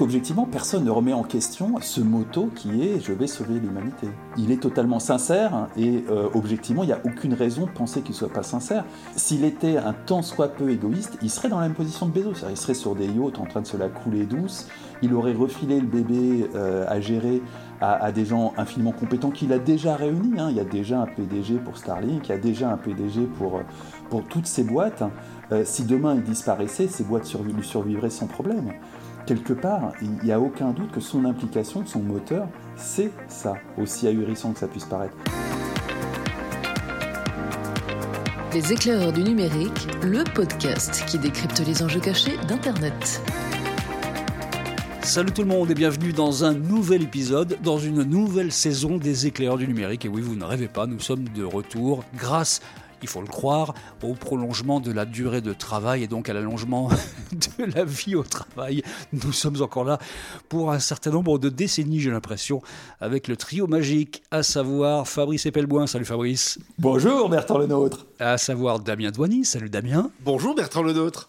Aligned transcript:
Objectivement, 0.00 0.46
personne 0.46 0.84
ne 0.84 0.92
remet 0.92 1.12
en 1.12 1.24
question 1.24 1.74
ce 1.80 2.00
motto 2.00 2.50
qui 2.54 2.82
est 2.82 3.00
je 3.04 3.12
vais 3.12 3.26
sauver 3.26 3.58
l'humanité. 3.58 4.06
Il 4.36 4.52
est 4.52 4.62
totalement 4.62 5.00
sincère 5.00 5.66
et 5.76 6.04
euh, 6.08 6.28
objectivement, 6.34 6.84
il 6.84 6.86
n'y 6.86 6.92
a 6.92 7.00
aucune 7.04 7.34
raison 7.34 7.66
de 7.66 7.70
penser 7.72 8.02
qu'il 8.02 8.12
ne 8.12 8.18
soit 8.18 8.32
pas 8.32 8.44
sincère. 8.44 8.84
S'il 9.16 9.42
était 9.42 9.76
un 9.76 9.92
tant 9.92 10.22
soit 10.22 10.54
peu 10.54 10.70
égoïste, 10.70 11.18
il 11.20 11.28
serait 11.28 11.48
dans 11.48 11.58
la 11.58 11.66
même 11.66 11.74
position 11.74 12.06
de 12.06 12.12
Bezos. 12.12 12.46
Il 12.48 12.56
serait 12.56 12.74
sur 12.74 12.94
des 12.94 13.08
yachts 13.08 13.40
en 13.40 13.46
train 13.46 13.60
de 13.60 13.66
se 13.66 13.76
la 13.76 13.88
couler 13.88 14.24
douce. 14.24 14.68
Il 15.02 15.12
aurait 15.14 15.32
refilé 15.32 15.80
le 15.80 15.88
bébé 15.88 16.48
euh, 16.54 16.84
à 16.86 17.00
gérer 17.00 17.42
à, 17.80 18.12
des 18.12 18.24
gens 18.24 18.52
infiniment 18.56 18.92
compétents 18.92 19.30
qu'il 19.30 19.52
a 19.52 19.58
déjà 19.58 19.96
réunis. 19.96 20.38
Hein. 20.38 20.46
Il 20.50 20.56
y 20.56 20.60
a 20.60 20.64
déjà 20.64 21.00
un 21.00 21.06
PDG 21.06 21.56
pour 21.56 21.76
Starlink, 21.76 22.28
il 22.28 22.30
y 22.30 22.34
a 22.34 22.38
déjà 22.38 22.70
un 22.70 22.76
PDG 22.76 23.26
pour, 23.36 23.62
pour 24.10 24.22
toutes 24.22 24.46
ces 24.46 24.62
boîtes. 24.62 25.02
Euh, 25.50 25.62
si 25.64 25.82
demain 25.82 26.14
il 26.14 26.22
disparaissait, 26.22 26.86
ces 26.86 27.02
boîtes 27.02 27.32
lui 27.34 27.64
survivraient 27.64 28.10
sans 28.10 28.26
problème 28.26 28.72
quelque 29.26 29.52
part, 29.52 29.92
il 30.02 30.12
n'y 30.24 30.32
a 30.32 30.40
aucun 30.40 30.70
doute 30.70 30.90
que 30.90 31.00
son 31.00 31.24
implication, 31.24 31.84
son 31.86 32.00
moteur, 32.00 32.48
c'est 32.76 33.10
ça, 33.28 33.54
aussi 33.76 34.06
ahurissant 34.06 34.52
que 34.52 34.58
ça 34.58 34.68
puisse 34.68 34.84
paraître. 34.84 35.16
Les 38.52 38.72
éclaireurs 38.72 39.12
du 39.12 39.22
numérique, 39.22 39.86
le 40.02 40.24
podcast 40.24 41.04
qui 41.06 41.18
décrypte 41.18 41.60
les 41.66 41.82
enjeux 41.82 42.00
cachés 42.00 42.36
d'Internet. 42.48 43.22
Salut 45.02 45.32
tout 45.32 45.42
le 45.42 45.48
monde 45.48 45.70
et 45.70 45.74
bienvenue 45.74 46.12
dans 46.12 46.44
un 46.44 46.54
nouvel 46.54 47.02
épisode, 47.02 47.58
dans 47.62 47.78
une 47.78 48.02
nouvelle 48.02 48.52
saison 48.52 48.98
des 48.98 49.26
éclaireurs 49.26 49.58
du 49.58 49.66
numérique. 49.66 50.04
Et 50.04 50.08
oui, 50.08 50.20
vous 50.20 50.34
ne 50.34 50.44
rêvez 50.44 50.68
pas, 50.68 50.86
nous 50.86 51.00
sommes 51.00 51.24
de 51.28 51.44
retour 51.44 52.04
grâce 52.14 52.60
il 53.02 53.08
faut 53.08 53.20
le 53.20 53.26
croire, 53.26 53.74
au 54.02 54.14
prolongement 54.14 54.80
de 54.80 54.92
la 54.92 55.04
durée 55.04 55.40
de 55.40 55.52
travail 55.52 56.02
et 56.02 56.06
donc 56.06 56.28
à 56.28 56.32
l'allongement 56.32 56.88
de 57.58 57.64
la 57.64 57.84
vie 57.84 58.14
au 58.14 58.22
travail. 58.22 58.82
Nous 59.12 59.32
sommes 59.32 59.60
encore 59.62 59.84
là 59.84 59.98
pour 60.48 60.72
un 60.72 60.78
certain 60.78 61.10
nombre 61.10 61.38
de 61.38 61.48
décennies, 61.48 62.00
j'ai 62.00 62.10
l'impression, 62.10 62.62
avec 63.00 63.28
le 63.28 63.36
trio 63.36 63.66
magique, 63.66 64.22
à 64.30 64.42
savoir 64.42 65.06
Fabrice 65.06 65.46
Epelboin. 65.46 65.86
Salut 65.86 66.04
Fabrice. 66.04 66.58
Bonjour 66.78 67.28
Bertrand 67.28 67.58
Lenôtre. 67.58 68.06
À 68.18 68.38
savoir 68.38 68.80
Damien 68.80 69.10
Douany. 69.10 69.44
Salut 69.44 69.70
Damien. 69.70 70.10
Bonjour 70.20 70.54
Bertrand 70.54 70.82
Lenôtre. 70.82 71.28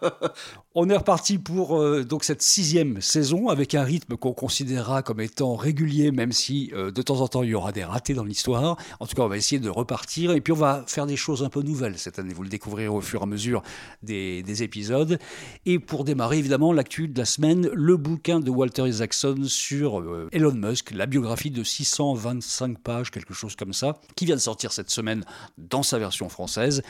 On 0.74 0.88
est 0.90 0.96
reparti 0.96 1.38
pour 1.38 1.80
euh, 1.80 2.04
donc 2.04 2.24
cette 2.24 2.42
sixième 2.42 3.00
saison 3.00 3.48
avec 3.48 3.74
un 3.74 3.84
rythme 3.84 4.16
qu'on 4.16 4.32
considérera 4.32 5.02
comme 5.02 5.20
étant 5.20 5.54
régulier, 5.54 6.10
même 6.10 6.32
si 6.32 6.72
euh, 6.74 6.90
de 6.90 7.00
temps 7.00 7.20
en 7.20 7.28
temps 7.28 7.44
il 7.44 7.50
y 7.50 7.54
aura 7.54 7.70
des 7.70 7.84
ratés 7.84 8.14
dans 8.14 8.24
l'histoire. 8.24 8.76
En 8.98 9.06
tout 9.06 9.14
cas, 9.14 9.22
on 9.22 9.28
va 9.28 9.36
essayer 9.36 9.60
de 9.60 9.70
repartir 9.70 10.32
et 10.32 10.40
puis 10.40 10.52
on 10.52 10.56
va 10.56 10.73
faire 10.86 11.06
des 11.06 11.16
choses 11.16 11.42
un 11.42 11.48
peu 11.48 11.62
nouvelles 11.62 11.98
cette 11.98 12.18
année. 12.18 12.34
Vous 12.34 12.42
le 12.42 12.48
découvrirez 12.48 12.88
au 12.88 13.00
fur 13.00 13.20
et 13.20 13.22
à 13.22 13.26
mesure 13.26 13.62
des, 14.02 14.62
épisodes. 14.62 15.18
Et 15.66 15.78
pour 15.78 16.04
démarrer, 16.04 16.38
évidemment, 16.38 16.72
l'actu 16.72 17.08
de 17.08 17.18
la 17.18 17.24
semaine, 17.24 17.68
le 17.72 17.96
bouquin 17.96 18.40
de 18.40 18.50
Walter 18.50 18.88
Isaacson 18.88 19.36
sur 19.46 20.00
euh, 20.00 20.28
Elon 20.32 20.54
Musk, 20.54 20.92
la 20.92 21.06
biographie 21.06 21.50
de 21.50 21.64
625 21.64 22.78
pages, 22.78 23.10
quelque 23.10 23.34
chose 23.34 23.56
comme 23.56 23.72
ça, 23.72 23.98
qui 24.14 24.26
vient 24.26 24.36
de 24.36 24.40
sortir 24.40 24.72
cette 24.72 24.90
semaine 24.90 25.24
dans 25.58 25.82
sa 25.82 25.98
version 25.98 26.28
française 26.28 26.82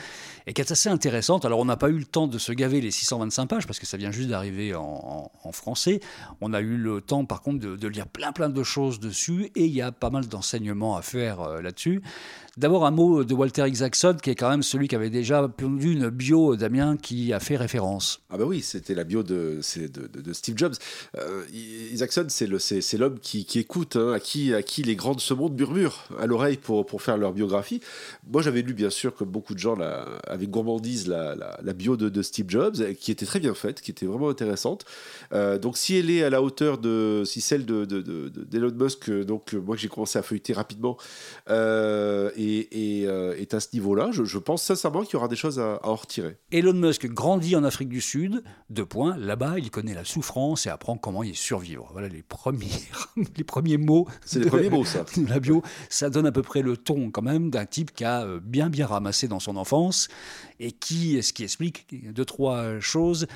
et 0.47 0.53
qui 0.53 0.61
est 0.61 0.71
assez 0.71 0.89
intéressante. 0.89 1.45
Alors, 1.45 1.59
on 1.59 1.65
n'a 1.65 1.77
pas 1.77 1.89
eu 1.89 1.97
le 1.97 2.05
temps 2.05 2.27
de 2.27 2.37
se 2.37 2.51
gaver 2.51 2.81
les 2.81 2.91
625 2.91 3.47
pages 3.47 3.67
parce 3.67 3.79
que 3.79 3.85
ça 3.85 3.97
vient 3.97 4.11
juste 4.11 4.29
d'arriver 4.29 4.75
en, 4.75 5.31
français. 5.51 6.01
On 6.41 6.53
a 6.53 6.59
eu 6.59 6.75
le 6.75 7.01
temps, 7.01 7.23
par 7.23 7.41
contre, 7.41 7.59
de, 7.59 7.87
lire 7.87 8.07
plein 8.07 8.31
plein 8.31 8.49
de 8.49 8.63
choses 8.63 8.99
dessus, 8.99 9.51
et 9.55 9.65
il 9.65 9.73
y 9.73 9.81
a 9.81 9.91
pas 9.91 10.09
mal 10.09 10.27
d'enseignements 10.27 10.97
à 10.97 11.01
faire 11.01 11.41
euh, 11.41 11.61
là-dessus. 11.61 12.01
D'abord, 12.57 12.85
un 12.85 12.91
mot 12.91 13.25
de 13.25 13.33
Walter 13.33 13.67
Isaacson, 13.67 14.15
qui 14.21 14.29
est 14.29 14.35
quand 14.35 14.49
même 14.49 14.63
celui 14.63 14.87
qui 14.87 14.95
avait 14.95 15.09
déjà 15.09 15.45
pondu 15.45 15.91
une 15.91 16.09
bio, 16.09 16.55
Damien, 16.55 16.95
qui 16.95 17.33
a 17.33 17.41
fait 17.41 17.57
référence. 17.57 18.21
Ah 18.29 18.37
bah 18.37 18.45
oui, 18.45 18.61
c'était 18.61 18.95
la 18.95 19.03
bio 19.03 19.23
de, 19.23 19.59
Steve 19.61 20.57
Jobs. 20.57 20.75
Euh, 21.17 21.43
Isaacson, 21.91 22.27
c'est 22.29 22.97
l'homme 22.97 23.19
qui, 23.19 23.43
qui, 23.43 23.59
écoute, 23.59 23.97
hein, 23.97 24.13
à, 24.13 24.19
qui, 24.21 24.83
les 24.83 24.95
grands 24.95 25.15
de 25.15 25.19
ce 25.19 25.33
murmurent 25.33 26.05
à 26.17 26.27
l'oreille 26.27 26.55
pour, 26.55 27.01
faire 27.01 27.17
leur 27.17 27.33
biographie. 27.33 27.81
Moi, 28.31 28.41
j'avais 28.41 28.61
lu, 28.61 28.73
bien 28.73 28.89
sûr, 28.89 29.13
comme 29.15 29.29
beaucoup 29.29 29.53
de 29.53 29.59
gens, 29.59 29.75
avec 30.25 30.49
gourmandise, 30.49 31.07
la, 31.07 31.73
bio 31.73 31.97
de, 31.97 32.21
Steve 32.21 32.45
Jobs, 32.47 32.93
qui 32.93 33.11
était 33.11 33.25
très 33.25 33.41
bien 33.41 33.53
faite, 33.53 33.81
qui 33.81 33.91
était 33.91 34.05
vraiment 34.05 34.29
intéressante. 34.29 34.85
Euh, 35.33 35.57
donc, 35.57 35.77
si 35.77 35.97
elle 35.97 36.09
est 36.09 36.23
à 36.23 36.29
la 36.29 36.41
hauteur 36.41 36.77
de, 36.77 37.23
si 37.25 37.41
celle 37.41 37.65
de, 37.65 37.83
d'Elon 37.83 38.71
Musk, 38.71 39.11
donc 39.11 39.51
moi 39.53 39.75
que 39.75 39.81
j'ai 39.81 39.89
commencé 39.89 40.17
à 40.17 40.21
feuilleter 40.21 40.53
rapidement, 40.53 40.95
euh, 41.49 42.31
et, 42.71 43.07
euh, 43.07 43.35
est 43.37 43.53
à 43.53 43.59
ce 43.59 43.67
niveau-là, 43.73 44.09
je, 44.11 44.37
pense 44.37 44.63
sincèrement 44.63 45.03
qu'il 45.03 45.13
y 45.13 45.15
aura 45.15 45.27
des 45.27 45.35
choses 45.35 45.59
à, 45.59 45.79
en 45.83 45.95
retirer. 45.95 46.37
Elon 46.51 46.73
Musk 46.73 47.07
grandit 47.07 47.55
en 47.55 47.63
Afrique 47.63 47.89
du 47.89 48.01
Sud, 48.01 48.43
deux 48.69 48.85
points, 48.85 49.17
là-bas 49.17 49.55
il 49.57 49.71
connaît 49.71 49.93
la 49.93 50.05
souffrance 50.05 50.65
et 50.65 50.69
apprend 50.69 50.97
comment 50.97 51.23
y 51.23 51.35
survivre. 51.35 51.89
Voilà 51.91 52.07
les 52.07 52.23
premiers, 52.23 52.67
les 53.37 53.43
premiers 53.43 53.77
mots. 53.77 54.07
C'est 54.25 54.39
les 54.39 54.49
premiers 54.49 54.69
mots 54.69 54.85
ça. 54.85 55.05
la 55.27 55.39
bio, 55.39 55.63
ça 55.89 56.09
donne 56.09 56.25
à 56.25 56.31
peu 56.31 56.41
près 56.41 56.61
le 56.61 56.77
ton 56.77 57.11
quand 57.11 57.21
même 57.21 57.49
d'un 57.49 57.65
type 57.65 57.93
qui 57.93 58.03
a 58.03 58.23
euh, 58.23 58.39
bien 58.39 58.69
bien 58.69 58.85
ramassé 58.85 59.27
dans 59.27 59.39
son 59.39 59.55
enfance 59.57 60.07
et 60.59 60.71
qui, 60.71 61.21
ce 61.21 61.33
qui 61.33 61.43
explique 61.43 61.87
deux, 62.13 62.25
trois 62.25 62.79
choses. 62.79 63.27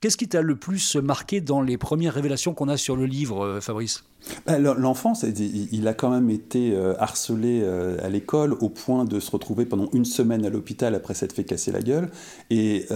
Qu'est-ce 0.00 0.16
qui 0.16 0.28
t'a 0.28 0.42
le 0.42 0.56
plus 0.56 0.96
marqué 0.96 1.40
dans 1.40 1.62
les 1.62 1.78
premières 1.78 2.14
révélations 2.14 2.54
qu'on 2.54 2.68
a 2.68 2.76
sur 2.76 2.96
le 2.96 3.06
livre, 3.06 3.44
euh, 3.44 3.60
Fabrice? 3.60 4.04
Bah, 4.46 4.58
L'enfance, 4.58 5.24
il 5.24 5.88
a 5.88 5.94
quand 5.94 6.10
même 6.10 6.30
été 6.30 6.72
euh, 6.74 6.94
harcelé 6.98 7.60
euh, 7.62 7.96
à 8.02 8.08
l'école 8.08 8.54
au 8.54 8.68
point 8.68 9.04
de 9.04 9.20
se 9.20 9.30
retrouver 9.30 9.64
pendant 9.64 9.88
une 9.92 10.04
semaine 10.04 10.44
à 10.44 10.50
l'hôpital 10.50 10.94
après 10.94 11.14
s'être 11.14 11.32
fait 11.32 11.44
casser 11.44 11.72
la 11.72 11.80
gueule. 11.80 12.10
Et 12.50 12.86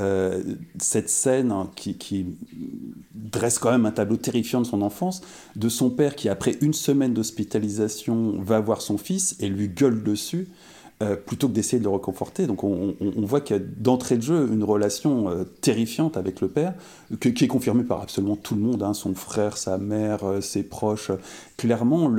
cette 0.79 1.09
scène 1.09 1.53
hein, 1.53 1.71
qui, 1.75 2.27
dresse 3.15 3.59
quand 3.59 3.71
même 3.71 3.87
un 3.87 3.93
tableau 3.93 4.17
terrifiant 4.17 4.61
de 4.61 4.67
son 4.67 4.83
enfance, 4.83 5.23
de 5.57 5.69
son 5.69 5.91
père 5.91 6.17
qui, 6.17 6.29
après 6.29 6.57
une 6.61 6.75
semaine 6.75 7.15
d'hospitalisation, 7.15 8.41
va 8.41 8.61
voir 8.61 8.83
son 8.83 8.99
fils 8.99 9.37
et 9.41 9.49
lui 9.49 9.69
gueule 9.69 10.03
dessus. 10.03 10.49
Euh, 11.03 11.17
plutôt 11.17 11.49
que 11.49 11.55
d'essayer 11.55 11.79
de 11.79 11.85
le 11.85 11.89
reconforter. 11.89 12.47
Donc 12.47 12.63
on, 12.63 12.95
voit 13.17 13.41
qu'il 13.41 13.57
y 13.57 13.59
a 13.59 13.63
d'entrée 13.79 14.19
de 14.19 14.23
jeu 14.23 14.51
une 14.53 14.63
relation 14.63 15.31
euh, 15.31 15.45
terrifiante 15.63 16.19
avec 16.19 16.43
le 16.43 16.49
père, 16.49 16.75
qui 17.19 17.43
est 17.43 17.49
confirmée 17.49 17.85
par 17.85 18.03
absolument 18.03 18.37
tout 18.37 18.55
le 18.55 18.61
monde, 18.61 18.83
hein, 18.83 18.93
son 18.93 19.15
frère, 19.15 19.57
sa 19.57 19.79
mère, 19.79 20.25
euh, 20.25 20.41
ses 20.43 20.63
proches. 20.63 21.11
Clairement, 21.61 22.11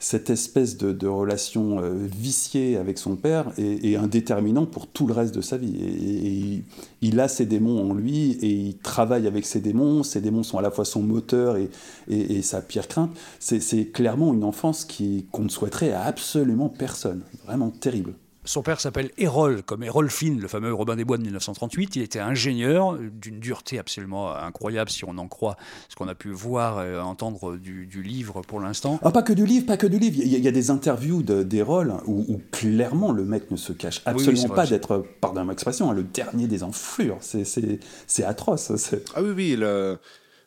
cette 0.00 0.28
espèce 0.28 0.76
de, 0.76 1.06
relation 1.06 1.80
viciée 2.02 2.76
avec 2.76 2.98
son 2.98 3.14
père 3.14 3.52
est, 3.58 3.92
est, 3.92 4.66
pour 4.72 4.88
tout 4.88 5.06
le 5.06 5.12
reste 5.14 5.32
de 5.32 5.40
sa 5.40 5.56
vie. 5.56 5.76
Et, 5.76 6.64
il 7.00 7.20
a 7.20 7.28
ses 7.28 7.46
démons 7.46 7.88
en 7.88 7.94
lui 7.94 8.32
et 8.42 8.50
il 8.50 8.78
travaille 8.78 9.28
avec 9.28 9.46
ses 9.46 9.60
démons. 9.60 10.02
Ses 10.02 10.20
démons 10.20 10.42
sont 10.42 10.58
à 10.58 10.62
la 10.62 10.72
fois 10.72 10.84
son 10.84 11.00
moteur 11.00 11.56
et, 11.56 11.70
et 12.08 12.42
sa 12.42 12.60
pire 12.60 12.88
crainte. 12.88 13.16
C'est 13.38 13.92
clairement 13.92 14.34
une 14.34 14.42
enfance 14.42 14.84
qu'on 15.30 15.42
ne 15.42 15.48
souhaiterait 15.48 15.92
à 15.92 16.02
absolument 16.02 16.68
personne. 16.68 17.22
Vraiment 17.44 17.70
terrible. 17.70 18.14
Son 18.46 18.62
père 18.62 18.80
s'appelle 18.80 19.10
Errol, 19.18 19.62
comme 19.64 19.82
Errol 19.82 20.08
Finn, 20.08 20.40
le 20.40 20.46
fameux 20.46 20.72
Robin 20.72 20.94
des 20.94 21.04
Bois 21.04 21.18
de 21.18 21.22
1938. 21.22 21.96
Il 21.96 22.02
était 22.02 22.20
ingénieur 22.20 22.96
d'une 22.96 23.40
dureté 23.40 23.78
absolument 23.78 24.34
incroyable, 24.34 24.88
si 24.88 25.04
on 25.04 25.18
en 25.18 25.26
croit 25.26 25.56
ce 25.88 25.96
qu'on 25.96 26.06
a 26.06 26.14
pu 26.14 26.30
voir 26.30 26.84
et 26.84 26.96
entendre 26.98 27.56
du, 27.56 28.02
livre 28.02 28.42
pour 28.42 28.60
l'instant. 28.60 29.00
Ah, 29.02 29.10
pas 29.10 29.22
que 29.22 29.32
du 29.32 29.44
livre, 29.44 29.66
pas 29.66 29.76
que 29.76 29.88
du 29.88 29.98
livre. 29.98 30.18
Il 30.20 30.28
y 30.28 30.48
a, 30.48 30.52
des 30.52 30.70
interviews 30.70 31.22
d'Errol 31.22 31.94
où, 32.06 32.40
clairement 32.52 33.10
le 33.10 33.24
mec 33.24 33.50
ne 33.50 33.56
se 33.56 33.72
cache 33.72 34.00
absolument 34.04 34.54
pas 34.54 34.66
d'être, 34.66 35.04
pardon 35.20 35.44
l'expression, 35.44 35.90
hein, 35.90 35.94
le 35.94 36.04
dernier 36.04 36.46
des 36.46 36.62
enflures. 36.62 37.18
C'est 37.20 38.24
atroce. 38.24 38.94
Ah 39.14 39.22
oui, 39.22 39.30
oui. 39.34 39.56
Le 39.56 39.98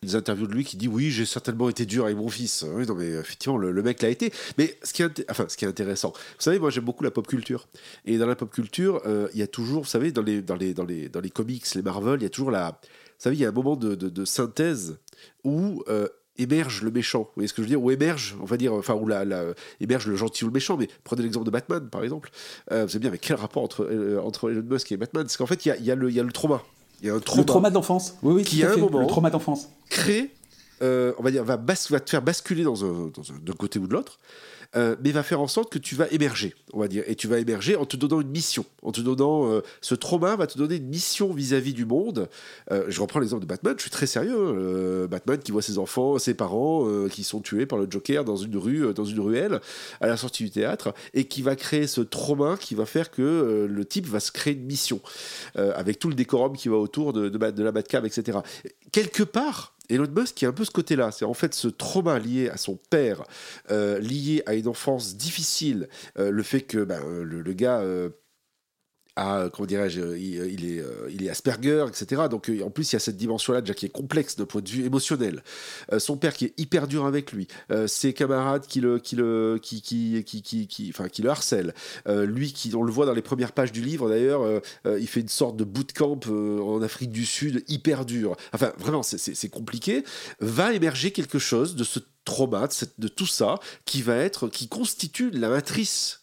des 0.01 0.15
interviews 0.15 0.47
de 0.47 0.53
lui 0.53 0.63
qui 0.63 0.77
dit 0.77 0.87
oui 0.87 1.11
j'ai 1.11 1.25
certainement 1.25 1.69
été 1.69 1.85
dur 1.85 2.05
avec 2.05 2.15
mon 2.15 2.29
fils 2.29 2.65
oui 2.73 2.85
non 2.85 2.95
mais 2.95 3.09
effectivement 3.09 3.57
le, 3.57 3.83
mec 3.83 4.01
l'a 4.01 4.09
été 4.09 4.31
mais 4.57 4.77
ce 4.81 4.93
qui 4.93 5.01
est 5.01 5.29
enfin 5.29 5.45
ce 5.49 5.57
qui 5.57 5.65
est 5.65 5.67
intéressant 5.67 6.11
vous 6.11 6.41
savez 6.41 6.57
moi 6.57 6.69
j'aime 6.69 6.85
beaucoup 6.85 7.03
la 7.03 7.11
pop 7.11 7.27
culture 7.27 7.67
et 8.05 8.17
dans 8.17 8.25
la 8.25 8.35
pop 8.35 8.49
culture 8.49 9.01
euh, 9.05 9.27
il 9.33 9.39
y 9.39 9.43
a 9.43 9.47
toujours 9.47 9.83
vous 9.83 9.89
savez 9.89 10.11
dans 10.11 10.21
les 10.21 10.41
dans 10.41 10.55
les 10.55 10.73
dans 10.73 10.85
les 10.85 11.09
dans 11.09 11.19
les 11.19 11.29
comics 11.29 11.65
les 11.75 11.81
Marvel 11.81 12.21
il 12.21 12.23
y 12.23 12.27
a 12.27 12.29
toujours 12.29 12.51
la 12.51 12.79
vous 12.81 13.23
savez 13.23 13.35
il 13.35 13.41
y 13.41 13.45
a 13.45 13.49
un 13.49 13.53
moment 13.53 13.75
de, 13.75 14.25
synthèse 14.25 14.97
où 15.43 15.83
euh, 15.89 16.07
émerge 16.37 16.83
le 16.83 16.91
méchant. 16.91 17.23
Vous 17.23 17.31
voyez 17.35 17.47
ce 17.49 17.53
que 17.53 17.61
je 17.61 17.63
veux 17.63 17.69
dire? 17.69 17.83
Ou 17.83 17.91
émerge, 17.91 18.37
on 18.39 18.45
va 18.45 18.55
dire, 18.55 18.73
enfin, 18.73 18.93
ou 18.93 19.07
la, 19.07 19.25
émerge 19.81 20.07
le 20.07 20.15
gentil 20.15 20.45
ou 20.45 20.47
le 20.47 20.53
méchant. 20.53 20.77
Mais 20.77 20.87
prenez 21.03 21.23
l'exemple 21.23 21.45
de 21.45 21.51
Batman, 21.51 21.89
par 21.89 22.01
exemple. 22.01 22.31
Euh, 22.71 22.83
vous 22.83 22.89
savez 22.89 23.01
bien, 23.01 23.11
mais 23.11 23.17
quel 23.17 23.35
rapport 23.35 23.61
entre, 23.61 23.85
entre 24.23 24.49
Elon 24.49 24.63
Musk 24.63 24.89
et 24.93 24.97
Batman? 24.97 25.25
C'est 25.27 25.37
qu'en 25.37 25.47
fait, 25.47 25.65
il 25.65 25.67
y 25.67 25.71
a, 25.71 25.77
y, 25.77 25.91
a 25.91 25.95
y 25.95 26.19
a 26.19 26.23
le 26.23 26.31
trauma. 26.31 26.63
Il 27.01 27.07
y 27.07 27.09
a 27.09 27.15
un 27.15 27.19
trauma. 27.19 27.41
Le 27.41 27.45
trauma 27.45 27.69
d'enfance. 27.69 28.15
Oui, 28.21 28.33
oui, 28.35 28.43
qui 28.43 28.63
a 28.63 28.71
un 28.71 28.77
moment. 28.77 28.99
Le 28.99 29.07
trauma 29.07 29.29
d'enfance. 29.29 29.69
Crée, 29.89 30.31
euh, 30.81 31.13
on 31.17 31.23
va 31.23 31.31
dire, 31.31 31.43
va, 31.43 31.57
va, 31.57 31.99
te 31.99 32.09
faire 32.09 32.21
basculer 32.21 32.63
dans 32.63 32.85
un, 32.85 33.11
dans 33.13 33.31
un 33.31 33.39
d'un 33.41 33.53
côté 33.53 33.79
ou 33.79 33.87
de 33.87 33.93
l'autre. 33.93 34.19
Euh, 34.75 34.95
mais 35.03 35.11
va 35.11 35.23
faire 35.23 35.41
en 35.41 35.47
sorte 35.47 35.71
que 35.71 35.79
tu 35.79 35.95
vas 35.95 36.07
émerger, 36.11 36.53
on 36.73 36.79
va 36.79 36.87
dire. 36.87 37.03
Et 37.07 37.15
tu 37.15 37.27
vas 37.27 37.39
émerger 37.39 37.75
en 37.75 37.85
te 37.85 37.97
donnant 37.97 38.21
une 38.21 38.29
mission. 38.29 38.65
En 38.83 38.91
te 38.91 39.01
donnant. 39.01 39.51
Euh, 39.51 39.61
ce 39.81 39.95
trauma 39.95 40.35
va 40.35 40.45
te 40.45 40.57
donner 40.59 40.75
une 40.75 40.87
mission 40.87 41.33
vis-à-vis 41.33 41.73
du 41.73 41.85
monde. 41.85 42.29
Euh, 42.71 42.85
je 42.87 43.01
reprends 43.01 43.19
l'exemple 43.19 43.41
de 43.41 43.47
Batman, 43.47 43.73
je 43.77 43.81
suis 43.81 43.91
très 43.91 44.05
sérieux. 44.05 45.05
Hein. 45.05 45.07
Batman 45.07 45.39
qui 45.39 45.51
voit 45.51 45.63
ses 45.63 45.79
enfants, 45.79 46.19
ses 46.19 46.35
parents 46.35 46.87
qui 47.09 47.23
sont 47.23 47.39
tués 47.39 47.65
par 47.65 47.79
le 47.79 47.87
Joker 47.89 48.23
dans 48.23 48.35
une 48.35 48.57
rue, 48.57 48.93
dans 48.93 49.05
une 49.05 49.19
ruelle, 49.19 49.59
à 50.01 50.07
la 50.07 50.17
sortie 50.17 50.43
du 50.43 50.51
théâtre, 50.51 50.93
et 51.13 51.25
qui 51.25 51.41
va 51.41 51.55
créer 51.55 51.87
ce 51.87 52.01
trauma 52.01 52.57
qui 52.59 52.75
va 52.75 52.85
faire 52.85 53.09
que 53.09 53.67
le 53.69 53.85
type 53.85 54.05
va 54.05 54.19
se 54.19 54.31
créer 54.31 54.53
une 54.53 54.65
mission. 54.65 55.01
avec 55.55 55.99
tout 55.99 56.09
le 56.09 56.15
décorum 56.15 56.55
qui 56.55 56.69
va 56.69 56.77
autour 56.77 57.13
de, 57.13 57.29
de, 57.29 57.37
de 57.37 57.63
la 57.63 57.71
Batcave, 57.71 58.05
etc. 58.05 58.39
Quelque 58.91 59.23
part, 59.23 59.73
Elon 59.89 60.07
Musk 60.15 60.35
qui 60.35 60.45
a 60.45 60.49
un 60.49 60.53
peu 60.53 60.65
ce 60.65 60.71
côté-là, 60.71 61.11
c'est 61.11 61.25
en 61.25 61.33
fait 61.33 61.53
ce 61.53 61.67
trauma 61.67 62.19
lié 62.19 62.49
à 62.49 62.57
son 62.57 62.77
père, 62.89 63.23
euh, 63.71 63.99
lié 63.99 64.43
à 64.45 64.53
une 64.53 64.67
enfance 64.67 65.15
difficile, 65.15 65.89
euh, 66.17 66.31
le 66.31 66.43
fait 66.43 66.61
que 66.61 66.83
ben, 66.83 67.01
le, 67.23 67.41
le, 67.41 67.53
gars 67.53 67.81
euh, 69.19 69.49
comment 69.49 69.65
dirais-je, 69.65 70.01
euh, 70.01 70.17
il, 70.17 70.65
est, 70.65 70.79
euh, 70.79 71.09
il 71.11 71.23
est 71.25 71.29
Asperger, 71.29 71.85
etc. 71.87 72.23
Donc 72.29 72.49
euh, 72.49 72.63
en 72.63 72.69
plus, 72.69 72.91
il 72.91 72.95
y 72.95 72.97
a 72.97 72.99
cette 72.99 73.17
dimension-là 73.17 73.61
déjà 73.61 73.73
qui 73.73 73.85
est 73.85 73.89
complexe 73.89 74.35
de 74.35 74.43
point 74.43 74.61
de 74.61 74.69
vue 74.69 74.85
émotionnel. 74.85 75.43
son 75.97 76.17
père 76.17 76.33
qui 76.33 76.45
est 76.45 76.53
hyper 76.57 76.87
dur 76.87 77.05
avec 77.05 77.31
lui, 77.31 77.47
ses 77.87 78.13
camarades 78.13 78.65
qui 78.67 78.81
le, 78.81 78.99
qui 78.99 79.15
le, 79.15 79.59
qui, 79.61 79.81
qui, 79.81 80.23
qui, 80.23 80.67
qui, 80.67 80.89
enfin, 80.89 81.07
qui 81.07 81.21
le 81.21 81.29
harcèlent. 81.29 81.73
lui, 82.07 82.53
qui, 82.53 82.73
on 82.75 82.83
le 82.83 82.91
voit 82.91 83.05
dans 83.05 83.13
les 83.13 83.21
premières 83.21 83.51
pages 83.51 83.71
du 83.71 83.81
livre 83.81 84.09
d'ailleurs, 84.09 84.61
il 84.85 85.07
fait 85.07 85.21
une 85.21 85.27
sorte 85.27 85.55
de 85.57 85.63
bootcamp 85.63 86.19
en 86.27 86.81
Afrique 86.81 87.11
du 87.11 87.25
Sud 87.25 87.63
hyper 87.67 88.05
dur. 88.05 88.35
Enfin, 88.53 88.71
vraiment, 88.77 89.03
c'est 89.03 89.49
compliqué. 89.49 90.03
Va 90.39 90.73
émerger 90.73 91.11
quelque 91.11 91.39
chose 91.39 91.75
de 91.75 91.83
ce 91.83 91.99
trauma, 92.25 92.67
de, 92.67 92.73
de 92.97 93.07
tout 93.07 93.27
ça, 93.27 93.55
qui 93.85 94.01
va 94.01 94.15
être, 94.15 94.47
qui 94.47 94.67
constitue 94.67 95.31
la 95.31 95.49
matrice 95.49 96.19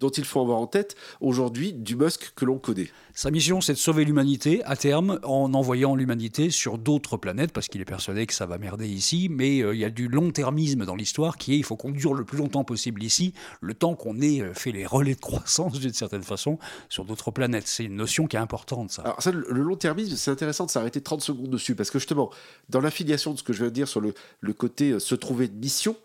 dont 0.00 0.08
il 0.08 0.24
faut 0.24 0.40
avoir 0.40 0.58
en 0.58 0.66
tête 0.66 0.96
aujourd'hui 1.20 1.72
du 1.72 1.96
Musk 1.96 2.32
que 2.34 2.44
l'on 2.44 2.58
connaît. 2.58 2.88
Sa 3.14 3.30
mission, 3.30 3.60
c'est 3.60 3.72
de 3.72 3.78
sauver 3.78 4.04
l'humanité 4.04 4.62
à 4.64 4.76
terme 4.76 5.18
en 5.24 5.52
envoyant 5.52 5.94
l'humanité 5.94 6.50
sur 6.50 6.78
d'autres 6.78 7.16
planètes, 7.16 7.52
parce 7.52 7.68
qu'il 7.68 7.80
est 7.80 7.84
persuadé 7.84 8.26
que 8.26 8.32
ça 8.32 8.46
va 8.46 8.56
merder 8.56 8.88
ici, 8.88 9.28
mais 9.30 9.62
euh, 9.62 9.74
il 9.74 9.80
y 9.80 9.84
a 9.84 9.90
du 9.90 10.08
long-termisme 10.08 10.84
dans 10.84 10.94
l'histoire 10.94 11.36
qui 11.36 11.54
est 11.54 11.58
il 11.58 11.64
faut 11.64 11.76
qu'on 11.76 11.90
dure 11.90 12.14
le 12.14 12.24
plus 12.24 12.38
longtemps 12.38 12.64
possible 12.64 13.02
ici, 13.02 13.34
le 13.60 13.74
temps 13.74 13.94
qu'on 13.94 14.20
ait 14.20 14.40
euh, 14.40 14.54
fait 14.54 14.72
les 14.72 14.86
relais 14.86 15.14
de 15.14 15.20
croissance 15.20 15.78
d'une 15.78 15.92
certaine 15.92 16.22
façon 16.22 16.58
sur 16.88 17.04
d'autres 17.04 17.30
planètes. 17.30 17.66
C'est 17.66 17.84
une 17.84 17.96
notion 17.96 18.26
qui 18.26 18.36
est 18.36 18.40
importante, 18.40 18.90
ça. 18.90 19.02
Alors 19.02 19.22
ça, 19.22 19.32
le, 19.32 19.44
long-termisme, 19.50 20.16
c'est 20.16 20.30
intéressant 20.30 20.66
de 20.66 20.70
s'arrêter 20.70 21.00
30 21.00 21.20
secondes 21.20 21.50
dessus, 21.50 21.74
parce 21.74 21.90
que 21.90 21.98
justement, 21.98 22.30
dans 22.68 22.80
l'affiliation 22.80 23.32
de 23.32 23.38
ce 23.38 23.42
que 23.42 23.52
je 23.52 23.58
viens 23.58 23.68
de 23.68 23.74
dire 23.74 23.88
sur 23.88 24.00
le, 24.00 24.14
le 24.40 24.52
côté 24.52 24.92
euh, 24.92 24.98
se 24.98 25.14
trouver 25.14 25.46
une 25.46 25.58
mission, 25.58 25.96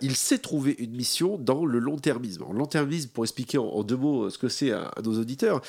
il 0.00 0.14
sait 0.14 0.38
trouver 0.38 0.76
une 0.78 0.92
mission 0.92 1.38
dans 1.38 1.64
le 1.64 1.80
long-termisme. 1.80 2.44
Long-termisme, 2.52 3.08
pour 3.08 3.21
expliquer 3.24 3.58
en, 3.58 3.82
deux 3.82 3.96
mots 3.96 4.30
ce 4.30 4.38
que 4.38 4.48
c'est 4.48 4.72
à 4.72 4.92
nos 5.04 5.18
auditeurs, 5.18 5.62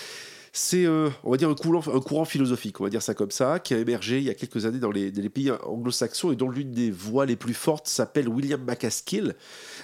c'est, 0.55 0.85
euh, 0.85 1.09
on 1.23 1.31
va 1.31 1.37
dire, 1.37 1.49
un 1.49 1.55
courant, 1.55 2.25
philosophique, 2.25 2.79
on 2.79 2.83
va 2.83 2.91
dire 2.91 3.01
ça 3.01 3.15
comme 3.15 3.31
ça, 3.31 3.59
qui 3.59 3.73
a 3.73 3.79
émergé 3.79 4.19
il 4.19 4.23
y 4.23 4.29
a 4.29 4.35
quelques 4.35 4.67
années 4.67 4.77
dans 4.77 4.91
les, 4.91 5.11
pays 5.29 5.51
anglo-saxons 5.51 6.31
et 6.31 6.35
dont 6.35 6.49
l'une 6.49 6.71
des 6.71 6.91
voix 6.91 7.25
les 7.25 7.35
plus 7.35 7.55
fortes 7.55 7.87
s'appelle 7.87 8.29
William 8.29 8.63
MacAskill, 8.63 9.33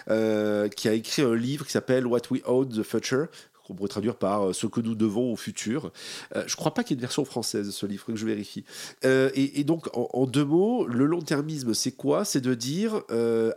euh, 0.10 0.70
qui 0.70 0.88
a 0.88 0.94
écrit 0.94 1.24
un 1.24 1.34
livre 1.34 1.66
qui 1.66 1.72
s'appelle 1.72 2.06
What 2.06 2.22
We 2.30 2.44
Owe 2.46 2.66
the 2.66 2.84
Future, 2.84 3.26
qu'on 3.66 3.74
pourrait 3.74 3.90
traduire 3.90 4.16
par 4.16 4.50
euh, 4.50 4.54
Ce 4.54 4.68
que 4.68 4.80
nous 4.80 4.94
devons 4.94 5.34
au 5.34 5.36
futur. 5.36 5.92
Je 6.36 6.42
je 6.46 6.56
crois 6.56 6.76
pas 6.76 6.84
qu'il 6.84 6.92
y 6.92 6.94
ait 6.96 7.00
une 7.00 7.02
version 7.02 7.26
française 7.26 7.66
de 7.66 7.72
ce 7.72 7.88
livre, 7.88 8.06
que 8.06 8.16
je 8.16 8.26
vérifie. 8.28 8.64
et, 9.04 9.64
donc, 9.64 9.88
en, 9.94 10.28
deux 10.28 10.46
mots, 10.46 10.86
le 10.86 11.06
long-termisme, 11.06 11.74
c'est 11.74 11.94
quoi? 11.94 12.26
C'est 12.26 12.42
de 12.42 12.54
dire 12.54 13.02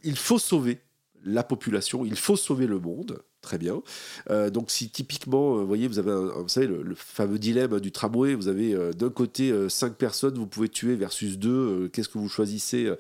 il 0.02 0.16
faut 0.16 0.38
sauver 0.38 0.80
la 1.24 1.42
population, 1.42 2.06
il 2.06 2.16
faut 2.16 2.36
sauver 2.36 2.66
le 2.66 2.78
monde. 2.78 3.22
Très 3.42 3.58
bien. 3.58 3.82
Euh, 4.30 4.50
donc 4.50 4.70
si 4.70 4.88
typiquement, 4.88 5.56
euh, 5.56 5.62
vous 5.62 5.66
voyez, 5.66 5.88
vous 5.88 5.98
avez, 5.98 6.12
vous 6.12 6.48
savez, 6.48 6.68
le, 6.68 6.94
fameux 6.94 7.40
dilemme 7.40 7.80
du 7.80 7.90
tramway, 7.90 8.34
vous 8.34 8.46
avez 8.46 8.72
euh, 8.72 8.92
d'un 8.92 9.10
côté 9.10 9.52
5 9.68 9.94
personnes, 9.94 10.34
vous 10.34 10.46
pouvez 10.46 10.68
tuer 10.68 10.94
versus 10.94 11.38
2, 11.38 11.88
qu'est-ce 11.88 12.08
que 12.08 12.18
vous 12.18 12.28
choisissez 12.28 12.92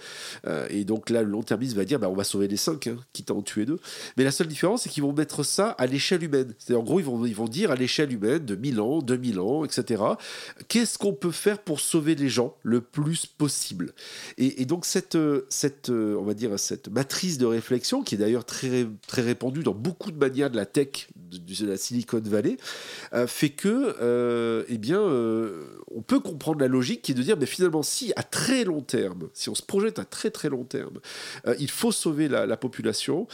Et 0.68 0.84
donc 0.84 1.10
là, 1.10 1.22
le 1.22 1.30
long-termiste 1.30 1.76
va 1.76 1.84
dire, 1.84 2.00
bah, 2.00 2.10
on 2.10 2.16
va 2.16 2.24
sauver 2.24 2.48
les 2.48 2.56
5, 2.56 2.88
hein, 2.88 2.96
quitte 3.12 3.30
à 3.30 3.34
en 3.34 3.42
tuer 3.42 3.66
2. 3.66 3.78
Mais 4.16 4.24
la 4.24 4.32
seule 4.32 4.48
différence, 4.48 4.82
c'est 4.82 4.90
qu'ils 4.90 5.04
vont 5.04 5.12
mettre 5.12 5.44
ça 5.44 5.70
à 5.70 5.86
l'échelle 5.86 6.24
humaine. 6.24 6.54
C'est 6.58 6.74
en 6.74 6.82
gros, 6.82 6.98
ils 6.98 7.06
vont, 7.06 7.24
ils 7.24 7.36
vont 7.36 7.46
dire 7.46 7.70
à 7.70 7.76
l'échelle 7.76 8.12
humaine 8.12 8.44
de 8.44 8.56
1000 8.56 8.80
ans, 8.80 9.00
2000 9.00 9.38
ans, 9.38 9.64
etc. 9.64 10.02
Qu'est-ce 10.66 10.98
qu'on 10.98 11.12
peut 11.12 11.30
faire 11.30 11.60
pour 11.60 11.78
sauver 11.78 12.16
les 12.16 12.28
gens 12.28 12.56
le 12.64 12.80
plus 12.80 13.26
possible? 13.26 13.92
Et, 14.38 14.64
donc 14.64 14.86
cette, 14.86 15.18
cette, 15.50 15.90
on 15.90 16.24
va 16.24 16.34
dire, 16.34 16.58
cette 16.58 16.88
matrice 16.88 17.38
de 17.38 17.46
réflexion, 17.46 18.02
qui 18.02 18.16
est 18.16 18.18
d'ailleurs 18.18 18.44
très, 18.44 18.88
très 19.06 19.22
répandue 19.22 19.62
dans 19.62 19.74
beaucoup 19.74 20.10
de 20.10 20.18
manières 20.18 20.31
de 20.32 20.56
la 20.56 20.66
tech 20.66 21.08
de, 21.16 21.66
la 21.66 21.76
Silicon 21.76 22.20
Valley, 22.24 22.56
euh, 23.12 23.26
fait 23.26 23.50
que, 23.50 23.96
euh, 24.00 24.64
eh 24.68 24.78
bien, 24.78 25.00
euh, 25.00 25.64
on 25.94 26.02
peut 26.02 26.20
comprendre 26.20 26.60
la 26.60 26.68
logique 26.68 27.02
qui 27.02 27.12
est 27.12 27.14
de 27.14 27.22
dire, 27.22 27.36
mais 27.38 27.46
finalement, 27.46 27.82
si 27.82 28.12
à 28.16 28.22
très 28.22 28.64
long 28.64 28.80
terme, 28.80 29.28
si 29.32 29.48
on 29.48 29.54
se 29.54 29.62
projette 29.62 29.98
à 29.98 30.04
très 30.04 30.30
très 30.30 30.48
long 30.48 30.64
terme, 30.64 31.00
il 31.58 31.70
faut 31.70 31.92
sauver 31.92 32.28
la, 32.28 32.56
population, 32.56 33.26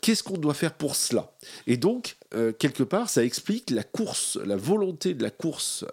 qu'est-ce 0.00 0.22
qu'on 0.22 0.38
doit 0.38 0.54
faire 0.54 0.72
pour 0.72 0.96
cela? 0.96 1.32
Et 1.66 1.76
donc, 1.76 2.16
quelque 2.58 2.82
part, 2.82 3.08
ça 3.08 3.24
explique 3.24 3.70
la 3.70 3.84
course, 3.84 4.38
la 4.44 4.56
volonté 4.56 5.14
de 5.14 5.22
la 5.22 5.30
course 5.30 5.84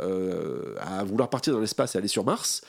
à 0.79 1.03
vouloir 1.03 1.29
partir 1.29 1.53
dans 1.53 1.59
l'espace 1.59 1.95
et 1.95 1.97
aller 1.97 2.07
sur 2.07 2.23
Mars 2.23 2.61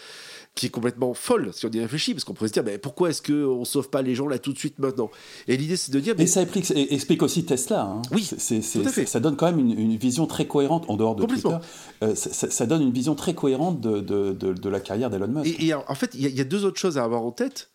qui 0.55 0.67
est 0.67 0.70
complètement 0.70 1.14
folle 1.14 1.50
si 1.52 1.67
on 1.67 1.70
y 1.70 1.81
réfléchit, 1.81 2.12
parce 2.12 2.25
qu'on 2.25 2.35
pourrait 2.35 2.49
se 2.49 2.52
dire, 2.52 2.64
mais 2.64 2.79
pourquoi 2.79 3.11
est-ce 3.11 3.23
qu'on 3.23 3.61
ne 3.61 3.64
sauve 3.64 3.88
pas 3.88 4.02
les 4.02 4.14
gens 4.14 4.26
là 4.26 4.38
tout 4.38 4.52
de 4.52 4.58
suite 4.58 4.79
maintenant? 4.79 5.11
Et 5.49 5.56
l'idée 5.56 5.76
c'est 5.76 5.93
de 5.93 6.00
dire... 6.00 6.14
Mais... 6.19 6.25
Et 6.25 6.26
ça 6.26 6.43
explique, 6.43 7.23
aussi 7.23 7.44
Tesla. 7.44 7.82
Hein. 7.82 8.02
Oui, 8.12 8.29
c'est, 8.37 8.61
ça 8.62 9.20
donne 9.20 9.37
quand 9.37 9.47
même 9.47 9.58
une, 9.58 9.97
vision 9.97 10.26
très 10.26 10.47
cohérente, 10.47 10.85
en 10.88 10.97
dehors 10.97 11.14
de 11.14 11.25
Twitter, 11.25 11.56
euh, 12.02 12.14
ça, 12.14 12.67
donne 12.67 12.82
une 12.82 12.93
vision 12.93 13.14
très 13.14 13.35
cohérente 13.35 13.81
de, 13.81 14.00
de, 14.00 14.32
de, 14.32 14.69
la 14.69 14.81
carrière 14.81 15.11
d'Elon 15.11 15.29
Musk. 15.29 15.61
Et, 15.61 15.75
en 15.75 15.94
fait, 15.94 16.11
il 16.14 16.29
y, 16.29 16.41
a 16.41 16.44
deux 16.44 16.64
autres 16.64 16.79
choses 16.79 16.99
à 16.99 17.05
avoir 17.05 17.23
en 17.23 17.32
tête. 17.32 17.70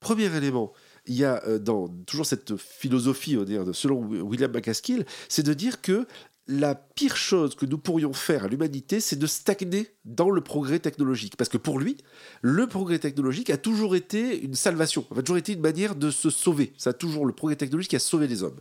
Premier 0.00 0.24
élément, 0.36 0.72
il 1.06 1.16
y 1.16 1.24
a 1.24 1.42
euh, 1.46 1.58
dans 1.58 1.88
toujours 2.06 2.26
cette 2.26 2.56
philosophie, 2.56 3.36
on 3.36 3.72
selon 3.72 4.00
William 4.00 4.52
McCaskill, 4.52 5.06
c'est 5.28 5.44
de 5.44 5.54
dire 5.54 5.80
que 5.80 6.06
la 6.48 6.74
pire 6.74 7.16
chose 7.16 7.54
que 7.54 7.66
nous 7.66 7.76
pourrions 7.76 8.14
faire 8.14 8.44
à 8.44 8.48
l'humanité, 8.48 9.00
c'est 9.00 9.18
de 9.18 9.26
stagner 9.26 9.90
dans 10.06 10.30
le 10.30 10.40
progrès 10.40 10.78
technologique. 10.78 11.36
Parce 11.36 11.50
que 11.50 11.58
pour 11.58 11.78
lui, 11.78 11.98
le 12.40 12.66
progrès 12.66 12.98
technologique 12.98 13.50
a 13.50 13.58
toujours 13.58 13.94
été 13.94 14.42
une 14.42 14.54
salvation, 14.54 15.04
a 15.14 15.20
toujours 15.20 15.36
été 15.36 15.52
une 15.52 15.60
manière 15.60 15.94
de 15.94 16.10
se 16.10 16.30
sauver. 16.30 16.72
Ça 16.78 16.90
a 16.90 16.92
toujours 16.94 17.26
le 17.26 17.34
progrès 17.34 17.56
technologique 17.56 17.90
qui 17.90 17.96
a 17.96 18.00
sauvé 18.00 18.26
les 18.26 18.42
hommes. 18.42 18.58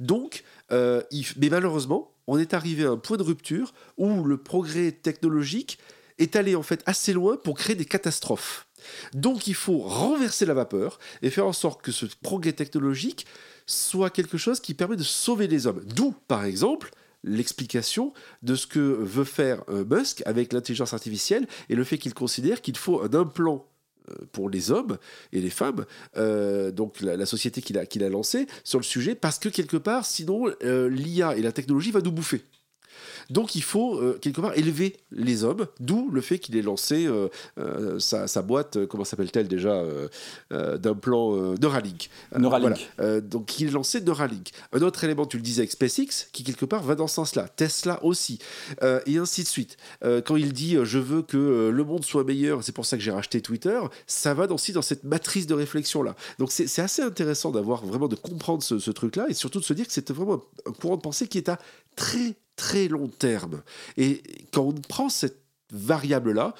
Donc, 0.00 0.44
euh, 0.72 1.02
mais 1.36 1.50
malheureusement, 1.50 2.10
on 2.26 2.38
est 2.38 2.54
arrivé 2.54 2.86
à 2.86 2.90
un 2.90 2.96
point 2.96 3.18
de 3.18 3.22
rupture 3.22 3.74
où 3.98 4.24
le 4.24 4.38
progrès 4.38 4.90
technologique 4.90 5.78
est 6.18 6.36
allé 6.36 6.56
en 6.56 6.62
fait 6.62 6.82
assez 6.86 7.12
loin 7.12 7.36
pour 7.36 7.58
créer 7.58 7.76
des 7.76 7.84
catastrophes. 7.84 8.66
Donc 9.12 9.46
il 9.46 9.54
faut 9.54 9.78
renverser 9.78 10.46
la 10.46 10.54
vapeur 10.54 10.98
et 11.20 11.28
faire 11.28 11.46
en 11.46 11.52
sorte 11.52 11.82
que 11.82 11.92
ce 11.92 12.06
progrès 12.22 12.52
technologique 12.52 13.26
soit 13.66 14.10
quelque 14.10 14.38
chose 14.38 14.60
qui 14.60 14.72
permet 14.72 14.96
de 14.96 15.02
sauver 15.02 15.48
les 15.48 15.66
hommes. 15.66 15.82
D'où, 15.84 16.14
par 16.28 16.44
exemple, 16.44 16.92
l'explication 17.26 18.12
de 18.42 18.54
ce 18.54 18.66
que 18.66 18.78
veut 18.78 19.24
faire 19.24 19.62
euh, 19.68 19.84
Musk 19.84 20.22
avec 20.24 20.52
l'intelligence 20.52 20.94
artificielle 20.94 21.46
et 21.68 21.74
le 21.74 21.84
fait 21.84 21.98
qu'il 21.98 22.14
considère 22.14 22.62
qu'il 22.62 22.76
faut 22.76 23.02
un 23.02 23.12
implant 23.12 23.66
euh, 24.08 24.14
pour 24.32 24.48
les 24.48 24.70
hommes 24.70 24.96
et 25.32 25.40
les 25.40 25.50
femmes, 25.50 25.84
euh, 26.16 26.70
donc 26.70 27.00
la, 27.00 27.26
société 27.26 27.60
qu'il 27.60 28.04
a, 28.04 28.08
lancée 28.08 28.46
sur 28.64 28.78
le 28.78 28.84
sujet, 28.84 29.14
parce 29.14 29.38
que 29.38 29.48
quelque 29.48 29.76
part, 29.76 30.06
sinon, 30.06 30.46
l'IA 30.62 31.36
et 31.36 31.42
la 31.42 31.52
technologie 31.52 31.90
va 31.90 32.00
nous 32.00 32.12
bouffer. 32.12 32.42
Donc 33.30 33.54
il 33.54 33.62
faut 33.62 33.98
euh, 33.98 34.18
quelque 34.20 34.40
part 34.40 34.56
élever 34.56 34.96
les 35.10 35.44
hommes, 35.44 35.66
d'où 35.80 36.10
le 36.10 36.20
fait 36.20 36.38
qu'il 36.38 36.56
ait 36.56 36.62
lancé 36.62 37.06
euh, 37.06 37.28
euh, 37.58 37.98
sa, 37.98 38.42
boîte, 38.42 38.86
comment 38.86 39.04
s'appelle-t-elle 39.04 39.48
déjà, 39.48 39.82
d'un 40.50 40.94
plan 40.94 41.54
Neuralink. 41.60 42.10
Neuralink. 42.36 42.88
donc 43.22 43.58
il 43.58 43.68
ait 43.68 43.70
lancé 43.70 44.00
Neuralink. 44.00 44.50
Un 44.72 44.82
autre 44.82 45.02
élément, 45.04 45.26
tu 45.26 45.36
le 45.36 45.42
disais 45.42 45.62
avec 45.62 45.72
SpaceX, 45.72 46.28
qui 46.32 46.44
quelque 46.44 46.64
part 46.64 46.82
va 46.82 46.94
dans 46.94 47.06
ce 47.06 47.16
sens-là. 47.16 47.48
Tesla 47.48 48.02
aussi, 48.04 48.38
et 49.06 49.18
ainsi 49.18 49.42
de 49.42 49.48
suite. 49.48 49.76
quand 50.02 50.36
il 50.36 50.52
dit 50.52 50.76
je 50.84 50.98
veux 50.98 51.22
que 51.22 51.70
le 51.70 51.84
monde 51.84 52.04
soit 52.04 52.24
meilleur, 52.24 52.62
c'est 52.62 52.72
pour 52.72 52.86
ça 52.86 52.96
que 52.96 53.02
j'ai 53.02 53.10
racheté 53.10 53.40
Twitter, 53.40 53.80
ça 54.06 54.34
va 54.34 54.46
aussi 54.52 54.72
dans 54.72 54.82
cette 54.82 55.04
matrice 55.04 55.46
de 55.46 55.54
réflexion-là. 55.54 56.14
Donc 56.38 56.52
c'est 56.52 56.82
assez 56.82 57.02
intéressant 57.02 57.50
d'avoir 57.50 57.84
vraiment 57.84 58.08
de 58.08 58.16
comprendre 58.16 58.62
ce, 58.62 58.78
ce 58.78 58.90
truc-là 58.90 59.26
et 59.28 59.34
surtout 59.34 59.60
de 59.60 59.64
se 59.64 59.72
dire 59.72 59.86
que 59.86 59.92
c'est 59.92 60.10
vraiment 60.10 60.42
un 60.66 60.72
courant 60.72 60.96
de 60.96 61.02
pensée 61.02 61.26
qui 61.28 61.38
est 61.38 61.48
à 61.48 61.58
très 61.96 62.36
très 62.56 62.88
long 62.88 63.08
terme. 63.08 63.62
Et 63.96 64.22
quand 64.52 64.62
on 64.62 64.72
prend 64.72 65.08
cette 65.08 65.42
variable-là, 65.72 66.54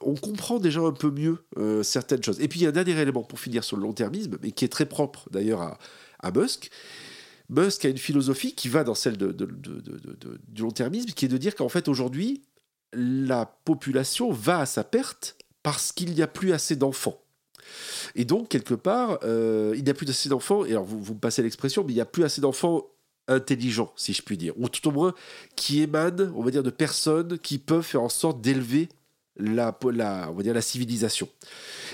on 0.00 0.14
comprend 0.14 0.58
déjà 0.58 0.80
un 0.80 0.92
peu 0.92 1.10
mieux 1.10 1.44
euh, 1.56 1.82
certaines 1.82 2.22
choses. 2.22 2.40
Et 2.40 2.48
puis 2.48 2.60
il 2.60 2.62
y 2.64 2.66
a 2.66 2.70
un 2.70 2.72
dernier 2.72 2.98
élément 3.00 3.22
pour 3.22 3.40
finir 3.40 3.64
sur 3.64 3.76
le 3.76 3.82
long-termisme, 3.82 4.38
mais 4.42 4.50
qui 4.50 4.64
est 4.64 4.68
très 4.68 4.86
propre 4.86 5.28
d'ailleurs 5.30 5.78
à, 6.20 6.30
Musk. 6.32 6.70
Musk 7.48 7.84
a 7.84 7.88
une 7.88 7.98
philosophie 7.98 8.54
qui 8.54 8.68
va 8.68 8.82
dans 8.82 8.96
celle 8.96 9.16
de, 9.16 9.30
du 9.32 10.62
long-termisme, 10.62 11.10
qui 11.10 11.26
est 11.26 11.28
de 11.28 11.36
dire 11.38 11.54
qu'en 11.54 11.68
fait 11.68 11.86
aujourd'hui, 11.86 12.42
la 12.92 13.46
population 13.46 14.32
va 14.32 14.60
à 14.60 14.66
sa 14.66 14.82
perte 14.82 15.36
parce 15.62 15.92
qu'il 15.92 16.12
n'y 16.12 16.22
a 16.22 16.26
plus 16.26 16.52
assez 16.52 16.74
d'enfants. 16.74 17.20
Et 18.14 18.24
donc, 18.24 18.48
quelque 18.48 18.74
part, 18.74 19.18
euh, 19.22 19.74
il 19.76 19.84
n'y 19.84 19.90
a 19.90 19.94
plus 19.94 20.08
assez 20.08 20.28
d'enfants, 20.28 20.64
et 20.64 20.70
alors 20.70 20.84
vous, 20.84 21.00
vous 21.00 21.14
me 21.14 21.20
passez 21.20 21.42
l'expression, 21.42 21.84
mais 21.84 21.92
il 21.92 21.96
n'y 21.96 22.00
a 22.00 22.06
plus 22.06 22.24
assez 22.24 22.40
d'enfants 22.40 22.84
intelligent, 23.28 23.92
si 23.96 24.12
je 24.12 24.22
puis 24.22 24.36
dire, 24.36 24.54
ou 24.56 24.68
tout 24.68 24.86
au 24.88 24.92
moins 24.92 25.14
qui 25.56 25.82
émanent, 25.82 26.32
on 26.34 26.42
va 26.42 26.50
dire, 26.50 26.62
de 26.62 26.70
personnes 26.70 27.38
qui 27.38 27.58
peuvent 27.58 27.82
faire 27.82 28.02
en 28.02 28.08
sorte 28.08 28.40
d'élever 28.40 28.88
la, 29.38 29.78
la, 29.92 30.28
on 30.30 30.34
va 30.34 30.42
dire 30.42 30.54
la 30.54 30.62
civilisation. 30.62 31.28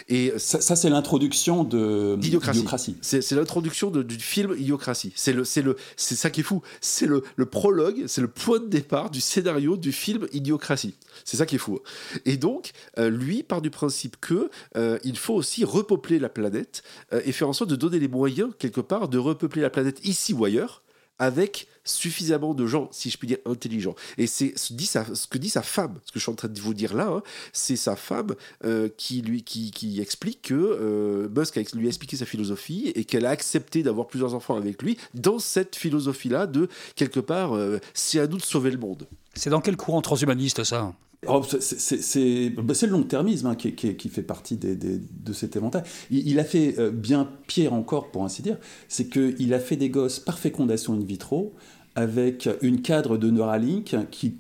Et 0.09 0.33
ça, 0.37 0.77
c'est 0.77 0.91
l'introduction 0.91 1.65
de 1.65 2.17
Idiocratie. 2.23 2.97
C'est 3.03 3.33
l'introduction 3.33 3.91
du 3.91 4.19
film 4.19 4.55
Idiocratie. 4.59 5.13
C'est 5.17 5.33
le, 5.33 5.45
c'est 5.45 5.63
le, 5.63 5.77
c'est 5.97 6.15
ça 6.15 6.31
qui 6.31 6.41
est 6.41 6.45
fou. 6.45 6.63
C'est 6.81 7.07
le, 7.07 7.23
le 7.37 7.47
prologue, 7.47 8.05
c'est 8.07 8.21
le 8.21 8.29
point 8.29 8.59
de 8.59 8.67
départ 8.67 9.11
du 9.11 9.21
scénario 9.21 9.77
du 9.77 9.93
film 9.93 10.27
Idiocratie. 10.33 10.95
C'est 11.25 11.37
ça 11.37 11.47
qui 11.47 11.57
est 11.57 11.59
fou. 11.59 11.81
Et 12.25 12.37
donc, 12.37 12.73
euh, 12.99 13.11
lui 13.11 13.43
part 13.43 13.63
du 13.63 13.71
principe 13.71 14.17
que 14.21 14.51
euh, 14.77 14.99
il 15.05 15.17
faut 15.19 15.35
aussi 15.35 15.65
repeupler 15.65 16.19
la 16.19 16.29
planète 16.29 16.83
euh, 17.13 17.21
et 17.25 17.33
faire 17.33 17.49
en 17.49 17.53
sorte 17.53 17.71
de 17.71 17.77
donner 17.77 17.99
les 17.99 18.09
moyens 18.09 18.51
quelque 18.59 18.81
part 18.81 19.09
de 19.09 19.19
repeupler 19.19 19.63
la 19.63 19.71
planète 19.71 20.05
ici 20.05 20.33
ou 20.33 20.45
ailleurs 20.45 20.82
avec 21.19 21.67
suffisamment 21.85 22.55
de 22.55 22.67
gens, 22.67 22.89
si 22.93 23.11
je 23.11 23.19
puis 23.19 23.29
dire, 23.29 23.39
intelligents. 23.47 23.95
Et 24.19 24.27
c'est 24.27 24.55
ce, 24.57 24.75
ce 25.15 25.27
que 25.27 25.39
dit 25.39 25.49
sa 25.49 25.63
femme, 25.63 25.99
ce 26.05 26.13
que 26.13 26.19
je 26.19 26.25
suis 26.25 26.33
en 26.33 26.35
train 26.35 26.49
de 26.49 26.61
vous 26.61 26.75
dire 26.75 26.95
là, 26.95 27.09
hein, 27.09 27.23
c'est 27.53 27.77
sa 27.77 27.97
femme 27.97 28.35
euh, 28.65 28.89
qui, 28.97 29.23
lui, 29.23 29.43
qui, 29.43 30.01
explique 30.01 30.43
que 30.43 30.55
euh, 30.55 31.29
Musk 31.29 31.57
lui 31.75 31.87
a 31.87 31.89
expliqué 31.89 32.17
sa 32.17 32.27
philosophie 32.27 32.93
et 32.95 33.05
qu'elle 33.05 33.27
a 33.27 33.31
accepté 33.31 33.83
d'avoir 33.83 34.07
plusieurs 34.07 34.35
enfants 34.35 34.57
avec 34.57 34.83
lui 34.83 34.97
dans 35.15 35.39
cette 35.39 35.77
philosophie-là 35.77 36.47
de, 36.47 36.69
quelque 36.95 37.21
part, 37.21 37.55
euh, 37.57 37.79
c'est 37.95 38.21
à 38.21 38.27
nous 38.27 38.39
de 38.39 38.43
sauver 38.43 38.71
le 38.71 38.79
monde. 38.79 39.07
C'est 39.35 39.51
dans 39.51 39.61
quel 39.61 39.77
courant 39.77 40.03
transhumaniste 40.03 40.65
ça? 40.65 40.93
Oh, 41.29 41.41
bah, 41.41 41.59
c'est 41.61 42.87
le 42.87 42.93
long-termisme 42.93 43.47
hein, 43.47 43.55
qui, 43.55 44.09
fait 44.09 44.23
partie 44.23 44.57
de 44.57 45.33
cet 45.33 45.55
éventail. 45.55 45.85
Il, 46.11 46.41
a 46.41 46.45
fait 46.45 46.75
bien 46.91 47.29
pire 47.47 47.75
encore, 47.75 48.11
pour 48.11 48.25
ainsi 48.25 48.43
dire, 48.43 48.59
c'est 48.89 49.09
qu'il 49.09 49.55
a 49.55 49.61
fait 49.61 49.77
des 49.77 49.89
gosses 49.89 50.19
par 50.19 50.41
fécondation 50.41 50.95
in 50.95 51.05
vitro, 51.05 51.55
avec 51.95 52.49
une 52.63 52.81
cadre 52.81 53.19
de 53.19 53.31
Neuralink 53.31 53.95
qui, 54.11 54.35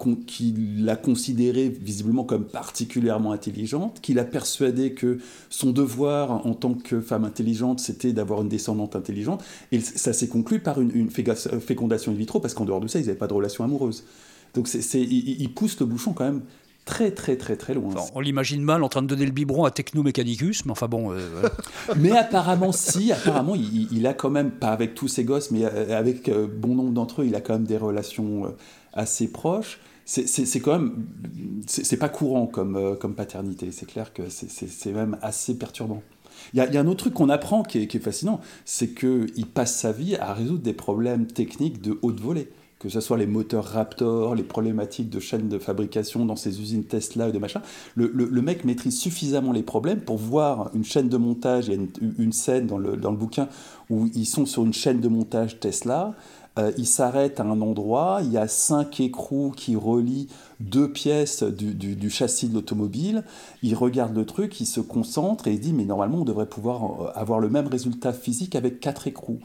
l'a 0.78 0.96
considérée 0.96 1.68
visiblement 1.68 2.24
comme 2.24 2.46
particulièrement 2.46 3.30
intelligente, 3.30 4.00
qui 4.00 4.14
l'a 4.14 4.24
persuadé 4.24 4.92
que 4.94 5.18
son 5.50 5.70
devoir 5.70 6.46
en 6.46 6.54
tant 6.54 6.74
que 6.74 7.00
femme 7.00 7.24
intelligente, 7.24 7.78
c'était 7.78 8.12
d'avoir 8.12 8.42
une 8.42 8.48
descendante 8.48 8.96
intelligente. 8.96 9.44
Et 9.70 9.80
ça 9.80 10.12
s'est 10.12 10.28
conclu 10.28 10.58
par 10.58 10.80
une, 10.80 11.10
fécondation 11.10 12.10
in 12.10 12.16
vitro, 12.16 12.40
parce 12.40 12.54
qu'en 12.54 12.64
dehors 12.64 12.80
de 12.80 12.88
ça, 12.88 12.98
ils 12.98 13.06
n'avaient 13.06 13.18
pas 13.18 13.28
de 13.28 13.34
relation 13.34 13.62
amoureuse. 13.62 14.02
Donc 14.54 14.66
c'est, 14.68 15.00
il, 15.00 15.40
il 15.40 15.54
pousse 15.54 15.78
le 15.78 15.86
bouchon 15.86 16.12
quand 16.12 16.24
même 16.24 16.42
très 16.84 17.10
très 17.12 17.36
très 17.36 17.56
très 17.56 17.74
loin. 17.74 17.94
on 18.14 18.20
l'imagine 18.20 18.62
mal 18.62 18.82
en 18.82 18.88
train 18.88 19.02
de 19.02 19.06
donner 19.06 19.24
le 19.24 19.32
biberon 19.32 19.64
à 19.64 19.70
Technomechanicus, 19.70 20.64
mais 20.64 20.72
enfin 20.72 20.88
bon. 20.88 21.12
Euh, 21.12 21.48
mais 21.96 22.10
apparemment 22.10 22.72
si, 22.72 23.12
apparemment 23.12 23.54
il, 23.54 24.06
a 24.06 24.14
quand 24.14 24.30
même, 24.30 24.50
pas 24.50 24.70
avec 24.70 24.94
tous 24.94 25.08
ses 25.08 25.24
gosses, 25.24 25.50
mais 25.50 25.64
euh, 25.64 25.96
avec 25.96 26.28
euh, 26.28 26.46
bon 26.46 26.74
nombre 26.74 26.92
d'entre 26.92 27.22
eux, 27.22 27.26
il 27.26 27.34
a 27.34 27.40
quand 27.40 27.54
même 27.54 27.66
des 27.66 27.76
relations 27.76 28.54
assez 28.92 29.28
proches. 29.30 29.80
C'est 30.04 30.60
quand 30.60 30.72
même, 30.72 31.06
c'est 31.66 31.96
pas 31.96 32.08
courant 32.08 32.46
comme, 32.46 32.96
comme 32.98 33.14
paternité. 33.14 33.70
C'est 33.70 33.86
clair 33.86 34.12
que 34.12 34.22
c'est 34.28 34.92
même 34.92 35.16
assez 35.22 35.56
perturbant. 35.56 36.02
Il 36.54 36.58
y, 36.58 36.60
a, 36.60 36.80
un 36.80 36.86
autre 36.86 37.04
truc 37.04 37.14
qu'on 37.14 37.28
apprend 37.28 37.62
qui 37.62 37.78
est, 37.78 37.86
qui 37.86 37.98
est 37.98 38.00
fascinant, 38.00 38.40
c'est 38.64 38.88
qu'il 38.88 39.46
passe 39.46 39.76
sa 39.76 39.92
vie 39.92 40.16
à 40.16 40.34
résoudre 40.34 40.62
des 40.62 40.72
problèmes 40.72 41.26
techniques 41.26 41.80
de 41.80 41.98
haute 42.02 42.20
volée 42.20 42.48
que 42.82 42.88
ce 42.88 43.00
soit 43.00 43.16
les 43.16 43.26
moteurs 43.26 43.64
Raptor, 43.64 44.34
les 44.34 44.42
problématiques 44.42 45.08
de 45.08 45.20
chaîne 45.20 45.48
de 45.48 45.58
fabrication 45.58 46.26
dans 46.26 46.34
ces 46.34 46.60
usines 46.60 46.82
Tesla 46.82 47.28
et 47.28 47.32
de 47.32 47.38
machin, 47.38 47.62
le, 47.94 48.42
mec 48.42 48.64
maîtrise 48.64 48.98
suffisamment 48.98 49.52
les 49.52 49.62
problèmes 49.62 50.00
pour 50.00 50.16
voir 50.16 50.70
une 50.74 50.84
chaîne 50.84 51.08
de 51.08 51.16
montage, 51.16 51.68
il 51.68 51.74
y 51.74 51.78
a 51.78 51.80
une, 52.18 52.32
scène 52.32 52.66
dans 52.66 52.78
le, 52.78 52.96
dans 52.96 53.12
le, 53.12 53.16
bouquin 53.16 53.48
où 53.88 54.08
ils 54.14 54.26
sont 54.26 54.46
sur 54.46 54.64
une 54.64 54.72
chaîne 54.72 55.00
de 55.00 55.06
montage 55.06 55.60
Tesla, 55.60 56.14
euh, 56.58 56.72
ils 56.76 56.86
s'arrêtent 56.86 57.38
à 57.38 57.44
un 57.44 57.60
endroit, 57.60 58.20
il 58.24 58.32
y 58.32 58.36
a 58.36 58.48
cinq 58.48 58.98
écrous 58.98 59.52
qui 59.56 59.76
relient 59.76 60.26
deux 60.58 60.90
pièces 60.90 61.44
du, 61.44 61.74
du, 61.74 62.10
châssis 62.10 62.48
de 62.48 62.54
l'automobile, 62.54 63.22
il 63.62 63.76
regarde 63.76 64.14
le 64.16 64.26
truc, 64.26 64.60
il 64.60 64.66
se 64.66 64.80
concentre 64.80 65.46
et 65.46 65.52
il 65.52 65.60
dit 65.60 65.72
mais 65.72 65.84
normalement 65.84 66.18
on 66.18 66.24
devrait 66.24 66.48
pouvoir 66.48 66.82
euh, 66.82 67.12
avoir 67.14 67.38
le 67.38 67.48
même 67.48 67.68
résultat 67.68 68.12
physique 68.12 68.56
avec 68.56 68.80
quatre 68.80 69.06
écrous. 69.06 69.38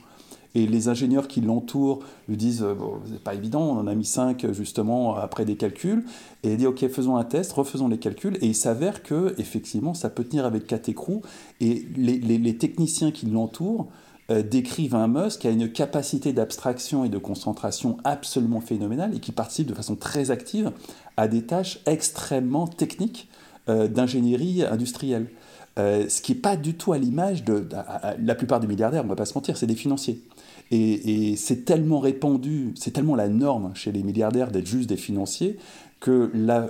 Et 0.57 0.65
les 0.65 0.87
ingénieurs 0.87 1.27
qui 1.27 1.39
l'entourent 1.39 1.99
lui 2.27 2.35
disent 2.35 2.63
euh, 2.63 2.73
bon, 2.73 2.95
c'est 3.05 3.21
pas 3.21 3.35
évident, 3.35 3.61
on 3.61 3.77
en 3.77 3.85
a 3.85 3.93
mis 3.93 4.05
5 4.05 4.53
justement 4.53 5.15
après 5.15 5.45
des 5.45 5.55
calculs. 5.55 6.03
Et 6.41 6.53
il 6.53 6.57
dit 6.57 6.65
ok, 6.65 6.87
faisons 6.87 7.15
un 7.15 7.23
test, 7.23 7.53
refaisons 7.53 7.87
les 7.87 7.99
calculs. 7.99 8.39
Et 8.41 8.47
il 8.47 8.55
s'avère 8.55 9.03
que 9.03 9.35
effectivement, 9.37 9.93
ça 9.93 10.09
peut 10.09 10.23
tenir 10.23 10.45
avec 10.47 10.65
4 10.65 10.89
écrous. 10.89 11.21
Et 11.61 11.85
les, 11.95 12.57
techniciens 12.57 13.11
qui 13.11 13.27
l'entourent 13.27 13.85
euh, 14.31 14.41
décrivent 14.41 14.95
un 14.95 15.07
Musk 15.07 15.41
qui 15.41 15.47
a 15.47 15.51
une 15.51 15.71
capacité 15.71 16.33
d'abstraction 16.33 17.05
et 17.05 17.09
de 17.09 17.19
concentration 17.19 17.97
absolument 18.03 18.59
phénoménale 18.59 19.15
et 19.15 19.19
qui 19.19 19.31
participe 19.31 19.67
de 19.67 19.75
façon 19.75 19.95
très 19.95 20.31
active 20.31 20.71
à 21.17 21.27
des 21.27 21.43
tâches 21.43 21.81
extrêmement 21.85 22.65
techniques 22.65 23.29
euh, 23.69 23.87
d'ingénierie 23.87 24.63
industrielle. 24.63 25.27
ce 25.77 26.19
qui 26.19 26.31
n'est 26.31 26.39
pas 26.39 26.57
du 26.57 26.73
tout 26.73 26.93
à 26.93 26.97
l'image 26.97 27.43
de, 27.43 27.67
la 28.19 28.33
plupart 28.33 28.59
des 28.59 28.65
milliardaires, 28.65 29.01
on 29.01 29.03
ne 29.03 29.09
va 29.09 29.15
pas 29.15 29.25
se 29.25 29.35
mentir, 29.35 29.55
c'est 29.55 29.67
des 29.67 29.75
financiers. 29.75 30.23
Et, 30.71 31.35
c'est 31.37 31.65
tellement 31.65 31.99
répandu, 31.99 32.73
c'est 32.75 32.91
tellement 32.91 33.15
la 33.15 33.29
norme 33.29 33.71
chez 33.73 33.91
les 33.91 34.03
milliardaires 34.03 34.51
d'être 34.51 34.67
juste 34.67 34.89
des 34.89 34.97
financiers 34.97 35.57
que 35.99 36.29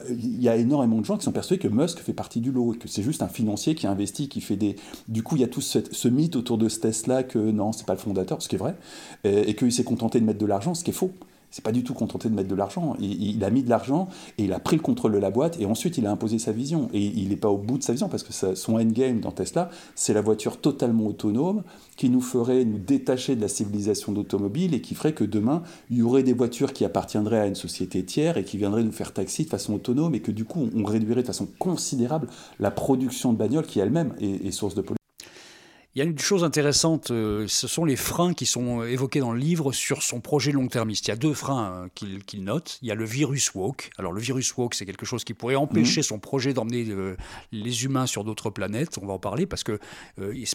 il 0.09 0.41
y 0.41 0.47
a 0.47 0.55
énormément 0.55 0.99
de 0.99 1.05
gens 1.05 1.17
qui 1.17 1.25
sont 1.25 1.33
persuadés 1.33 1.61
que 1.61 1.67
Musk 1.67 1.99
fait 1.99 2.13
partie 2.13 2.39
du 2.39 2.51
lot 2.51 2.73
et 2.73 2.77
que 2.77 2.87
c'est 2.87 3.03
juste 3.03 3.21
un 3.21 3.27
financier 3.27 3.75
qui 3.75 3.85
investit, 3.85 4.29
qui 4.29 4.39
fait 4.39 4.55
des. 4.55 4.77
Du 5.09 5.21
coup, 5.21 5.35
il 5.35 5.41
y 5.41 5.43
a 5.43 5.49
tout 5.49 5.59
ce, 5.59 6.07
mythe 6.07 6.37
autour 6.37 6.57
de 6.57 6.69
ce 6.69 6.79
Tesla 6.79 7.23
que 7.23 7.37
non, 7.37 7.73
c'est 7.73 7.85
pas 7.85 7.93
le 7.93 7.99
fondateur, 7.99 8.41
ce 8.41 8.47
qui 8.47 8.55
est 8.55 8.59
vrai, 8.59 8.75
et, 9.25 9.49
et 9.49 9.55
qu'il 9.55 9.71
s'est 9.71 9.83
contenté 9.83 10.21
de 10.21 10.25
mettre 10.25 10.39
de 10.39 10.45
l'argent, 10.45 10.73
ce 10.73 10.83
qui 10.83 10.91
est 10.91 10.93
faux 10.93 11.11
c'est 11.51 11.63
pas 11.63 11.71
du 11.71 11.83
tout 11.83 11.93
contenté 11.93 12.29
de 12.29 12.35
mettre 12.35 12.49
de 12.49 12.55
l'argent. 12.55 12.95
Il, 12.99 13.43
a 13.43 13.49
mis 13.49 13.63
de 13.63 13.69
l'argent 13.69 14.09
et 14.37 14.43
il 14.43 14.53
a 14.53 14.59
pris 14.59 14.75
le 14.75 14.81
contrôle 14.81 15.13
de 15.13 15.17
la 15.17 15.31
boîte 15.31 15.59
et 15.59 15.65
ensuite 15.65 15.97
il 15.97 16.05
a 16.05 16.11
imposé 16.11 16.39
sa 16.39 16.51
vision. 16.51 16.89
Et 16.93 17.01
il 17.03 17.29
n'est 17.29 17.35
pas 17.35 17.49
au 17.49 17.57
bout 17.57 17.77
de 17.77 17.83
sa 17.83 17.93
vision 17.93 18.09
parce 18.09 18.23
que 18.23 18.33
son 18.55 18.75
endgame 18.75 19.21
dans 19.21 19.31
Tesla, 19.31 19.69
c'est 19.95 20.13
la 20.13 20.21
voiture 20.21 20.59
totalement 20.59 21.07
autonome 21.07 21.63
qui 21.95 22.09
nous 22.09 22.21
ferait 22.21 22.65
nous 22.65 22.77
détacher 22.77 23.35
de 23.35 23.41
la 23.41 23.47
civilisation 23.47 24.11
d'automobile 24.11 24.73
et 24.73 24.81
qui 24.81 24.93
ferait 24.93 25.13
que 25.13 25.23
demain 25.23 25.63
il 25.89 25.97
y 25.97 26.01
aurait 26.01 26.23
des 26.23 26.33
voitures 26.33 26.73
qui 26.73 26.85
appartiendraient 26.85 27.39
à 27.39 27.47
une 27.47 27.55
société 27.55 28.03
tiers 28.03 28.37
et 28.37 28.43
qui 28.43 28.57
viendraient 28.57 28.83
nous 28.83 28.91
faire 28.91 29.13
taxi 29.13 29.45
de 29.45 29.49
façon 29.49 29.73
autonome 29.73 30.15
et 30.15 30.19
que 30.19 30.31
du 30.31 30.45
coup 30.45 30.69
on 30.75 30.83
réduirait 30.83 31.21
de 31.21 31.27
façon 31.27 31.47
considérable 31.59 32.27
la 32.59 32.71
production 32.71 33.33
de 33.33 33.37
bagnoles 33.37 33.65
qui 33.65 33.79
elle-même 33.79 34.13
est, 34.19 34.45
est 34.45 34.51
source 34.51 34.75
de 34.75 34.81
pollution. 34.81 35.06
Il 35.97 36.01
y 36.01 36.03
a 36.03 36.05
une 36.05 36.19
chose 36.19 36.43
intéressante, 36.43 37.09
euh, 37.09 37.47
ce 37.47 37.67
sont 37.67 37.83
les 37.83 37.95
freins 37.95 38.35
qui 38.35 38.45
sont 38.45 38.83
évoqués 38.83 39.19
dans 39.19 39.31
le 39.31 39.39
livre 39.39 39.71
sur 39.71 40.03
son 40.03 40.21
projet 40.21 40.51
long-termiste. 40.51 41.07
Il 41.07 41.09
y 41.09 41.11
a 41.11 41.15
deux 41.15 41.33
freins 41.33 41.89
euh, 42.03 42.19
qu'il 42.27 42.43
note. 42.43 42.77
Il 42.83 42.87
y 42.87 42.91
a 42.91 42.93
le 42.93 43.03
virus 43.03 43.55
walk. 43.55 43.89
Alors 43.97 44.11
le 44.11 44.21
virus 44.21 44.55
walk, 44.55 44.75
c'est 44.75 44.85
quelque 44.85 45.07
chose 45.07 45.23
qui 45.23 45.33
pourrait 45.33 45.55
empêcher 45.55 46.01
mhm. 46.01 46.03
son 46.03 46.19
projet 46.19 46.53
d'emmener 46.53 46.85
euh, 46.89 47.17
les 47.51 47.83
humains 47.83 48.05
sur 48.05 48.23
d'autres 48.23 48.51
planètes. 48.51 48.99
On 49.01 49.07
va 49.07 49.13
en 49.13 49.17
parler 49.17 49.47
parce 49.47 49.63
que 49.63 49.79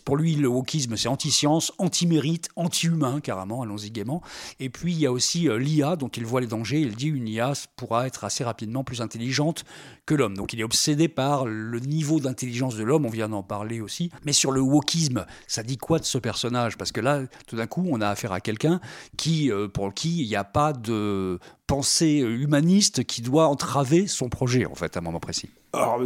pour 0.04 0.16
lui, 0.16 0.36
le 0.36 0.46
wokisme, 0.46 0.96
c'est 0.96 1.08
anti-science, 1.08 1.72
anti-mérite, 1.78 2.48
anti-humain 2.54 3.18
carrément, 3.18 3.62
allons-y 3.62 3.90
gaiement. 3.90 4.22
Et 4.60 4.70
puis 4.70 4.92
il 4.92 5.00
y 5.00 5.06
a 5.06 5.10
aussi 5.10 5.48
l'IA 5.58 5.96
dont 5.96 6.06
il 6.06 6.24
voit 6.24 6.40
les 6.40 6.46
dangers. 6.46 6.82
Il 6.82 6.94
dit 6.94 7.08
une 7.08 7.26
IA 7.26 7.54
pourra 7.74 8.06
être 8.06 8.22
assez 8.22 8.44
rapidement 8.44 8.84
plus 8.84 9.00
intelligente 9.00 9.64
que 10.06 10.14
l'homme. 10.14 10.36
Donc 10.36 10.52
il 10.52 10.60
est 10.60 10.64
obsédé 10.64 11.08
par 11.08 11.46
le 11.46 11.80
niveau 11.80 12.20
d'intelligence 12.20 12.76
de 12.76 12.84
l'homme, 12.84 13.06
on 13.06 13.10
vient 13.10 13.28
d'en 13.28 13.42
parler 13.42 13.80
aussi. 13.80 14.10
Mais 14.24 14.32
sur 14.32 14.52
le 14.52 14.60
wokisme, 14.60 15.26
ça 15.46 15.62
dit 15.62 15.78
quoi 15.78 15.98
de 15.98 16.04
ce 16.04 16.18
personnage? 16.18 16.76
Parce 16.76 16.92
que 16.92 17.00
là, 17.00 17.22
tout 17.46 17.56
d'un 17.56 17.66
coup, 17.66 17.86
on 17.90 18.00
a 18.00 18.08
affaire 18.08 18.32
à 18.32 18.40
quelqu'un 18.40 18.80
qui, 19.16 19.50
euh, 19.50 19.68
pour 19.68 19.92
qui 19.94 20.22
il 20.22 20.28
n'y 20.28 20.36
a 20.36 20.44
pas 20.44 20.72
de 20.72 21.38
pensée 21.66 22.18
humaniste 22.18 23.04
qui 23.04 23.22
doit 23.22 23.46
entraver 23.48 24.06
son 24.06 24.28
projet, 24.28 24.66
en 24.66 24.74
fait, 24.74 24.96
à 24.96 25.00
un 25.00 25.02
moment 25.02 25.20
précis. 25.20 25.48
Alors, 25.74 26.00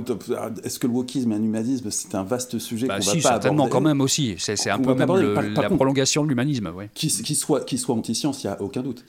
est-ce 0.63 0.79
que 0.79 0.87
le 0.87 0.93
wokisme 0.93 1.33
et 1.33 1.39
l'humanisme, 1.39 1.91
c'est 1.91 2.15
un 2.15 2.23
vaste 2.23 2.61
sujet 2.61 2.87
bah 2.87 2.99
qu'on 2.99 3.03
si, 3.03 3.19
va 3.19 3.31
pas 3.31 3.35
certainement 3.35 3.69
quand 3.69 3.81
même 3.81 4.01
aussi. 4.01 4.37
C'est 4.39 4.71
un 4.71 4.79
peu 4.79 4.95
même 4.95 5.11
la 5.55 5.71
prolongation 5.71 6.23
de 6.23 6.29
l'humanisme. 6.29 6.69
Ouais. 6.69 6.89
Qui, 6.95 7.11
soit, 7.11 7.65
qui 7.65 7.77
soit 7.77 7.97
anti-science, 7.97 8.45
il 8.45 8.47
n'y 8.47 8.53
a 8.53 8.63
aucun 8.63 8.83
doute. 8.83 9.05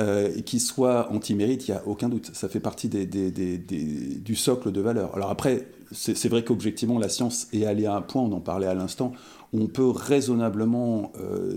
Euh, 0.00 0.30
et 0.36 0.42
qui 0.42 0.58
soit 0.60 1.10
anti-mérite, 1.12 1.68
il 1.68 1.70
n'y 1.70 1.76
a 1.76 1.82
aucun 1.86 2.08
doute. 2.10 2.30
Ça 2.34 2.48
fait 2.48 2.60
partie 2.60 2.88
des, 2.88 3.06
du 3.06 4.36
socle 4.36 4.70
de 4.70 4.80
valeurs. 4.82 5.14
Alors 5.14 5.30
après, 5.30 5.68
c'est 5.92 6.28
vrai 6.28 6.44
qu'objectivement, 6.44 6.98
la 6.98 7.08
science 7.08 7.48
est 7.52 7.64
allée 7.64 7.86
à 7.86 7.94
un 7.94 8.02
point, 8.02 8.22
on 8.22 8.32
en 8.32 8.40
parlait 8.40 8.66
à 8.66 8.74
l'instant, 8.74 9.12
on 9.52 9.66
peut 9.66 9.88
raisonnablement 9.88 11.12
euh, 11.20 11.54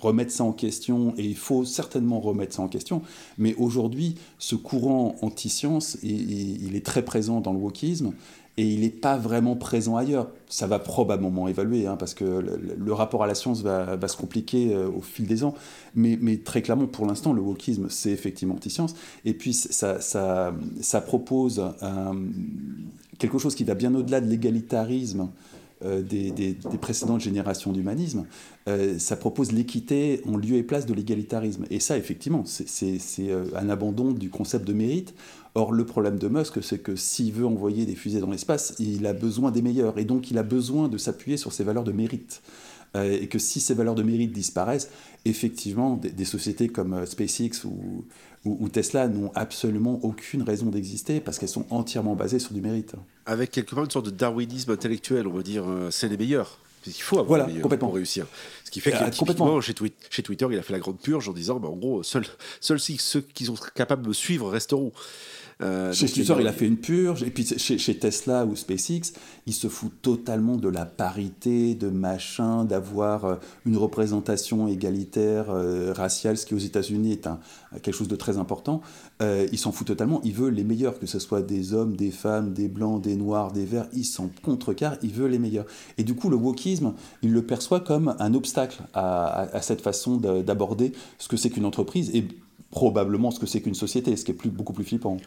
remettre 0.00 0.32
ça 0.32 0.44
en 0.44 0.52
question, 0.52 1.14
et 1.16 1.24
il 1.24 1.36
faut 1.36 1.64
certainement 1.64 2.20
remettre 2.20 2.54
ça 2.54 2.62
en 2.62 2.68
question, 2.68 3.02
mais 3.38 3.54
aujourd'hui, 3.56 4.16
ce 4.38 4.56
courant 4.56 5.14
anti-science, 5.22 5.98
il, 6.02 6.74
est 6.74 6.84
très 6.84 7.02
présent 7.02 7.40
dans 7.40 7.52
le 7.52 7.58
wokisme, 7.58 8.12
et 8.58 8.68
il 8.68 8.80
n'est 8.80 8.90
pas 8.90 9.16
vraiment 9.16 9.56
présent 9.56 9.96
ailleurs. 9.96 10.28
Ça 10.48 10.66
va 10.66 10.78
probablement 10.78 11.48
évaluer, 11.48 11.86
hein, 11.86 11.96
parce 11.96 12.12
que 12.12 12.24
le, 12.24 12.92
rapport 12.92 13.22
à 13.22 13.26
la 13.26 13.34
science 13.34 13.62
va, 13.62 13.96
se 14.08 14.16
compliquer 14.16 14.74
euh, 14.74 14.90
au 14.90 15.00
fil 15.00 15.26
des 15.26 15.44
ans, 15.44 15.54
mais, 15.94 16.18
très 16.38 16.60
clairement, 16.60 16.86
pour 16.86 17.06
l'instant, 17.06 17.32
le 17.32 17.40
wokisme, 17.40 17.86
c'est 17.88 18.10
effectivement 18.10 18.56
anti-science, 18.56 18.94
et 19.24 19.32
puis 19.32 19.54
ça, 19.54 20.00
ça, 20.00 21.00
propose 21.02 21.62
quelque 23.18 23.38
chose 23.38 23.54
qui 23.54 23.62
va 23.62 23.74
bien 23.74 23.94
au-delà 23.94 24.20
de 24.20 24.28
l'égalitarisme, 24.28 25.28
euh, 25.84 26.02
des, 26.02 26.56
précédentes 26.80 27.20
générations 27.20 27.72
d'humanisme, 27.72 28.26
euh, 28.68 28.98
ça 28.98 29.16
propose 29.16 29.52
l'équité 29.52 30.20
en 30.26 30.36
lieu 30.36 30.56
et 30.56 30.62
place 30.62 30.86
de 30.86 30.94
l'égalitarisme. 30.94 31.64
Et 31.70 31.80
ça, 31.80 31.96
effectivement, 31.96 32.44
c'est 32.44 32.98
euh, 33.20 33.44
un 33.56 33.68
abandon 33.68 34.12
du 34.12 34.30
concept 34.30 34.66
de 34.66 34.72
mérite 34.72 35.14
Or, 35.54 35.72
le 35.72 35.84
problème 35.84 36.18
de 36.18 36.28
Musk, 36.28 36.62
c'est 36.62 36.78
que 36.78 36.96
s'il 36.96 37.32
veut 37.34 37.46
envoyer 37.46 37.84
des 37.84 37.94
fusées 37.94 38.20
dans 38.20 38.30
l'espace, 38.30 38.74
il 38.78 39.06
a 39.06 39.12
besoin 39.12 39.50
des 39.50 39.60
meilleurs, 39.60 39.98
et 39.98 40.06
donc 40.06 40.30
il 40.30 40.38
a 40.38 40.42
besoin 40.42 40.88
de 40.88 40.96
s'appuyer 40.96 41.36
sur 41.36 41.52
ses 41.52 41.62
valeurs 41.62 41.84
de 41.84 41.92
mérite. 41.92 42.40
Euh, 42.94 43.18
et 43.20 43.26
que 43.26 43.38
si 43.38 43.60
ces 43.60 43.74
valeurs 43.74 43.94
de 43.94 44.02
mérite 44.02 44.32
disparaissent, 44.32 44.90
effectivement, 45.24 45.96
des, 45.96 46.24
sociétés 46.24 46.68
comme 46.68 46.92
euh, 46.92 47.06
SpaceX 47.06 47.64
ou, 47.64 48.04
ou, 48.44 48.68
Tesla 48.68 49.08
n'ont 49.08 49.30
absolument 49.34 50.00
aucune 50.02 50.42
raison 50.42 50.66
d'exister 50.66 51.20
parce 51.20 51.38
qu'elles 51.38 51.48
sont 51.48 51.66
entièrement 51.70 52.14
basées 52.14 52.38
sur 52.38 52.52
du 52.52 52.60
mérite. 52.60 52.94
Avec 53.24 53.50
quelque 53.50 53.74
part 53.74 53.84
une 53.84 53.90
sorte 53.90 54.06
de 54.06 54.10
darwinisme 54.10 54.72
intellectuel, 54.72 55.26
on 55.26 55.32
va 55.32 55.42
dire, 55.42 55.64
euh, 55.66 55.90
c'est 55.90 56.08
les 56.08 56.18
meilleurs. 56.18 56.58
Il 56.86 56.92
faut 56.92 57.16
avoir 57.16 57.28
voilà, 57.28 57.44
les 57.44 57.52
meilleurs 57.52 57.62
complètement. 57.62 57.88
pour 57.88 57.94
réussir. 57.94 58.26
Ce 58.64 58.70
qui 58.70 58.80
fait 58.80 58.90
que 58.90 58.98
chez, 58.98 59.74
chez, 60.10 60.22
Twitter, 60.22 60.46
il 60.50 60.58
a 60.58 60.62
fait 60.62 60.72
la 60.72 60.80
grande 60.80 60.98
purge 60.98 61.28
en 61.28 61.32
disant, 61.32 61.60
bah, 61.60 61.68
en 61.68 61.76
gros, 61.76 62.02
seuls, 62.02 62.26
seuls 62.60 62.80
ceux 62.80 63.20
qui 63.20 63.44
sont 63.46 63.54
capables 63.74 64.02
de 64.02 64.08
me 64.08 64.12
suivre 64.12 64.50
resteront. 64.50 64.92
Euh, 65.62 65.92
chez 65.92 66.06
il 66.06 66.46
a 66.46 66.52
fait 66.52 66.66
une 66.66 66.76
purge. 66.76 67.22
Et 67.22 67.30
puis 67.30 67.46
chez, 67.46 67.98
Tesla 67.98 68.44
ou 68.44 68.56
SpaceX, 68.56 69.12
il 69.46 69.52
se 69.52 69.68
fout 69.68 69.92
totalement 70.02 70.56
de 70.56 70.68
la 70.68 70.86
parité, 70.86 71.74
de 71.74 71.88
machin, 71.88 72.64
d'avoir 72.64 73.24
euh, 73.24 73.36
une 73.64 73.76
représentation 73.76 74.68
égalitaire 74.68 75.46
euh, 75.50 75.92
raciale, 75.92 76.36
ce 76.36 76.46
qui 76.46 76.54
aux 76.54 76.58
États-Unis 76.58 77.12
est 77.12 77.26
un, 77.26 77.38
quelque 77.82 77.94
chose 77.94 78.08
de 78.08 78.16
très 78.16 78.38
important. 78.38 78.80
il 79.20 79.58
s'en 79.58 79.72
fout 79.72 79.86
totalement. 79.86 80.20
Il 80.24 80.32
veut 80.32 80.48
les 80.48 80.64
meilleurs, 80.64 80.98
que 80.98 81.06
ce 81.06 81.18
soit 81.18 81.42
des 81.42 81.74
hommes, 81.74 81.96
des 81.96 82.10
femmes, 82.10 82.52
des 82.52 82.68
blancs, 82.68 83.00
des 83.00 83.16
noirs, 83.16 83.52
des 83.52 83.64
verts. 83.64 83.86
Il 83.92 84.04
s'en 84.04 84.30
contrecarre. 84.42 84.96
Il 85.02 85.12
veut 85.12 85.28
les 85.28 85.38
meilleurs. 85.38 85.66
Et 85.98 86.04
du 86.04 86.14
coup, 86.14 86.28
le 86.28 86.36
wokisme, 86.36 86.94
il 87.22 87.32
le 87.32 87.42
perçoit 87.42 87.80
comme 87.80 88.16
un 88.18 88.34
obstacle 88.34 88.82
à, 88.94 89.42
à 89.52 89.62
cette 89.62 89.80
façon 89.80 90.16
d'aborder 90.16 90.92
ce 91.18 91.28
que 91.28 91.36
c'est 91.36 91.50
qu'une 91.50 91.64
entreprise. 91.64 92.10
Et 92.14 92.26
probablement 92.72 93.30
ce 93.30 93.38
que 93.38 93.46
c'est 93.46 93.60
qu'une 93.60 93.74
société, 93.74 94.16
ce 94.16 94.24
qui 94.24 94.32
est 94.32 94.34
plus, 94.34 94.50
beaucoup 94.50 94.72
plus 94.72 94.82
flippant. 94.82 95.18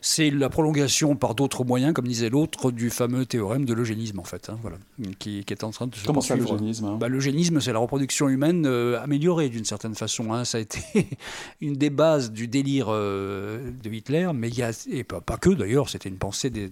C'est 0.00 0.30
la 0.30 0.48
prolongation 0.48 1.16
par 1.16 1.34
d'autres 1.34 1.62
moyens, 1.62 1.92
comme 1.92 2.08
disait 2.08 2.30
l'autre, 2.30 2.70
du 2.70 2.90
fameux 2.90 3.26
théorème 3.26 3.66
de 3.66 3.74
l'eugénisme, 3.74 4.18
en 4.18 4.24
fait, 4.24 4.48
hein, 4.48 4.58
voilà, 4.62 4.78
qui, 5.18 5.44
est 5.46 5.64
en 5.64 5.70
train 5.70 5.86
de 5.86 5.94
se 5.94 6.04
Comment 6.04 6.22
ça, 6.22 6.34
l'eugénisme 6.34 6.86
hein? 6.86 6.96
Bah, 6.98 7.08
L'eugénisme, 7.08 7.60
c'est 7.60 7.72
la 7.72 7.78
reproduction 7.78 8.28
humaine 8.28 8.64
euh, 8.66 9.00
améliorée, 9.02 9.50
d'une 9.50 9.66
certaine 9.66 9.94
façon. 9.94 10.32
Hein. 10.32 10.44
Ça 10.44 10.58
a 10.58 10.60
été 10.62 10.80
une 11.60 11.74
des 11.74 11.90
bases 11.90 12.32
du 12.32 12.48
délire 12.48 12.86
euh, 12.88 13.70
de 13.82 13.90
Hitler, 13.90 14.30
mais 14.34 14.48
il 14.48 14.58
y 14.58 14.62
a, 14.62 14.72
et 14.90 15.04
pas, 15.04 15.20
que 15.36 15.50
d'ailleurs, 15.50 15.90
c'était 15.90 16.08
une 16.08 16.18
pensée 16.18 16.48
des... 16.50 16.70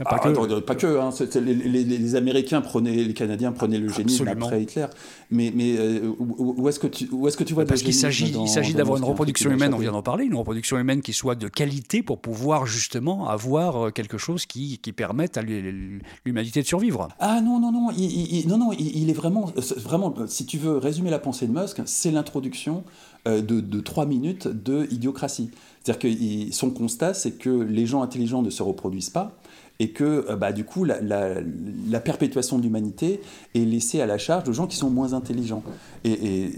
ah, 0.00 0.18
que. 0.18 0.60
pas 0.60 0.74
que. 0.74 0.98
Hein. 0.98 1.10
Les, 1.40 2.14
Américains 2.14 2.62
prenaient, 2.62 3.04
les 3.04 3.12
Canadiens 3.12 3.52
prenaient 3.52 3.78
l'eugénisme 3.78 4.26
après 4.26 4.62
Hitler. 4.62 4.86
Mais, 5.30 5.52
mais 5.54 5.76
euh, 5.76 6.14
où, 6.18 6.66
est-ce 6.68 6.80
que 6.80 6.86
tu, 6.86 7.08
où 7.12 7.28
est-ce 7.28 7.36
que 7.36 7.44
tu 7.44 7.52
vois 7.52 7.66
Parce 7.66 7.82
qu'il 7.82 7.94
s'agit, 7.94 8.32
il 8.34 8.48
s'agit 8.48 8.72
d'avoir 8.72 8.98
une 8.98 9.04
reproduction 9.04 9.50
humaine. 9.50 9.74
On 9.74 9.78
vient 9.78 9.92
d'en 9.92 10.02
parler, 10.02 10.24
une 10.24 10.34
reproduction 10.34 10.78
humaine 10.78 11.02
qui 11.02 11.12
soit 11.12 11.34
de 11.34 11.48
qualité 11.48 12.02
pour 12.02 12.20
pouvoir 12.20 12.66
justement 12.66 13.28
avoir 13.28 13.88
euh, 13.88 13.90
quelque 13.90 14.16
chose 14.16 14.46
qui, 14.46 14.78
qui 14.78 14.92
permette 14.92 15.36
à 15.36 15.42
l'humanité 15.42 16.62
de 16.62 16.66
survivre. 16.66 17.08
Ah 17.20 17.40
non 17.42 17.60
non 17.60 17.70
non, 17.70 17.90
il, 17.96 18.46
non 18.48 18.56
non, 18.56 18.72
il, 18.72 19.10
est 19.10 19.14
vraiment, 19.14 19.52
vraiment. 19.76 20.14
Si 20.26 20.46
tu 20.46 20.56
veux 20.56 20.78
résumer 20.78 21.10
la 21.10 21.18
pensée 21.18 21.46
de 21.46 21.52
Musk, 21.52 21.82
c'est 21.84 22.10
l'introduction 22.10 22.84
euh, 23.28 23.42
de, 23.42 23.60
de 23.60 23.80
trois 23.80 24.06
minutes 24.06 24.48
de 24.48 24.88
idiocratie. 24.90 25.50
C'est-à-dire 25.82 25.98
que 26.00 26.52
son 26.52 26.70
constat, 26.70 27.12
c'est 27.12 27.32
que 27.32 27.50
les 27.50 27.86
gens 27.86 28.02
intelligents 28.02 28.42
ne 28.42 28.50
se 28.50 28.62
reproduisent 28.62 29.10
pas 29.10 29.36
et 29.78 29.90
que 29.90 30.26
euh, 30.28 30.36
bah, 30.36 30.52
du 30.52 30.64
coup 30.64 30.84
la, 30.84 31.00
la, 31.00 32.00
perpétuation 32.00 32.58
de 32.58 32.62
l'humanité 32.62 33.20
est 33.54 33.60
laissée 33.60 34.00
à 34.00 34.06
la 34.06 34.18
charge 34.18 34.44
de 34.44 34.52
gens 34.52 34.66
qui 34.66 34.76
sont 34.76 34.90
moins 34.90 35.12
intelligents. 35.12 35.62
Et, 36.04 36.50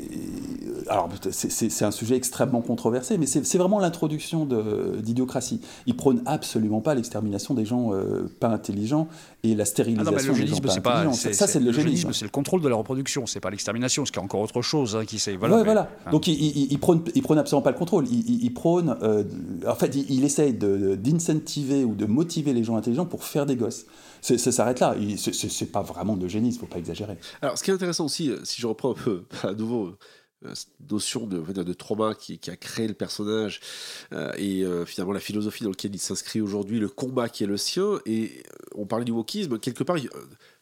alors 0.89 1.09
c'est 1.31 1.85
un 1.85 1.91
sujet 1.91 2.17
extrêmement 2.17 2.61
controversé, 2.61 3.19
mais 3.19 3.27
c'est 3.27 3.59
vraiment 3.59 3.79
l'introduction 3.79 4.47
d'idiocratie. 4.47 5.61
Il 5.87 5.97
prône 5.97 6.23
absolument 6.27 6.81
pas 6.81 6.95
l'extermination 6.95 7.55
des 7.55 7.65
gens 7.65 7.93
euh, 7.93 8.31
pas 8.41 8.49
intelligents 8.49 9.09
et 9.43 9.55
la 9.55 9.65
stérilisation 9.65 10.13
ah 10.15 10.39
des 10.39 10.47
gens 10.47 10.61
pas, 10.83 11.01
intelligents. 11.01 11.33
ça, 11.33 11.47
c'est 11.47 11.61
l'eugénisme. 11.61 12.13
C'est 12.13 12.25
le 12.25 12.31
contrôle 12.31 12.61
de 12.61 12.69
la 12.69 12.77
reproduction, 12.77 13.27
c'est 13.27 13.41
pas 13.41 13.51
l'extermination, 13.51 14.05
ce 14.05 14.13
qui 14.13 14.19
est 14.19 14.23
encore 14.23 14.41
autre 14.41 14.63
chose 14.63 14.97
hein, 14.97 15.05
qui 15.05 15.19
c'est 15.19 15.37
voilà. 15.37 15.63
voilà. 15.63 15.89
Hein. 16.07 16.11
Donc 16.11 16.27
il, 16.27 16.73
il, 16.73 16.79
prône, 16.79 17.03
il 17.15 17.23
prône 17.23 17.39
absolument 17.39 17.63
pas 17.63 17.71
le 17.71 17.79
contrôle. 17.79 18.07
Il, 18.09 18.53
prône, 18.55 18.97
euh, 19.03 19.25
en 19.67 19.75
fait, 19.75 19.95
il, 19.95 20.25
essaye 20.25 20.55
d'incentiver 20.55 21.85
ou 21.85 21.95
de 21.95 22.07
motiver 22.07 22.53
les 22.53 22.65
gens 22.65 22.77
intelligents 22.77 23.04
pour 23.05 23.25
faire 23.25 23.47
des 23.47 23.57
gosses. 23.57 23.87
Ça 24.21 24.39
s'arrête 24.39 24.81
là. 24.81 24.97
C'est 25.17 25.73
pas 25.73 25.83
vraiment 25.83 26.17
de 26.17 26.27
génie, 26.29 26.49
il 26.49 26.59
faut 26.59 26.67
pas 26.67 26.79
exagérer. 26.79 27.19
Alors, 27.43 27.59
ce 27.59 27.63
qui 27.63 27.71
est 27.71 27.75
intéressant 27.75 28.07
aussi, 28.07 28.31
euh, 28.31 28.39
si 28.45 28.61
je 28.61 28.67
reprends 28.67 28.93
un 28.93 28.95
peu 28.95 29.25
à 29.43 29.53
nouveau 29.53 29.97
euh, 30.45 30.55
cette 30.55 30.69
notion 30.91 31.27
de, 31.27 31.41
de 31.41 31.73
trauma 31.73 32.15
qui, 32.15 32.41
a 32.49 32.57
créé 32.57 32.89
le 32.89 32.95
personnage 32.95 33.61
euh, 34.13 34.33
et 34.37 34.65
finalement 34.87 35.13
la 35.13 35.21
philosophie 35.21 35.65
dans 35.65 35.71
laquelle 35.71 35.95
il 35.95 35.99
s'inscrit 35.99 36.41
aujourd'hui, 36.41 36.81
le 36.81 36.89
combat 36.89 37.29
qui 37.29 37.45
est 37.45 37.47
le 37.47 37.57
sien. 37.57 37.99
Et 38.07 38.43
on 38.75 38.87
parlait 38.87 39.05
du 39.05 39.13
wokisme, 39.13 39.59
quelque 39.59 39.85
part, 39.85 39.97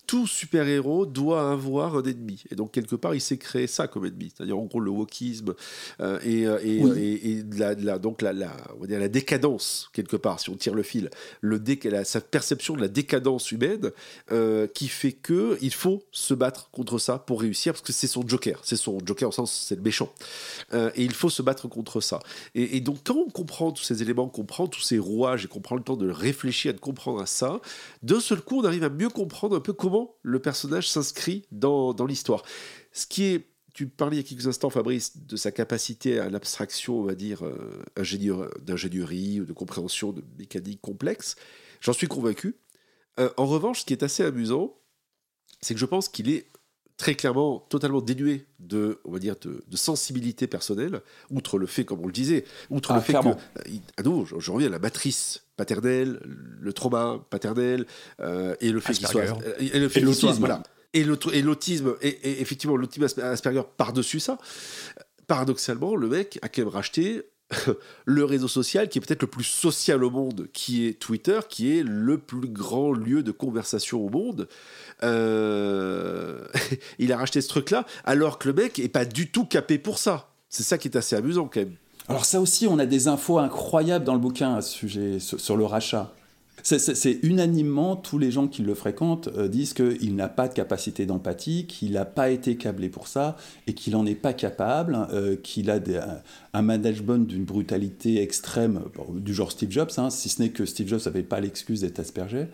tout 0.06 0.26
super-héros 0.26 1.06
doit 1.06 1.50
avoir 1.50 1.96
un 1.96 2.02
ennemi. 2.02 2.44
Et 2.50 2.54
donc, 2.54 2.72
quelque 2.72 2.96
part, 2.96 3.14
il 3.14 3.20
s'est 3.20 3.38
créé 3.38 3.66
ça 3.66 3.86
comme 3.86 4.04
ennemi. 4.04 4.32
C'est-à-dire, 4.34 4.58
en 4.58 4.64
gros, 4.64 4.80
le 4.80 4.90
wokisme 4.90 5.54
euh, 6.00 6.18
et, 6.22 6.46
euh, 6.46 6.58
et, 6.62 7.30
et, 7.30 7.42
la, 7.56 7.98
donc 7.98 8.22
la, 8.22 8.32
la, 8.32 8.52
on 8.76 8.80
va 8.80 8.86
dire 8.86 8.98
la 8.98 9.08
décadence, 9.08 9.90
quelque 9.92 10.16
part, 10.16 10.40
si 10.40 10.50
on 10.50 10.56
tire 10.56 10.74
le 10.74 10.82
fil, 10.82 11.10
le 11.40 11.62
sa 12.04 12.20
perception 12.20 12.74
de 12.76 12.80
la 12.80 12.88
décadence 12.88 13.50
humaine 13.52 13.90
euh, 14.30 14.66
qui 14.66 14.88
fait 14.88 15.12
que 15.12 15.56
il 15.62 15.72
faut 15.72 16.02
se 16.10 16.34
battre 16.34 16.70
contre 16.70 16.98
ça 16.98 17.18
pour 17.18 17.40
réussir, 17.40 17.72
parce 17.72 17.82
que 17.82 17.92
c'est 17.92 18.06
son 18.06 18.26
joker. 18.26 18.60
C'est 18.64 18.76
son 18.76 18.98
joker 19.04 19.28
au 19.28 19.32
sens, 19.32 19.64
c'est 19.68 19.76
le 19.76 19.82
méchant. 19.82 20.12
et 20.72 21.02
il 21.02 21.14
faut 21.14 21.30
se 21.30 21.42
battre 21.42 21.68
contre 21.68 22.00
ça. 22.00 22.20
Et, 22.54 22.80
donc, 22.80 22.98
quand 23.04 23.16
on 23.16 23.30
comprend 23.30 23.72
tous 23.72 23.84
ces 23.84 24.02
éléments, 24.02 24.24
on 24.24 24.28
comprend 24.28 24.66
tous 24.66 24.80
ces 24.80 24.98
rouages 24.98 25.44
et 25.44 25.48
qu'on 25.48 25.60
prend 25.60 25.76
le 25.76 25.82
temps 25.82 25.96
de 25.96 26.10
réfléchir 26.10 26.70
et 26.70 26.74
de 26.74 26.80
comprendre 26.80 27.20
à 27.20 27.26
ça, 27.26 27.60
d'un 28.02 28.20
seul 28.20 28.40
coup, 28.40 28.60
on 28.60 28.64
arrive 28.64 28.84
à 28.84 28.90
mieux 28.90 29.08
comprendre 29.08 29.56
un 29.56 29.60
peu 29.60 29.72
comment 29.72 29.91
le 30.22 30.38
personnage 30.38 30.88
s'inscrit 30.88 31.46
dans, 31.50 31.94
l'histoire. 32.06 32.42
Ce 32.92 33.06
qui 33.06 33.24
est 33.24 33.48
tu 33.74 33.86
parlais 33.86 34.16
il 34.16 34.22
y 34.22 34.22
a 34.22 34.28
quelques 34.28 34.46
instants, 34.46 34.68
Fabrice, 34.68 35.16
de 35.16 35.34
sa 35.34 35.50
capacité 35.50 36.18
à 36.18 36.28
l'abstraction, 36.28 37.00
on 37.00 37.04
va 37.04 37.14
dire, 37.14 37.42
euh, 37.42 37.82
d'ingénierie 38.60 39.40
ou 39.40 39.46
de 39.46 39.52
compréhension 39.54 40.12
de 40.12 40.22
mécaniques 40.38 40.82
complexes. 40.82 41.36
J'en 41.80 41.94
suis 41.94 42.06
convaincu. 42.06 42.56
Euh, 43.18 43.30
en 43.38 43.46
revanche, 43.46 43.80
ce 43.80 43.86
qui 43.86 43.94
est 43.94 44.02
assez 44.02 44.24
amusant, 44.24 44.76
c'est 45.62 45.72
que 45.72 45.80
je 45.80 45.86
pense 45.86 46.10
qu'il 46.10 46.28
est 46.28 46.48
très 46.96 47.14
clairement 47.14 47.66
totalement 47.68 48.00
dénué 48.00 48.46
de, 48.60 49.00
on 49.04 49.12
va 49.12 49.18
dire, 49.18 49.34
de, 49.40 49.76
sensibilité 49.76 50.46
personnelle, 50.46 51.00
outre 51.30 51.58
le 51.58 51.66
fait, 51.66 51.84
comme 51.84 52.00
on 52.00 52.06
le 52.06 52.12
disait, 52.12 52.44
outre 52.70 52.92
ah, 52.92 52.96
le 52.96 53.00
fait 53.00 53.14
que, 53.14 53.28
euh, 53.28 53.78
à 53.96 54.02
nouveau, 54.02 54.24
je, 54.38 54.50
reviens 54.50 54.68
à 54.68 54.70
la 54.70 54.78
matrice 54.78 55.42
paternelle, 55.56 56.20
le 56.24 56.72
trauma 56.72 57.24
paternel, 57.30 57.86
euh, 58.20 58.54
et 58.60 58.70
le 58.70 58.80
fait 58.80 58.92
qu'il 58.92 59.06
soit, 59.06 59.24
et 59.58 59.78
le 59.78 59.88
fait 59.88 60.00
l'autisme, 60.00 60.38
voilà, 60.38 60.62
et 60.92 61.04
l'autisme, 61.04 61.94
et, 62.02 62.40
effectivement 62.40 62.76
l'autisme 62.76 63.04
Asperger 63.22 63.62
par-dessus 63.76 64.20
ça. 64.20 64.38
Paradoxalement, 65.26 65.96
le 65.96 66.08
mec 66.08 66.38
a 66.42 66.48
quand 66.48 66.62
même 66.62 66.68
racheté 66.68 67.22
le 68.04 68.24
réseau 68.24 68.48
social 68.48 68.88
qui 68.88 68.98
est 68.98 69.00
peut-être 69.00 69.22
le 69.22 69.28
plus 69.28 69.44
social 69.44 70.04
au 70.04 70.10
monde, 70.10 70.48
qui 70.52 70.86
est 70.86 70.98
Twitter, 70.98 71.40
qui 71.48 71.76
est 71.76 71.82
le 71.82 72.18
plus 72.18 72.48
grand 72.48 72.92
lieu 72.92 73.22
de 73.22 73.32
conversation 73.32 74.04
au 74.04 74.08
monde. 74.08 74.48
Euh, 75.02 76.44
il 76.98 77.12
a 77.12 77.16
racheté 77.16 77.40
ce 77.40 77.48
truc-là, 77.48 77.86
alors 78.04 78.38
que 78.38 78.48
le 78.48 78.54
mec 78.54 78.78
est 78.78 78.88
pas 78.88 79.04
du 79.04 79.30
tout 79.30 79.44
capé 79.44 79.78
pour 79.78 79.98
ça. 79.98 80.30
C'est 80.48 80.62
ça 80.62 80.78
qui 80.78 80.88
est 80.88 80.96
assez 80.96 81.16
amusant 81.16 81.48
quand 81.52 81.60
même. 81.60 81.76
Alors 82.08 82.24
ça 82.24 82.40
aussi, 82.40 82.66
on 82.66 82.78
a 82.78 82.86
des 82.86 83.08
infos 83.08 83.38
incroyables 83.38 84.04
dans 84.04 84.14
le 84.14 84.20
bouquin 84.20 84.54
à 84.54 84.60
ce 84.60 84.72
sujet, 84.72 85.18
sur 85.18 85.56
le 85.56 85.64
rachat. 85.64 86.12
C'est 86.62 87.18
unanimement, 87.24 87.96
tous 87.96 88.18
les 88.18 88.30
gens 88.30 88.46
qui 88.46 88.62
le 88.62 88.74
fréquentent 88.74 89.28
euh, 89.28 89.48
disent 89.48 89.74
qu'il 89.74 90.14
n'a 90.14 90.28
pas 90.28 90.46
de 90.46 90.54
capacité 90.54 91.06
d'empathie, 91.06 91.66
qu'il 91.66 91.92
n'a 91.92 92.04
pas 92.04 92.30
été 92.30 92.56
câblé 92.56 92.88
pour 92.88 93.08
ça, 93.08 93.36
et 93.66 93.74
qu'il 93.74 93.94
n'en 93.94 94.06
est 94.06 94.14
pas 94.14 94.32
capable, 94.32 95.08
euh, 95.12 95.34
qu'il 95.34 95.70
a 95.70 95.80
un 96.54 96.62
management 96.62 97.26
d'une 97.26 97.44
brutalité 97.44 98.22
extrême, 98.22 98.82
du 99.14 99.34
genre 99.34 99.50
Steve 99.50 99.72
Jobs, 99.72 99.90
hein, 99.96 100.10
si 100.10 100.28
ce 100.28 100.40
n'est 100.40 100.50
que 100.50 100.64
Steve 100.64 100.86
Jobs 100.86 101.00
n'avait 101.04 101.24
pas 101.24 101.40
l'excuse 101.40 101.80
d'être 101.80 101.98
aspergé, 101.98 102.46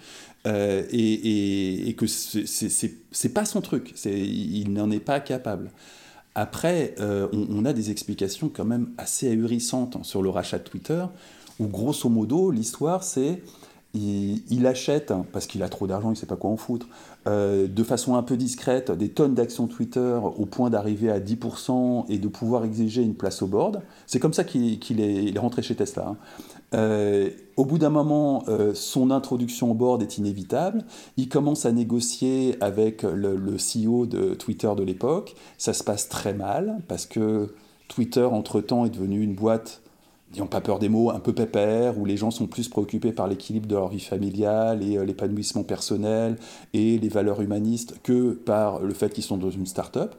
euh, 0.46 0.82
et, 0.90 1.88
et, 1.88 1.94
que 1.94 2.06
c'est 2.06 3.34
pas 3.34 3.44
son 3.44 3.60
truc, 3.60 3.92
il 4.06 4.72
n'en 4.72 4.90
est 4.90 5.00
pas 5.00 5.20
capable. 5.20 5.70
Après, 6.34 6.94
on, 7.00 7.46
on, 7.50 7.64
a 7.64 7.72
des 7.72 7.90
explications 7.90 8.48
quand 8.48 8.64
même 8.64 8.90
assez 8.96 9.28
ahurissantes 9.28 9.98
sur 10.04 10.22
le 10.22 10.30
rachat 10.30 10.58
de 10.58 10.64
Twitter, 10.64 11.04
où 11.58 11.66
grosso 11.66 12.08
modo, 12.08 12.50
l'histoire 12.50 13.02
c'est 13.02 13.42
il, 13.94 14.66
achète, 14.66 15.12
parce 15.32 15.46
qu'il 15.46 15.62
a 15.62 15.68
trop 15.68 15.86
d'argent, 15.86 16.08
il 16.08 16.12
ne 16.12 16.16
sait 16.16 16.26
pas 16.26 16.36
quoi 16.36 16.50
en 16.50 16.56
foutre, 16.56 16.86
euh, 17.26 17.66
de 17.66 17.82
façon 17.82 18.16
un 18.16 18.22
peu 18.22 18.36
discrète, 18.36 18.90
des 18.90 19.08
tonnes 19.08 19.34
d'actions 19.34 19.66
Twitter 19.66 20.18
au 20.22 20.44
point 20.44 20.70
d'arriver 20.70 21.10
à 21.10 21.20
10% 21.20 22.04
et 22.08 22.18
de 22.18 22.28
pouvoir 22.28 22.64
exiger 22.64 23.02
une 23.02 23.14
place 23.14 23.42
au 23.42 23.46
board. 23.46 23.80
C'est 24.06 24.20
comme 24.20 24.34
ça 24.34 24.44
qu'il 24.44 25.00
est, 25.00 25.38
rentré 25.38 25.62
chez 25.62 25.74
Tesla. 25.74 26.08
Hein. 26.08 26.16
Euh, 26.74 27.30
au 27.56 27.64
bout 27.64 27.78
d'un 27.78 27.88
moment, 27.88 28.44
euh, 28.48 28.74
son 28.74 29.10
introduction 29.10 29.70
au 29.70 29.74
board 29.74 30.02
est 30.02 30.18
inévitable. 30.18 30.84
Il 31.16 31.30
commence 31.30 31.64
à 31.64 31.72
négocier 31.72 32.56
avec 32.60 33.02
le, 33.02 33.36
le 33.36 33.56
CEO 33.56 34.04
de 34.04 34.34
Twitter 34.34 34.70
de 34.76 34.82
l'époque. 34.82 35.34
Ça 35.56 35.72
se 35.72 35.82
passe 35.82 36.10
très 36.10 36.34
mal 36.34 36.82
parce 36.88 37.06
que 37.06 37.54
Twitter, 37.88 38.24
entre-temps, 38.24 38.84
est 38.84 38.90
devenu 38.90 39.22
une 39.22 39.34
boîte 39.34 39.80
n'ayant 40.32 40.46
pas 40.46 40.60
peur 40.60 40.78
des 40.78 40.88
mots, 40.88 41.10
un 41.10 41.20
peu 41.20 41.32
pépère, 41.32 41.98
où 41.98 42.04
les 42.04 42.16
gens 42.16 42.30
sont 42.30 42.46
plus 42.46 42.68
préoccupés 42.68 43.12
par 43.12 43.28
l'équilibre 43.28 43.66
de 43.66 43.74
leur 43.74 43.88
vie 43.88 44.00
familiale 44.00 44.82
et 44.82 44.96
euh, 44.96 45.04
l'épanouissement 45.04 45.64
personnel 45.64 46.36
et 46.74 46.98
les 46.98 47.08
valeurs 47.08 47.40
humanistes 47.40 47.96
que 48.02 48.32
par 48.32 48.80
le 48.80 48.92
fait 48.94 49.12
qu'ils 49.12 49.24
sont 49.24 49.38
dans 49.38 49.50
une 49.50 49.66
start-up. 49.66 50.14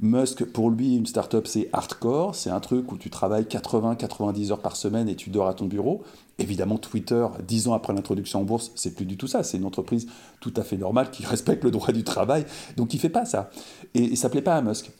Musk, 0.00 0.44
pour 0.44 0.70
lui, 0.70 0.96
une 0.96 1.06
start-up, 1.06 1.46
c'est 1.46 1.68
hardcore, 1.72 2.34
c'est 2.34 2.50
un 2.50 2.60
truc 2.60 2.90
où 2.90 2.98
tu 2.98 3.10
travailles 3.10 3.44
80-90 3.44 4.50
heures 4.50 4.60
par 4.60 4.76
semaine 4.76 5.08
et 5.08 5.14
tu 5.14 5.30
dors 5.30 5.46
à 5.46 5.54
ton 5.54 5.66
bureau. 5.66 6.02
Évidemment, 6.38 6.78
Twitter, 6.78 7.26
dix 7.46 7.68
ans 7.68 7.74
après 7.74 7.92
l'introduction 7.92 8.40
en 8.40 8.44
bourse, 8.44 8.72
c'est 8.74 8.94
plus 8.94 9.06
du 9.06 9.16
tout 9.16 9.28
ça. 9.28 9.44
C'est 9.44 9.56
une 9.56 9.64
entreprise 9.64 10.08
tout 10.40 10.52
à 10.56 10.62
fait 10.62 10.76
normale 10.76 11.10
qui 11.10 11.24
respecte 11.26 11.62
le 11.62 11.70
droit 11.70 11.92
du 11.92 12.02
travail. 12.02 12.44
Donc, 12.76 12.92
il 12.92 12.98
fait 12.98 13.08
pas 13.08 13.24
ça. 13.24 13.50
Et, 13.94 14.04
et 14.04 14.16
ça 14.16 14.28
plaît 14.28 14.42
pas 14.42 14.56
à 14.56 14.62
Musk. 14.62 14.90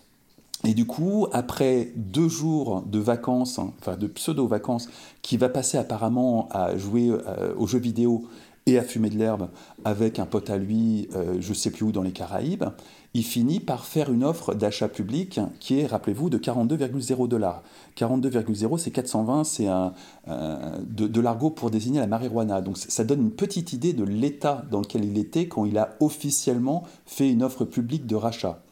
Et 0.64 0.72
du 0.72 0.86
coup, 0.86 1.26
après 1.32 1.92
deux 1.94 2.28
jours 2.28 2.82
de 2.86 2.98
vacances, 2.98 3.58
hein, 3.58 3.72
enfin 3.80 3.96
de 3.96 4.06
pseudo-vacances, 4.06 4.88
qui 5.20 5.36
va 5.36 5.50
passer 5.50 5.76
apparemment 5.76 6.48
à 6.50 6.76
jouer 6.76 7.10
euh, 7.10 7.54
aux 7.58 7.66
jeux 7.66 7.78
vidéo 7.78 8.24
et 8.66 8.78
à 8.78 8.82
fumer 8.82 9.10
de 9.10 9.18
l'herbe 9.18 9.50
avec 9.84 10.18
un 10.18 10.24
pote 10.24 10.48
à 10.48 10.56
lui, 10.56 11.06
euh, 11.14 11.36
je 11.38 11.52
sais 11.52 11.70
plus 11.70 11.84
où, 11.84 11.92
dans 11.92 12.00
les 12.00 12.12
Caraïbes, 12.12 12.64
il 13.12 13.24
finit 13.24 13.60
par 13.60 13.84
faire 13.84 14.10
une 14.10 14.24
offre 14.24 14.54
d'achat 14.54 14.88
public 14.88 15.38
qui 15.60 15.80
est, 15.80 15.86
rappelez-vous, 15.86 16.30
de 16.30 16.38
42,0 16.38 17.28
dollars. 17.28 17.62
42,0, 17.98 18.78
c'est 18.78 18.90
420, 18.90 19.44
c'est 19.44 19.68
un, 19.68 19.92
de, 20.26 21.06
de 21.06 21.20
l'argot 21.20 21.50
pour 21.50 21.70
désigner 21.70 22.00
la 22.00 22.06
marijuana. 22.06 22.62
Donc 22.62 22.78
ça 22.78 23.04
donne 23.04 23.20
une 23.20 23.30
petite 23.30 23.74
idée 23.74 23.92
de 23.92 24.02
l'état 24.02 24.64
dans 24.70 24.80
lequel 24.80 25.04
il 25.04 25.18
était 25.18 25.46
quand 25.46 25.66
il 25.66 25.76
a 25.76 25.94
officiellement 26.00 26.84
fait 27.04 27.30
une 27.30 27.42
offre 27.42 27.66
publique 27.66 28.06
de 28.06 28.16
rachat. 28.16 28.62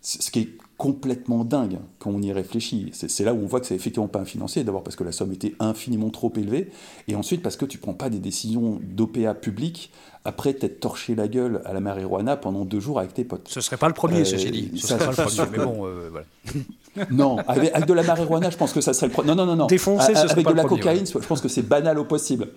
Ce 0.00 0.30
qui 0.30 0.40
est 0.40 0.61
complètement 0.82 1.44
dingue 1.44 1.78
quand 2.00 2.10
on 2.10 2.20
y 2.20 2.32
réfléchit. 2.32 2.90
C'est 2.92 3.22
là 3.22 3.32
où 3.34 3.36
on 3.36 3.46
voit 3.46 3.60
que 3.60 3.66
c'est 3.66 3.76
effectivement 3.76 4.08
pas 4.08 4.18
un 4.18 4.24
financier, 4.24 4.64
d'abord 4.64 4.82
parce 4.82 4.96
que 4.96 5.04
la 5.04 5.12
somme 5.12 5.30
était 5.30 5.54
infiniment 5.60 6.10
trop 6.10 6.32
élevée, 6.34 6.72
et 7.06 7.14
ensuite 7.14 7.40
parce 7.40 7.56
que 7.56 7.64
tu 7.64 7.78
prends 7.78 7.92
pas 7.92 8.10
des 8.10 8.18
décisions 8.18 8.80
d'OPA 8.82 9.34
public 9.34 9.92
après 10.24 10.54
t'être 10.54 10.80
torché 10.80 11.14
la 11.14 11.28
gueule 11.28 11.62
à 11.66 11.72
la 11.72 11.78
marijuana 11.78 12.36
pendant 12.36 12.64
deux 12.64 12.80
jours 12.80 12.98
avec 12.98 13.14
tes 13.14 13.22
potes. 13.22 13.46
Ce 13.48 13.60
serait 13.60 13.76
pas 13.76 13.86
le 13.86 13.94
premier, 13.94 14.22
euh, 14.22 14.24
ceci 14.24 14.50
dit. 14.50 14.72
Ce 14.74 14.88
serait 14.88 14.98
pas 14.98 15.10
le 15.10 15.28
premier, 15.28 15.50
mais 15.52 15.64
bon, 15.64 15.86
euh, 15.86 16.10
voilà. 16.10 17.06
non, 17.12 17.36
avec, 17.46 17.86
de 17.86 17.92
la 17.92 18.02
marijuana, 18.02 18.50
je 18.50 18.56
pense 18.56 18.72
que 18.72 18.80
ça 18.80 18.92
serait 18.92 19.06
le 19.06 19.12
premier. 19.12 19.28
Non, 19.28 19.36
non, 19.36 19.46
non, 19.46 19.54
non. 19.54 19.66
Défoncer, 19.66 20.16
ce 20.16 20.32
Avec 20.32 20.48
de 20.48 20.52
la 20.52 20.64
cocaïne, 20.64 21.06
je 21.06 21.16
pense 21.18 21.40
que 21.40 21.48
c'est 21.48 21.62
banal 21.62 21.96
au 22.00 22.04
possible. 22.04 22.48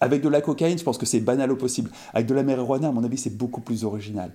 Avec 0.00 0.20
de 0.20 0.28
la 0.28 0.40
cocaïne, 0.40 0.78
je 0.78 0.84
pense 0.84 0.98
que 0.98 1.06
c'est 1.06 1.20
banal 1.20 1.52
au 1.52 1.56
possible. 1.56 1.92
Avec 2.12 2.26
de 2.26 2.34
la 2.34 2.42
marijuana, 2.42 2.88
à 2.88 2.92
mon 2.92 3.04
avis, 3.04 3.18
c'est 3.18 3.36
beaucoup 3.36 3.60
plus 3.60 3.84
original. 3.84 4.32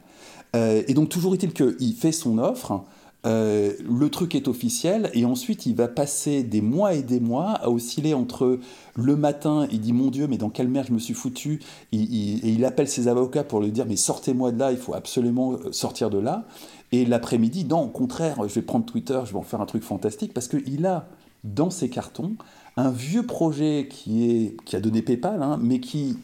Euh, 0.56 0.84
et 0.88 0.94
donc, 0.94 1.10
toujours 1.10 1.34
est-il 1.34 1.52
qu'il 1.52 1.94
fait 1.96 2.14
son 2.14 2.38
offre. 2.38 2.86
Euh, 3.26 3.74
le 3.90 4.10
truc 4.10 4.36
est 4.36 4.50
officiel 4.50 5.10
et 5.14 5.24
ensuite 5.24 5.66
il 5.66 5.76
va 5.76 5.88
passer 5.88 6.44
des 6.44 6.60
mois 6.60 6.94
et 6.94 7.04
des 7.04 7.22
mois 7.22 7.52
à 7.52 7.70
osciller 7.70 8.14
entre 8.14 8.60
le 8.96 9.16
matin, 9.16 9.66
il 9.72 9.80
dit 9.80 9.94
mon 9.94 10.12
Dieu, 10.12 10.28
mais 10.28 10.38
dans 10.38 10.50
quelle 10.50 10.68
merde 10.68 10.88
je 10.90 10.94
me 10.94 11.00
suis 11.00 11.14
foutu, 11.14 11.62
et 11.94 11.98
il 11.98 12.66
appelle 12.66 12.90
ses 12.90 13.08
avocats 13.08 13.46
pour 13.46 13.62
lui 13.62 13.72
dire 13.72 13.86
mais 13.88 13.96
sortez-moi 13.96 14.52
de 14.52 14.60
là, 14.60 14.72
il 14.72 14.78
faut 14.78 14.94
absolument 14.94 15.54
euh, 15.54 15.72
sortir 15.72 16.10
de 16.10 16.18
là. 16.18 16.46
Et 16.92 17.06
l'après-midi, 17.06 17.66
non, 17.66 17.84
au 17.84 17.90
contraire, 17.90 18.38
je 18.48 18.54
vais 18.54 18.62
prendre 18.62 18.86
Twitter, 18.86 19.20
je 19.26 19.32
vais 19.32 19.40
en 19.40 19.44
faire 19.44 19.62
un 19.62 19.66
truc 19.66 19.84
fantastique 19.84 20.34
parce 20.34 20.48
qu'il 20.48 20.86
a 20.86 21.08
dans 21.44 21.70
ses 21.70 21.90
cartons 21.90 22.36
un 22.78 22.92
vieux 22.92 23.26
projet 23.26 23.88
qui, 23.90 24.30
est, 24.30 24.58
qui 24.66 24.76
a 24.76 24.80
donné 24.80 25.02
PayPal, 25.02 25.42
hein, 25.42 25.60
mais 25.62 25.80
qui 25.80 26.18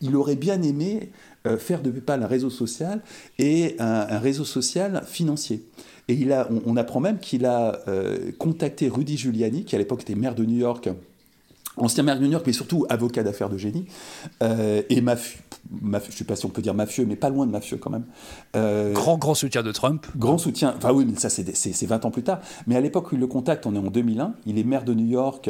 il 0.00 0.16
aurait 0.16 0.36
bien 0.36 0.60
aimé 0.62 1.10
faire 1.58 1.82
de 1.82 1.90
PayPal 1.90 2.22
un 2.22 2.26
réseau 2.26 2.50
social 2.50 3.02
et 3.38 3.76
un 3.78 4.18
réseau 4.18 4.44
social 4.44 5.04
financier. 5.06 5.64
Et 6.08 6.14
il 6.14 6.32
a, 6.32 6.48
on, 6.66 6.76
apprend 6.76 7.00
même 7.00 7.18
qu'il 7.18 7.46
a 7.46 7.80
euh, 7.88 8.30
contacté 8.38 8.88
Rudy 8.88 9.16
Giuliani, 9.16 9.64
qui 9.64 9.74
à 9.74 9.78
l'époque 9.78 10.02
était 10.02 10.14
maire 10.14 10.34
de 10.34 10.44
New 10.44 10.58
York, 10.58 10.90
ancien 11.78 12.02
maire 12.02 12.18
de 12.18 12.24
New 12.24 12.32
York, 12.32 12.44
mais 12.46 12.52
surtout 12.52 12.84
avocat 12.90 13.22
d'affaires 13.22 13.48
de 13.48 13.56
génie, 13.56 13.86
euh, 14.42 14.82
et 14.90 15.00
mafieux, 15.00 15.40
je 15.80 15.86
ne 15.86 16.00
sais 16.10 16.24
pas 16.24 16.36
si 16.36 16.44
on 16.44 16.50
peut 16.50 16.60
dire 16.60 16.74
mafieux, 16.74 17.06
mais 17.06 17.16
pas 17.16 17.30
loin 17.30 17.46
de 17.46 17.50
mafieux 17.50 17.78
quand 17.78 17.88
même. 17.88 18.04
Euh, 18.54 18.92
grand, 18.92 19.16
grand 19.16 19.34
soutien 19.34 19.62
de 19.62 19.72
Trump. 19.72 20.06
Grand 20.14 20.36
soutien, 20.36 20.74
enfin 20.76 20.92
oui, 20.92 21.06
mais 21.08 21.18
ça 21.18 21.30
c'est 21.30 21.86
20 21.86 22.04
ans 22.04 22.10
plus 22.10 22.22
tard. 22.22 22.40
Mais 22.66 22.76
à 22.76 22.80
l'époque 22.82 23.10
où 23.10 23.14
il 23.14 23.20
le 23.20 23.26
contacte, 23.26 23.64
on 23.64 23.74
est 23.74 23.78
en 23.78 23.90
2001, 23.90 24.34
il 24.44 24.58
est 24.58 24.64
maire 24.64 24.84
de 24.84 24.92
New 24.92 25.06
York, 25.06 25.48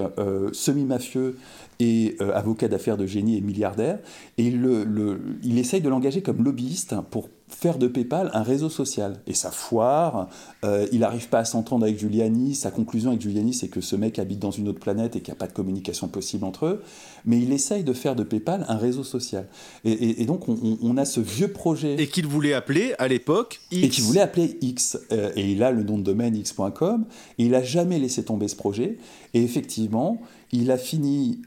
semi-mafieux 0.52 1.36
et 1.80 2.16
avocat 2.34 2.68
d'affaires 2.68 2.96
de 2.96 3.06
génie 3.06 3.36
et 3.36 3.40
milliardaire, 3.40 3.98
et 4.38 4.46
il, 4.46 4.60
le, 4.60 5.18
il 5.42 5.58
essaye 5.58 5.80
de 5.80 5.88
l'engager 5.88 6.22
comme 6.22 6.42
lobbyiste 6.42 6.94
pour 7.10 7.28
faire 7.48 7.78
de 7.78 7.86
PayPal 7.86 8.30
un 8.32 8.42
réseau 8.42 8.68
social. 8.68 9.20
Et 9.26 9.34
ça 9.34 9.50
foire, 9.50 10.28
euh, 10.64 10.86
il 10.92 11.00
n'arrive 11.00 11.28
pas 11.28 11.40
à 11.40 11.44
s'entendre 11.44 11.84
avec 11.84 11.98
Giuliani, 11.98 12.54
sa 12.54 12.70
conclusion 12.70 13.10
avec 13.10 13.22
Giuliani 13.22 13.54
c'est 13.54 13.68
que 13.68 13.80
ce 13.80 13.96
mec 13.96 14.18
habite 14.18 14.38
dans 14.38 14.50
une 14.50 14.68
autre 14.68 14.80
planète 14.80 15.16
et 15.16 15.20
qu'il 15.20 15.32
n'y 15.32 15.36
a 15.36 15.38
pas 15.38 15.46
de 15.46 15.52
communication 15.52 16.08
possible 16.08 16.44
entre 16.44 16.66
eux, 16.66 16.82
mais 17.24 17.38
il 17.38 17.52
essaye 17.52 17.84
de 17.84 17.92
faire 17.92 18.16
de 18.16 18.22
PayPal 18.22 18.64
un 18.68 18.76
réseau 18.76 19.04
social. 19.04 19.46
Et, 19.84 20.24
donc 20.26 20.48
on, 20.48 20.96
a 20.96 21.04
ce 21.04 21.20
vieux 21.20 21.48
projet... 21.48 22.00
Et 22.00 22.08
qu'il 22.08 22.26
voulait 22.26 22.54
appeler 22.54 22.94
à 22.98 23.08
l'époque 23.08 23.60
X. 23.70 23.84
Et 23.84 23.88
qu'il 23.88 24.04
voulait 24.04 24.20
appeler 24.20 24.58
X. 24.60 24.98
Euh, 25.12 25.32
et 25.36 25.50
il 25.50 25.62
a 25.62 25.70
le 25.70 25.82
nom 25.82 25.98
de 25.98 26.02
domaine 26.02 26.36
x.com, 26.36 27.04
et 27.38 27.44
il 27.44 27.50
n'a 27.52 27.62
jamais 27.62 27.98
laissé 27.98 28.24
tomber 28.24 28.48
ce 28.48 28.56
projet. 28.56 28.98
Et 29.34 29.42
effectivement, 29.42 30.20
il 30.52 30.70
a 30.70 30.78
fini 30.78 31.42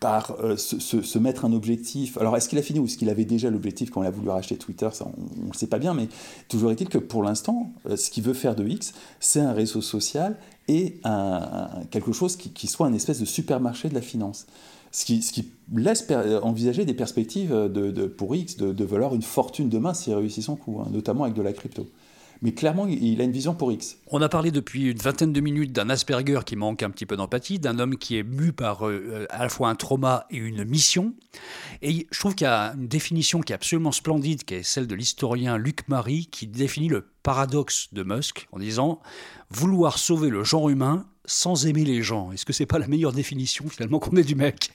par 0.00 0.36
euh, 0.40 0.56
se, 0.56 1.18
mettre 1.18 1.44
un 1.44 1.52
objectif. 1.52 2.18
Alors, 2.18 2.36
est-ce 2.36 2.48
qu'il 2.48 2.58
a 2.58 2.62
fini 2.62 2.80
ou 2.80 2.86
est-ce 2.86 2.96
qu'il 2.96 3.08
avait 3.08 3.24
déjà 3.24 3.50
l'objectif 3.50 3.90
quand 3.90 4.02
il 4.02 4.06
a 4.06 4.10
voulu 4.10 4.28
racheter 4.30 4.56
Twitter? 4.56 4.88
On 5.00 5.42
ne 5.44 5.48
le 5.48 5.54
sait 5.56 5.68
pas 5.68 5.78
bien, 5.78 5.94
mais 5.94 6.08
toujours 6.48 6.70
est-il 6.70 6.88
que 6.88 6.98
pour 6.98 7.22
l'instant, 7.22 7.70
euh, 7.88 7.96
ce 7.96 8.10
qu'il 8.10 8.24
veut 8.24 8.34
faire 8.34 8.56
de 8.56 8.66
X, 8.66 8.92
c'est 9.20 9.40
un 9.40 9.52
réseau 9.52 9.80
social 9.80 10.36
et 10.68 11.00
un, 11.04 11.68
quelque 11.90 12.12
chose 12.12 12.36
qui, 12.36 12.66
soit 12.66 12.86
un 12.86 12.94
espèce 12.94 13.20
de 13.20 13.24
supermarché 13.24 13.88
de 13.88 13.94
la 13.94 14.02
finance. 14.02 14.46
Ce 14.92 15.04
qui, 15.04 15.22
ce 15.22 15.32
qui 15.32 15.52
laisse 15.72 16.04
envisager 16.42 16.84
des 16.84 16.94
perspectives 16.94 17.52
de, 17.52 18.06
pour 18.06 18.34
X 18.34 18.56
de, 18.56 18.72
de, 18.72 18.84
valoir 18.84 19.14
une 19.14 19.22
fortune 19.22 19.68
demain 19.68 19.94
s'il 19.94 20.14
réussit 20.14 20.42
son 20.42 20.56
coup, 20.56 20.80
hein, 20.80 20.88
notamment 20.90 21.24
avec 21.24 21.36
de 21.36 21.42
la 21.42 21.52
crypto 21.52 21.86
mais 22.42 22.52
clairement, 22.52 22.86
il 22.86 23.20
a 23.20 23.24
une 23.24 23.32
vision 23.32 23.54
pour 23.54 23.70
X. 23.70 23.98
On 24.06 24.22
a 24.22 24.28
parlé 24.28 24.50
depuis 24.50 24.90
une 24.90 24.98
vingtaine 24.98 25.32
de 25.32 25.40
minutes 25.40 25.72
d'un 25.72 25.90
Asperger 25.90 26.40
qui 26.44 26.56
manque 26.56 26.82
un 26.82 26.90
petit 26.90 27.06
peu 27.06 27.16
d'empathie, 27.16 27.58
d'un 27.58 27.78
homme 27.78 27.96
qui 27.96 28.16
est 28.16 28.22
mu 28.22 28.52
par 28.52 28.88
euh, 28.88 29.26
à 29.30 29.42
la 29.42 29.48
fois 29.48 29.68
un 29.68 29.74
trauma 29.74 30.26
et 30.30 30.36
une 30.36 30.64
mission. 30.64 31.14
Et 31.82 32.06
je 32.10 32.18
trouve 32.18 32.34
qu'il 32.34 32.46
y 32.46 32.48
a 32.48 32.72
une 32.74 32.88
définition 32.88 33.40
qui 33.40 33.52
est 33.52 33.56
absolument 33.56 33.92
splendide, 33.92 34.44
qui 34.44 34.54
est 34.54 34.62
celle 34.62 34.86
de 34.86 34.94
l'historien 34.94 35.58
Luc 35.58 35.86
Marie, 35.88 36.26
qui 36.26 36.46
définit 36.46 36.88
le 36.88 37.06
paradoxe 37.22 37.88
de 37.92 38.02
Musk 38.02 38.48
en 38.52 38.58
disant 38.58 39.00
vouloir 39.50 39.98
sauver 39.98 40.30
le 40.30 40.42
genre 40.42 40.70
humain 40.70 41.06
sans 41.26 41.66
aimer 41.66 41.84
les 41.84 42.02
gens. 42.02 42.32
Est-ce 42.32 42.44
que 42.44 42.52
c'est 42.52 42.66
pas 42.66 42.78
la 42.78 42.88
meilleure 42.88 43.12
définition 43.12 43.68
finalement 43.68 43.98
qu'on 43.98 44.16
ait 44.16 44.24
du 44.24 44.34
mec? 44.34 44.70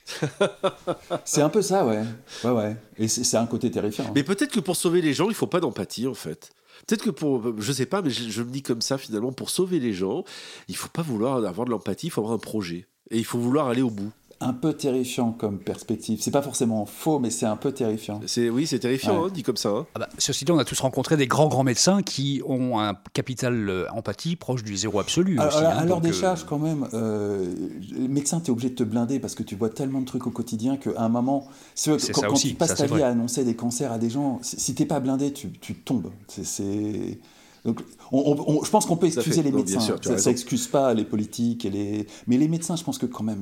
C'est 1.25 1.41
un 1.41 1.49
peu 1.49 1.61
ça, 1.61 1.85
ouais. 1.85 2.03
Ouais, 2.43 2.51
ouais. 2.51 2.77
Et 2.97 3.07
c'est 3.09 3.35
un 3.35 3.45
côté 3.45 3.69
terrifiant. 3.69 4.11
Mais 4.15 4.23
peut-être 4.23 4.51
que 4.51 4.61
pour 4.61 4.77
sauver 4.77 5.01
les 5.01 5.13
gens, 5.13 5.27
il 5.27 5.35
faut 5.35 5.47
pas 5.47 5.59
d'empathie 5.59 6.07
en 6.07 6.13
fait. 6.13 6.51
Peut-être 6.87 7.03
que 7.03 7.09
pour, 7.09 7.59
je 7.59 7.71
sais 7.71 7.85
pas, 7.85 8.01
mais 8.01 8.09
je, 8.09 8.41
me 8.41 8.49
dis 8.49 8.61
comme 8.61 8.81
ça 8.81 8.97
finalement, 8.97 9.31
pour 9.31 9.49
sauver 9.49 9.79
les 9.79 9.93
gens, 9.93 10.23
il 10.67 10.75
faut 10.75 10.89
pas 10.89 11.01
vouloir 11.01 11.43
avoir 11.45 11.65
de 11.65 11.71
l'empathie, 11.71 12.07
il 12.07 12.09
faut 12.09 12.21
avoir 12.21 12.35
un 12.35 12.39
projet. 12.39 12.87
Et 13.11 13.17
il 13.17 13.25
faut 13.25 13.39
vouloir 13.39 13.67
aller 13.67 13.81
au 13.81 13.89
bout 13.89 14.11
un 14.41 14.53
peu 14.53 14.73
terrifiant 14.73 15.31
comme 15.31 15.59
perspective. 15.59 16.19
C'est 16.21 16.31
pas 16.31 16.41
forcément 16.41 16.85
faux, 16.85 17.19
mais 17.19 17.29
c'est 17.29 17.45
un 17.45 17.55
peu 17.55 17.71
terrifiant. 17.71 18.19
C'est 18.25 18.49
oui, 18.49 18.67
c'est 18.67 18.79
terrifiant, 18.79 19.25
hein, 19.25 19.29
dit 19.33 19.43
comme 19.43 19.55
ça. 19.55 19.69
Hein. 19.69 19.85
Ah 19.95 19.99
bah, 19.99 20.09
ceci 20.17 20.43
dit, 20.45 20.51
on 20.51 20.57
a 20.57 20.65
tous 20.65 20.79
rencontré 20.79 21.15
des 21.15 21.27
grands 21.27 21.47
grands 21.47 21.63
médecins 21.63 22.01
qui 22.03 22.41
ont 22.45 22.79
un 22.79 22.95
capital 23.13 23.69
euh, 23.69 23.87
empathie 23.91 24.35
proche 24.35 24.63
du 24.63 24.75
zéro 24.75 24.99
absolu. 24.99 25.39
Alors, 25.39 25.55
aussi, 25.55 25.63
hein, 25.63 25.69
à, 25.69 25.99
des 25.99 26.09
euh, 26.09 26.13
charges, 26.13 26.45
quand 26.45 26.59
même, 26.59 26.87
euh, 26.93 27.53
médecin, 27.97 28.41
tu 28.41 28.47
es 28.47 28.49
obligé 28.51 28.69
de 28.69 28.75
te 28.75 28.83
blinder 28.83 29.19
parce 29.19 29.35
que 29.35 29.43
tu 29.43 29.55
vois 29.55 29.69
tellement 29.69 30.01
de 30.01 30.05
trucs 30.05 30.27
au 30.27 30.31
quotidien 30.31 30.75
qu'à 30.75 30.91
un 30.97 31.09
moment, 31.09 31.47
quand, 31.85 31.97
quand 32.13 32.33
tu 32.33 32.53
passes 32.55 32.75
ta 32.75 32.87
vie 32.87 33.01
à 33.01 33.07
annoncer 33.07 33.45
des 33.45 33.55
cancers 33.55 33.91
à 33.91 33.97
des 33.97 34.09
gens, 34.09 34.39
si 34.41 34.75
t'es 34.75 34.85
pas 34.85 34.99
blindé, 34.99 35.31
tu, 35.31 35.51
tu 35.51 35.75
tombes. 35.75 36.11
C'est 36.27 37.19
donc, 37.65 37.81
je 38.11 38.69
pense 38.69 38.85
qu'on 38.85 38.97
peut 38.97 39.07
excuser 39.07 39.41
les 39.41 39.51
médecins. 39.51 39.97
ça 40.01 40.29
n'excuse 40.29 40.67
pas 40.67 40.93
les 40.93 41.03
politiques, 41.03 41.65
et 41.65 41.69
les... 41.69 42.07
mais 42.27 42.37
les 42.37 42.47
médecins, 42.47 42.75
je 42.75 42.83
pense 42.83 42.97
que 42.97 43.07
quand 43.07 43.23
même, 43.23 43.41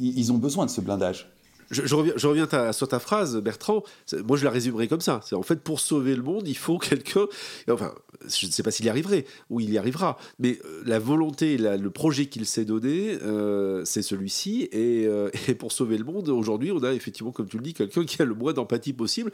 ils 0.00 0.32
ont 0.32 0.38
besoin 0.38 0.66
de 0.66 0.70
ce 0.70 0.80
blindage 0.80 1.32
je, 1.72 1.94
reviens, 1.94 2.12
je 2.16 2.26
reviens 2.26 2.48
à, 2.52 2.72
sur 2.72 2.88
ta 2.88 2.98
phrase, 2.98 3.36
Bertrand. 3.38 3.82
Moi, 4.26 4.36
je 4.36 4.44
la 4.44 4.50
résumerai 4.50 4.88
comme 4.88 5.00
ça. 5.00 5.20
En 5.32 5.42
fait, 5.42 5.60
pour 5.62 5.80
sauver 5.80 6.14
le 6.14 6.22
monde, 6.22 6.46
il 6.46 6.56
faut 6.56 6.78
quelqu'un. 6.78 7.26
Enfin, 7.70 7.92
je 8.28 8.46
ne 8.46 8.52
sais 8.52 8.62
pas 8.62 8.70
s'il 8.70 8.86
y 8.86 8.88
arriverait 8.88 9.24
ou 9.50 9.60
il 9.60 9.70
y 9.70 9.78
arrivera, 9.78 10.18
mais 10.38 10.58
euh, 10.64 10.82
la 10.84 10.98
volonté, 10.98 11.56
le 11.56 11.90
projet 11.90 12.26
qu'il 12.26 12.46
s'est 12.46 12.64
donné, 12.64 13.18
euh, 13.22 13.84
c'est 13.84 14.02
celui-ci. 14.02 14.68
Euh, 14.74 15.30
et, 15.48 15.54
pour 15.54 15.72
sauver 15.72 15.98
le 15.98 16.04
monde, 16.04 16.28
aujourd'hui, 16.28 16.72
on 16.72 16.82
a 16.82 16.92
effectivement, 16.92 17.32
comme 17.32 17.46
tu 17.46 17.56
le 17.56 17.62
dis, 17.62 17.74
quelqu'un 17.74 18.04
qui 18.04 18.20
a 18.20 18.24
le 18.24 18.34
moins 18.34 18.52
d'empathie 18.52 18.92
possible. 18.92 19.30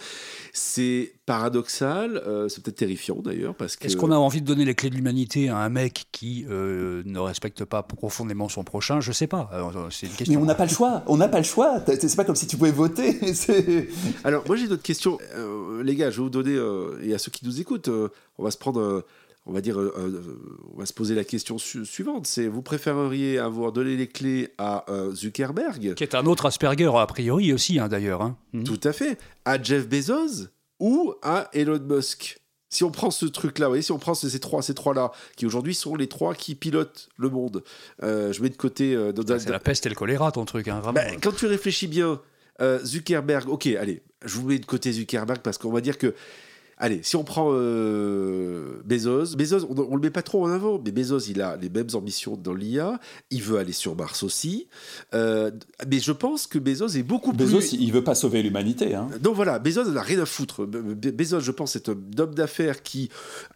C'est 0.52 1.12
paradoxal, 1.26 2.22
c'est 2.48 2.62
peut-être 2.62 2.76
terrifiant 2.76 3.16
d'ailleurs, 3.22 3.54
parce 3.54 3.76
que. 3.76 3.86
Est-ce 3.86 3.96
qu'on 3.96 4.10
a 4.10 4.16
envie 4.16 4.40
de 4.40 4.46
donner 4.46 4.64
les 4.64 4.74
clés 4.74 4.90
de 4.90 4.94
l'humanité 4.94 5.48
à 5.48 5.58
un 5.58 5.68
mec 5.68 6.06
qui 6.12 6.44
ne 6.48 7.18
respecte 7.18 7.64
pas 7.64 7.82
profondément 7.82 8.48
son 8.48 8.64
prochain? 8.64 9.00
Je 9.00 9.12
sais 9.12 9.26
pas. 9.26 9.50
C'est 9.90 10.06
une 10.06 10.12
question. 10.12 10.34
Mais 10.34 10.42
on 10.42 10.46
n'a 10.46 10.54
pas 10.54 10.64
le 10.64 10.70
choix. 10.70 11.02
On 11.06 11.16
n'a 11.16 11.28
pas 11.28 11.38
le 11.38 11.44
choix. 11.44 11.82
C'est 11.86 12.16
pas 12.16 12.24
comme 12.28 12.36
si 12.36 12.46
tu 12.46 12.58
pouvais 12.58 12.72
voter. 12.72 13.18
Alors, 14.24 14.44
moi, 14.46 14.56
j'ai 14.56 14.68
d'autres 14.68 14.82
questions. 14.82 15.16
Euh, 15.34 15.82
les 15.82 15.96
gars, 15.96 16.10
je 16.10 16.18
vais 16.18 16.24
vous 16.24 16.28
donner, 16.28 16.56
euh, 16.56 17.00
et 17.02 17.14
à 17.14 17.18
ceux 17.18 17.30
qui 17.30 17.42
nous 17.46 17.58
écoutent, 17.58 17.88
euh, 17.88 18.10
on 18.36 18.44
va 18.44 18.50
se 18.50 18.58
prendre 18.58 19.02
on 19.46 19.52
va 19.52 19.62
dire, 19.62 19.78
on 19.78 20.78
va 20.78 20.84
se 20.84 20.92
poser 20.92 21.14
la 21.14 21.24
question 21.24 21.56
suivante, 21.56 22.26
c'est 22.26 22.48
vous 22.48 22.60
préféreriez 22.60 23.38
avoir 23.38 23.72
donné 23.72 23.96
les 23.96 24.06
clés 24.06 24.50
à 24.58 24.84
Zuckerberg? 25.14 25.94
Qui 25.94 26.02
est 26.02 26.14
un 26.14 26.26
autre 26.26 26.44
Asperger 26.44 26.90
a 26.94 27.06
priori 27.06 27.54
aussi, 27.54 27.78
hein, 27.78 27.88
d'ailleurs. 27.88 28.20
Hein. 28.20 28.36
Hmm. 28.52 28.64
Tout 28.64 28.80
à 28.84 28.92
fait. 28.92 29.16
À 29.46 29.62
Jeff 29.62 29.88
Bezos 29.88 30.48
ou 30.80 31.14
à 31.22 31.48
Elon 31.54 31.80
Musk? 31.80 32.38
Si 32.70 32.84
on 32.84 32.90
prend 32.90 33.10
ce 33.10 33.26
truc-là, 33.26 33.66
vous 33.66 33.72
voyez, 33.72 33.82
si 33.82 33.92
on 33.92 33.98
prend 33.98 34.14
ces 34.14 34.38
trois, 34.40 34.62
ces 34.62 34.74
trois-là, 34.74 35.12
qui 35.36 35.46
aujourd'hui 35.46 35.74
sont 35.74 35.96
les 35.96 36.06
trois 36.06 36.34
qui 36.34 36.54
pilotent 36.54 37.08
le 37.16 37.30
monde, 37.30 37.62
euh, 38.02 38.32
je 38.32 38.42
mets 38.42 38.50
de 38.50 38.56
côté. 38.56 38.94
Euh, 38.94 39.12
c'est 39.38 39.48
la 39.50 39.58
peste 39.58 39.86
et 39.86 39.88
le 39.88 39.94
choléra, 39.94 40.32
ton 40.32 40.44
truc, 40.44 40.68
hein, 40.68 40.80
vraiment. 40.80 40.92
Ben, 40.92 41.18
quand 41.20 41.34
tu 41.34 41.46
réfléchis 41.46 41.86
bien, 41.86 42.20
euh, 42.60 42.78
Zuckerberg, 42.84 43.48
ok, 43.48 43.66
allez, 43.66 44.02
je 44.24 44.34
vous 44.36 44.46
mets 44.48 44.58
de 44.58 44.66
côté 44.66 44.92
Zuckerberg 44.92 45.40
parce 45.40 45.58
qu'on 45.58 45.72
va 45.72 45.80
dire 45.80 45.98
que 45.98 46.14
Allez, 46.80 47.00
si 47.02 47.16
on 47.16 47.24
prend 47.24 47.50
euh, 47.52 48.80
Bezos, 48.84 49.36
Bezos, 49.36 49.66
on, 49.68 49.74
ne 49.74 49.94
le 49.94 50.00
met 50.00 50.10
pas 50.10 50.22
trop 50.22 50.44
en 50.44 50.50
avant, 50.50 50.80
mais 50.82 50.92
Bezos, 50.92 51.18
il 51.28 51.42
a 51.42 51.56
les 51.56 51.68
mêmes 51.68 51.88
ambitions 51.94 52.36
dans 52.36 52.54
l'IA. 52.54 53.00
Il 53.30 53.42
veut 53.42 53.58
aller 53.58 53.72
sur 53.72 53.96
Mars 53.96 54.22
aussi. 54.22 54.68
Euh, 55.12 55.50
mais 55.88 55.98
je 55.98 56.12
pense 56.12 56.46
que 56.46 56.58
Bezos 56.58 56.96
est 56.96 57.02
beaucoup 57.02 57.32
plus. 57.32 57.46
Bezos, 57.46 57.74
il 57.74 57.92
veut 57.92 58.04
pas 58.04 58.14
sauver 58.14 58.42
l'humanité. 58.42 58.94
Hein. 58.94 59.08
Donc 59.20 59.34
voilà, 59.34 59.58
Bezos 59.58 59.90
n'a 59.90 60.02
rien 60.02 60.20
à 60.20 60.26
foutre. 60.26 60.66
Bezos, 60.66 61.40
je 61.40 61.50
pense, 61.50 61.72
c'est 61.72 61.88
un 61.88 61.98
homme 62.18 62.34
d'affaires 62.34 62.82
qui. 62.84 63.10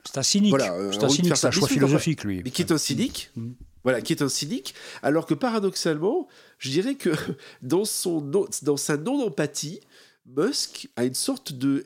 C'est 0.05 0.19
un 0.19 0.25
cynique. 0.25 0.51
Voilà, 0.51 0.75
c'est 0.91 1.05
un 1.05 1.09
cynique, 1.09 1.37
c'est 1.37 1.47
un 1.47 1.53
choix 1.53 1.69
philosophique, 1.69 2.25
lui. 2.25 2.43
Mais 2.45 2.51
qui 2.51 2.63
est 2.63 2.73
un 2.73 2.79
cynique. 2.79 3.31
Mm. 3.37 3.51
Voilà, 3.85 4.01
qui 4.01 4.13
est 4.13 4.23
un 4.23 4.29
cynique, 4.29 4.75
alors 5.03 5.27
que 5.27 5.35
paradoxalement, 5.35 6.29
je 6.59 6.71
dirais 6.71 6.95
que 6.95 7.11
dans, 7.63 7.85
son, 7.85 8.21
dans 8.21 8.77
sa 8.77 8.97
non-empathie, 8.97 9.81
Musk 10.27 10.89
a 10.95 11.05
une 11.05 11.15
sorte 11.15 11.53
de 11.53 11.85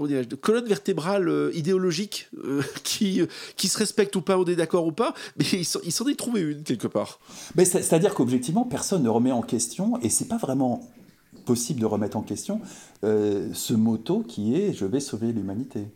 de 0.00 0.34
colonne 0.34 0.66
vertébrale 0.66 1.28
euh, 1.28 1.50
idéologique 1.54 2.28
euh, 2.44 2.62
qui, 2.82 3.20
euh, 3.20 3.26
qui 3.56 3.68
se 3.68 3.78
respecte 3.78 4.14
ou 4.16 4.22
pas, 4.22 4.38
on 4.38 4.44
est 4.44 4.56
d'accord 4.56 4.86
ou 4.86 4.92
pas, 4.92 5.14
mais 5.38 5.44
il 5.52 5.64
s'en 5.64 6.06
est 6.06 6.18
trouvé 6.18 6.40
une 6.40 6.62
quelque 6.62 6.88
part. 6.88 7.20
Mais 7.56 7.64
c'est-à-dire 7.64 8.14
qu'objectivement, 8.14 8.64
personne 8.64 9.02
ne 9.02 9.08
remet 9.08 9.32
en 9.32 9.42
question, 9.42 9.98
et 10.00 10.08
c'est 10.08 10.28
pas 10.28 10.38
vraiment 10.38 10.88
possible 11.44 11.80
de 11.80 11.86
remettre 11.86 12.16
en 12.16 12.22
question 12.22 12.60
ce 13.02 13.72
motto 13.74 14.20
qui 14.20 14.54
est 14.54 14.72
je 14.72 14.84
vais 14.84 15.00
sauver 15.00 15.32
l'humanité. 15.32 15.88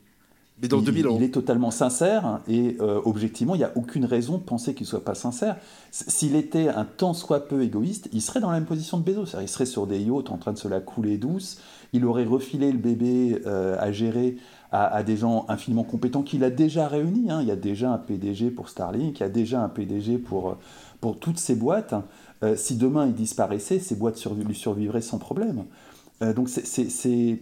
Mais 0.62 0.68
dans 0.68 0.78
il, 0.78 0.84
2000 0.84 1.08
ans. 1.08 1.16
Il 1.16 1.22
est 1.22 1.34
totalement 1.34 1.70
sincère 1.70 2.40
et 2.48 2.78
objectivement, 2.80 3.54
il 3.54 3.58
n'y 3.58 3.64
a 3.64 3.72
aucune 3.76 4.04
raison 4.04 4.38
de 4.38 4.42
penser 4.42 4.74
qu'il 4.74 4.84
ne 4.84 4.88
soit 4.88 5.04
pas 5.04 5.14
sincère. 5.14 5.56
S'il 5.90 6.34
était 6.34 6.68
un 6.68 6.84
tant 6.84 7.12
soit 7.12 7.46
peu 7.46 7.62
égoïste, 7.62 8.08
il 8.12 8.22
serait 8.22 8.40
dans 8.40 8.50
la 8.50 8.58
même 8.58 8.66
position 8.66 8.98
de 8.98 9.02
Bezos. 9.02 9.38
Il 9.40 9.48
serait 9.48 9.66
sur 9.66 9.86
des 9.86 10.00
yachts 10.00 10.30
en 10.30 10.38
train 10.38 10.52
de 10.52 10.58
se 10.58 10.68
la 10.68 10.80
couler 10.80 11.18
douce 11.18 11.58
il 11.92 12.04
aurait 12.04 12.24
refilé 12.24 12.72
le 12.72 12.78
bébé 12.78 13.40
euh, 13.46 13.76
à 13.78 13.92
gérer 13.92 14.36
à, 14.72 15.02
des 15.04 15.16
gens 15.16 15.46
infiniment 15.48 15.84
compétents 15.84 16.22
qu'il 16.22 16.44
a 16.44 16.50
déjà 16.50 16.86
réunis. 16.86 17.30
Hein. 17.30 17.40
Il 17.40 17.48
y 17.48 17.52
a 17.52 17.56
déjà 17.56 17.92
un 17.92 17.98
PDG 17.98 18.50
pour 18.50 18.68
Starlink, 18.68 19.18
il 19.18 19.22
y 19.22 19.24
a 19.24 19.30
déjà 19.30 19.62
un 19.62 19.70
PDG 19.70 20.18
pour, 20.18 20.50
euh, 20.50 20.54
pour 21.00 21.18
toutes 21.18 21.38
ces 21.38 21.54
boîtes. 21.54 21.94
Euh, 22.42 22.56
si 22.56 22.76
demain 22.76 23.06
il 23.06 23.14
disparaissait, 23.14 23.78
ces 23.78 23.94
boîtes 23.94 24.22
lui 24.44 24.54
survivraient 24.54 25.00
sans 25.00 25.18
problème. 25.18 25.64
donc 26.20 26.48
c'est 26.50 27.38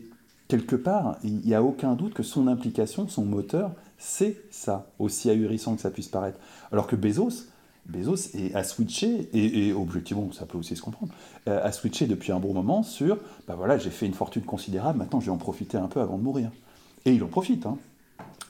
quelque 0.49 0.77
part, 0.77 1.17
il 1.25 1.39
n'y 1.39 1.55
a 1.55 1.63
aucun 1.63 1.95
doute 1.95 2.15
que 2.15 2.23
son 2.23 2.49
implication, 2.49 3.09
son 3.09 3.25
moteur, 3.25 3.73
c'est 3.99 4.43
ça, 4.51 4.87
aussi 4.99 5.31
ahurissant 5.31 5.75
que 5.77 5.83
ça 5.83 5.91
puisse 5.91 6.09
paraître. 6.09 6.39
Alors 6.73 6.87
que 6.87 6.97
Bezos, 6.97 7.47
Bezos 7.87 8.31
a 8.55 8.65
switché, 8.65 9.29
et, 9.33 9.73
objectivement, 9.73 10.33
ça 10.33 10.47
peut 10.47 10.59
aussi 10.59 10.77
se 10.77 10.83
comprendre, 10.83 11.13
euh, 11.49 11.65
a 11.65 11.73
switché 11.73 12.07
depuis 12.07 12.33
un 12.33 12.41
bon 12.41 12.53
moment 12.53 12.83
sur, 12.83 13.19
ben 13.47 13.55
voilà, 13.55 13.79
j'ai 13.79 13.91
fait 13.91 14.07
une 14.07 14.15
fortune 14.15 14.43
considérable, 14.43 14.99
maintenant 14.99 15.21
je 15.21 15.27
vais 15.27 15.33
en 15.33 15.37
profiter 15.37 15.77
un 15.77 15.89
peu 15.89 16.01
avant 16.01 16.19
de 16.19 16.23
mourir. 16.23 16.51
Et 17.05 17.13
il 17.13 17.23
en 17.23 17.29
profite. 17.29 17.67
Hein. 17.67 17.77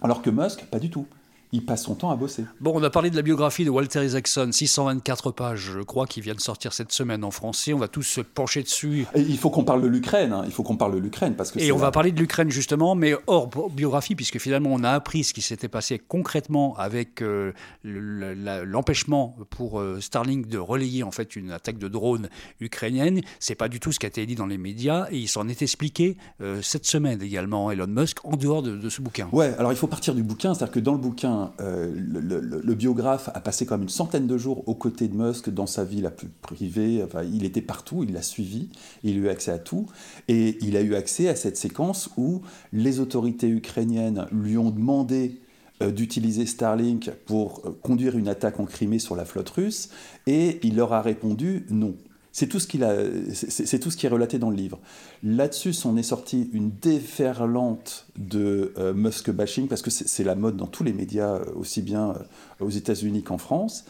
Alors 0.02 0.22
que 0.22 0.30
Musk, 0.30 0.66
pas 0.66 0.78
du 0.78 0.90
tout 0.90 1.06
il 1.54 1.64
passe 1.64 1.84
son 1.84 1.94
temps 1.94 2.10
à 2.10 2.16
bosser. 2.16 2.44
Bon, 2.60 2.72
on 2.74 2.82
a 2.82 2.90
parlé 2.90 3.10
de 3.10 3.16
la 3.16 3.22
biographie 3.22 3.64
de 3.64 3.70
Walter 3.70 4.04
Isaacson, 4.04 4.50
624 4.50 5.30
pages, 5.30 5.70
je 5.74 5.80
crois, 5.80 6.06
qui 6.06 6.20
vient 6.20 6.34
de 6.34 6.40
sortir 6.40 6.72
cette 6.72 6.90
semaine 6.90 7.22
en 7.22 7.30
français. 7.30 7.72
On 7.72 7.78
va 7.78 7.86
tous 7.86 8.02
se 8.02 8.20
pencher 8.20 8.64
dessus. 8.64 9.06
il 9.14 9.38
faut 9.38 9.50
qu'on 9.50 9.62
parle 9.62 9.80
de 9.80 9.86
l'Ukraine. 9.86 10.32
Hein. 10.32 10.42
Il 10.46 10.52
faut 10.52 10.64
qu'on 10.64 10.76
parle 10.76 10.94
de 10.94 10.98
l'Ukraine 10.98 11.34
parce 11.36 11.52
que. 11.52 11.60
Et 11.60 11.70
on 11.70 11.76
va 11.76 11.92
parler 11.92 12.10
de 12.10 12.18
l'Ukraine 12.18 12.50
justement, 12.50 12.96
mais 12.96 13.14
hors 13.28 13.48
biographie, 13.70 14.16
puisque 14.16 14.38
finalement 14.38 14.70
on 14.72 14.82
a 14.82 14.90
appris 14.90 15.22
ce 15.22 15.32
qui 15.32 15.42
s'était 15.42 15.68
passé 15.68 16.00
concrètement 16.00 16.76
avec 16.76 17.22
euh, 17.22 17.52
l'empêchement 17.84 19.36
pour 19.50 19.78
euh, 19.78 20.00
Starlink 20.00 20.48
de 20.48 20.58
relayer 20.58 21.04
en 21.04 21.12
fait 21.12 21.36
une 21.36 21.52
attaque 21.52 21.78
de 21.78 21.86
drone 21.86 22.28
ukrainienne. 22.60 23.20
C'est 23.38 23.54
pas 23.54 23.68
du 23.68 23.78
tout 23.78 23.92
ce 23.92 24.00
qui 24.00 24.06
a 24.06 24.08
été 24.08 24.26
dit 24.26 24.34
dans 24.34 24.46
les 24.46 24.58
médias 24.58 25.06
et 25.12 25.18
il 25.18 25.28
s'en 25.28 25.46
est 25.46 25.62
expliqué 25.62 26.16
euh, 26.40 26.62
cette 26.62 26.86
semaine 26.86 27.22
également 27.22 27.70
Elon 27.70 27.86
Musk 27.86 28.24
en 28.24 28.36
dehors 28.36 28.62
de, 28.62 28.76
de 28.76 28.88
ce 28.88 29.00
bouquin. 29.00 29.28
Ouais, 29.30 29.54
alors 29.56 29.72
il 29.72 29.76
faut 29.76 29.86
partir 29.86 30.16
du 30.16 30.24
bouquin, 30.24 30.54
c'est-à-dire 30.54 30.74
que 30.74 30.80
dans 30.80 30.92
le 30.92 30.98
bouquin 30.98 31.43
euh, 31.60 31.92
le, 31.94 32.74
biographe 32.74 33.30
a 33.34 33.40
passé 33.40 33.66
comme 33.66 33.82
une 33.82 33.88
centaine 33.88 34.26
de 34.26 34.36
jours 34.38 34.66
aux 34.68 34.74
côtés 34.74 35.08
de 35.08 35.16
Musk 35.16 35.50
dans 35.50 35.66
sa 35.66 35.84
vie 35.84 36.00
la 36.00 36.10
plus 36.10 36.28
privée. 36.28 37.02
Enfin, 37.04 37.22
il 37.22 37.44
était 37.44 37.62
partout, 37.62 38.04
il 38.04 38.12
l'a 38.12 38.22
suivi, 38.22 38.68
il 39.02 39.16
a 39.16 39.20
eu 39.20 39.28
accès 39.28 39.52
à 39.52 39.58
tout. 39.58 39.86
Et 40.28 40.58
il 40.60 40.76
a 40.76 40.82
eu 40.82 40.94
accès 40.94 41.28
à 41.28 41.36
cette 41.36 41.56
séquence 41.56 42.10
où 42.16 42.42
les 42.72 43.00
autorités 43.00 43.48
ukrainiennes 43.48 44.26
lui 44.32 44.58
ont 44.58 44.70
demandé 44.70 45.40
euh, 45.82 45.90
d'utiliser 45.90 46.46
Starlink 46.46 47.10
pour 47.26 47.62
euh, 47.64 47.76
conduire 47.82 48.16
une 48.16 48.28
attaque 48.28 48.60
en 48.60 48.64
Crimée 48.64 49.00
sur 49.00 49.16
la 49.16 49.24
flotte 49.24 49.50
russe, 49.50 49.90
et 50.26 50.60
il 50.62 50.76
leur 50.76 50.92
a 50.92 51.02
répondu 51.02 51.66
non. 51.68 51.96
C'est 52.34 52.48
tout, 52.48 52.58
ce 52.58 52.66
qui 52.66 52.76
est 52.82 54.08
relaté 54.08 54.40
dans 54.40 54.50
le 54.50 54.56
livre. 54.56 54.80
Là-dessus, 55.22 55.72
on 55.84 55.96
est 55.96 56.02
sorti 56.02 56.50
une 56.52 56.72
déferlante 56.82 58.06
de 58.18 58.74
euh, 58.76 58.92
Musk 58.92 59.30
bashing, 59.30 59.68
parce 59.68 59.82
que 59.82 59.90
c'est 59.90 60.24
la 60.24 60.34
mode 60.34 60.56
dans 60.56 60.66
tous 60.66 60.82
les 60.82 60.92
médias, 60.92 61.36
euh, 61.36 61.44
aussi 61.54 61.80
bien 61.80 62.10
euh, 62.10 62.64
aux 62.64 62.70
États-Unis 62.70 63.22
qu'en 63.22 63.38
France. 63.38 63.84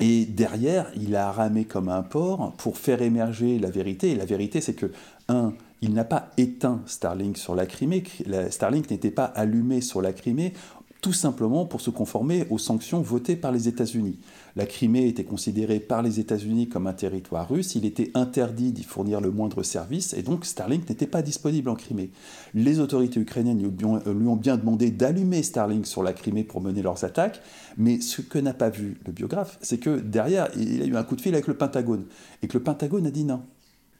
et 0.00 0.24
derrière, 0.26 0.92
il 0.94 1.16
a 1.16 1.32
ramé 1.32 1.64
comme 1.64 1.88
un 1.88 2.02
porc 2.02 2.52
pour 2.56 2.78
faire 2.78 3.02
émerger 3.02 3.58
la 3.58 3.70
vérité. 3.70 4.12
Et 4.12 4.14
la 4.14 4.24
vérité, 4.24 4.60
c'est 4.60 4.74
que, 4.74 4.92
un, 5.26 5.52
il 5.82 5.92
n'a 5.92 6.04
pas 6.04 6.30
éteint 6.36 6.82
Starlink 6.86 7.36
sur 7.36 7.56
la 7.56 7.66
Crimée. 7.66 8.04
Starlink 8.50 8.88
n'était 8.92 9.10
pas 9.10 9.24
allumé 9.24 9.80
sur 9.80 10.00
la 10.00 10.12
Crimée 10.12 10.52
tout 11.00 11.12
simplement 11.12 11.64
pour 11.66 11.80
se 11.80 11.90
conformer 11.90 12.46
aux 12.50 12.58
sanctions 12.58 13.00
votées 13.00 13.36
par 13.36 13.52
les 13.52 13.68
États-Unis. 13.68 14.18
La 14.56 14.66
Crimée 14.66 15.06
était 15.06 15.24
considérée 15.24 15.80
par 15.80 16.02
les 16.02 16.20
États-Unis 16.20 16.68
comme 16.68 16.86
un 16.86 16.92
territoire 16.92 17.48
russe, 17.48 17.74
il 17.74 17.84
était 17.84 18.10
interdit 18.14 18.72
d'y 18.72 18.82
fournir 18.82 19.20
le 19.20 19.30
moindre 19.30 19.62
service, 19.62 20.14
et 20.14 20.22
donc 20.22 20.44
Starlink 20.44 20.88
n'était 20.88 21.06
pas 21.06 21.22
disponible 21.22 21.68
en 21.68 21.74
Crimée. 21.74 22.10
Les 22.54 22.80
autorités 22.80 23.20
ukrainiennes 23.20 23.60
lui 23.60 23.84
ont 23.84 24.36
bien 24.36 24.56
demandé 24.56 24.90
d'allumer 24.90 25.42
Starlink 25.42 25.86
sur 25.86 26.02
la 26.02 26.12
Crimée 26.12 26.44
pour 26.44 26.60
mener 26.60 26.82
leurs 26.82 27.04
attaques, 27.04 27.40
mais 27.76 28.00
ce 28.00 28.22
que 28.22 28.38
n'a 28.38 28.54
pas 28.54 28.70
vu 28.70 28.98
le 29.06 29.12
biographe, 29.12 29.58
c'est 29.60 29.78
que 29.78 30.00
derrière, 30.00 30.48
il 30.56 30.82
a 30.82 30.86
eu 30.86 30.96
un 30.96 31.04
coup 31.04 31.16
de 31.16 31.20
fil 31.20 31.34
avec 31.34 31.46
le 31.46 31.54
Pentagone, 31.54 32.04
et 32.42 32.48
que 32.48 32.58
le 32.58 32.64
Pentagone 32.64 33.06
a 33.06 33.10
dit 33.10 33.24
non. 33.24 33.42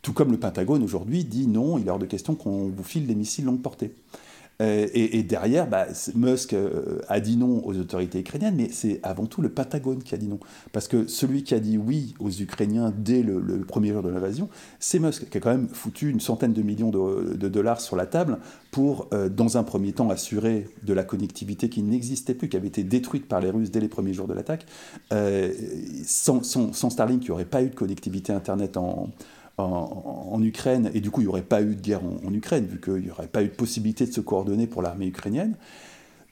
Tout 0.02 0.14
comme 0.14 0.32
le 0.32 0.38
Pentagone 0.38 0.82
aujourd'hui 0.82 1.24
dit 1.24 1.46
non, 1.46 1.78
il 1.78 1.86
est 1.86 1.90
hors 1.90 1.98
de 1.98 2.06
question 2.06 2.34
qu'on 2.34 2.68
vous 2.68 2.82
file 2.82 3.06
des 3.06 3.14
missiles 3.14 3.44
longue 3.44 3.60
portée. 3.60 3.94
Euh, 4.61 4.87
et, 4.92 5.23
derrière, 5.23 5.66
bah, 5.66 5.87
Musk 6.14 6.53
euh, 6.53 7.01
a 7.09 7.20
dit 7.20 7.37
non 7.37 7.62
aux 7.64 7.77
autorités 7.79 8.20
ukrainiennes, 8.20 8.57
mais 8.57 8.68
c'est 8.70 9.01
avant 9.03 9.27
tout 9.27 9.40
le 9.40 9.49
Pentagone 9.49 10.03
qui 10.03 10.14
a 10.14 10.18
dit 10.18 10.29
non. 10.29 10.38
Parce 10.73 10.87
que 10.87 11.07
celui 11.07 11.44
qui 11.44 11.55
a 11.55 11.61
dit 11.61 11.79
oui 11.79 12.14
aux 12.18 12.31
Ukrainiens 12.31 12.92
dès 12.96 13.23
le, 13.23 13.40
premier 13.66 13.92
jour 13.92 14.03
de 14.03 14.11
l'invasion, 14.11 14.49
c'est 14.79 14.99
Musk, 14.99 15.31
qui 15.31 15.38
a 15.38 15.40
quand 15.40 15.51
même 15.51 15.68
foutu 15.68 16.11
une 16.11 16.20
centaine 16.20 16.53
de 16.53 16.62
millions 16.62 16.90
de, 16.90 17.49
dollars 17.49 17.81
sur 17.81 17.96
la 17.96 18.07
table 18.07 18.38
pour, 18.70 19.09
euh, 19.12 19.29
dans 19.29 19.57
un 19.57 19.62
premier 19.62 19.92
temps, 19.92 20.11
assurer 20.11 20.68
de 20.83 20.92
la 20.92 21.05
connectivité 21.05 21.68
qui 21.68 21.83
n'existait 21.83 22.35
plus, 22.35 22.49
qui 22.49 22.57
avait 22.57 22.68
été 22.68 22.85
détruite 22.85 23.27
par 23.27 23.40
les 23.40 23.51
Russes 23.51 23.70
dès 23.70 23.81
les 23.81 23.88
premiers 23.88 24.12
jours 24.12 24.27
de 24.27 24.35
l'attaque. 24.35 24.66
sans, 26.05 26.90
Starlink, 26.90 27.23
il 27.25 27.27
n'y 27.27 27.31
aurait 27.31 27.44
pas 27.44 27.62
eu 27.62 27.70
de 27.70 27.75
connectivité 27.75 28.33
Internet 28.33 28.77
en, 28.77 29.09
Ukraine, 30.42 30.90
et 30.94 31.01
du 31.01 31.11
coup 31.11 31.20
il 31.20 31.25
n'y 31.25 31.29
aurait 31.29 31.42
pas 31.42 31.62
eu 31.62 31.75
de 31.75 31.81
guerre 31.81 32.03
en, 32.05 32.33
Ukraine, 32.33 32.66
vu 32.66 32.81
qu'il 32.81 33.05
n'y 33.05 33.11
aurait 33.11 33.27
pas 33.27 33.42
eu 33.42 33.49
de 33.49 33.55
possibilité 33.55 34.07
de 34.07 34.12
se 34.12 34.20
coordonner 34.20 34.66
pour 34.66 34.83
l'armée 34.83 35.07
ukrainienne. 35.07 35.55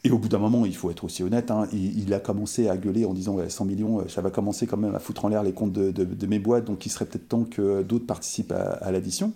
Et 0.05 0.11
au 0.11 0.19
bout 0.19 0.29
d'un 0.29 0.39
moment, 0.39 0.65
il 0.65 0.77
faut 0.77 0.91
être 0.91 1.03
aussi 1.03 1.25
honnête, 1.25 1.51
hein, 1.51 1.67
il, 1.73 2.15
a 2.15 2.21
commencé 2.21 2.69
à 2.69 2.77
gueuler 2.77 3.05
en 3.05 3.13
disant 3.13 3.37
100 3.47 3.65
millions, 3.65 4.09
ça 4.09 4.21
va 4.21 4.31
commencer 4.31 4.67
quand 4.67 4.77
même 4.77 4.95
à 4.95 5.01
foutre 5.01 5.25
en 5.25 5.29
l'air 5.29 5.43
les 5.43 5.53
comptes 5.53 5.73
de, 5.73 6.27
mes 6.27 6.39
boîtes, 6.39 6.67
donc 6.67 6.87
il 6.87 6.91
serait 6.91 7.05
peut-être 7.05 7.29
temps 7.29 7.45
que 7.45 7.83
d'autres 7.83 8.07
participent 8.07 8.53
à 8.53 8.93
l'addition. 8.93 9.33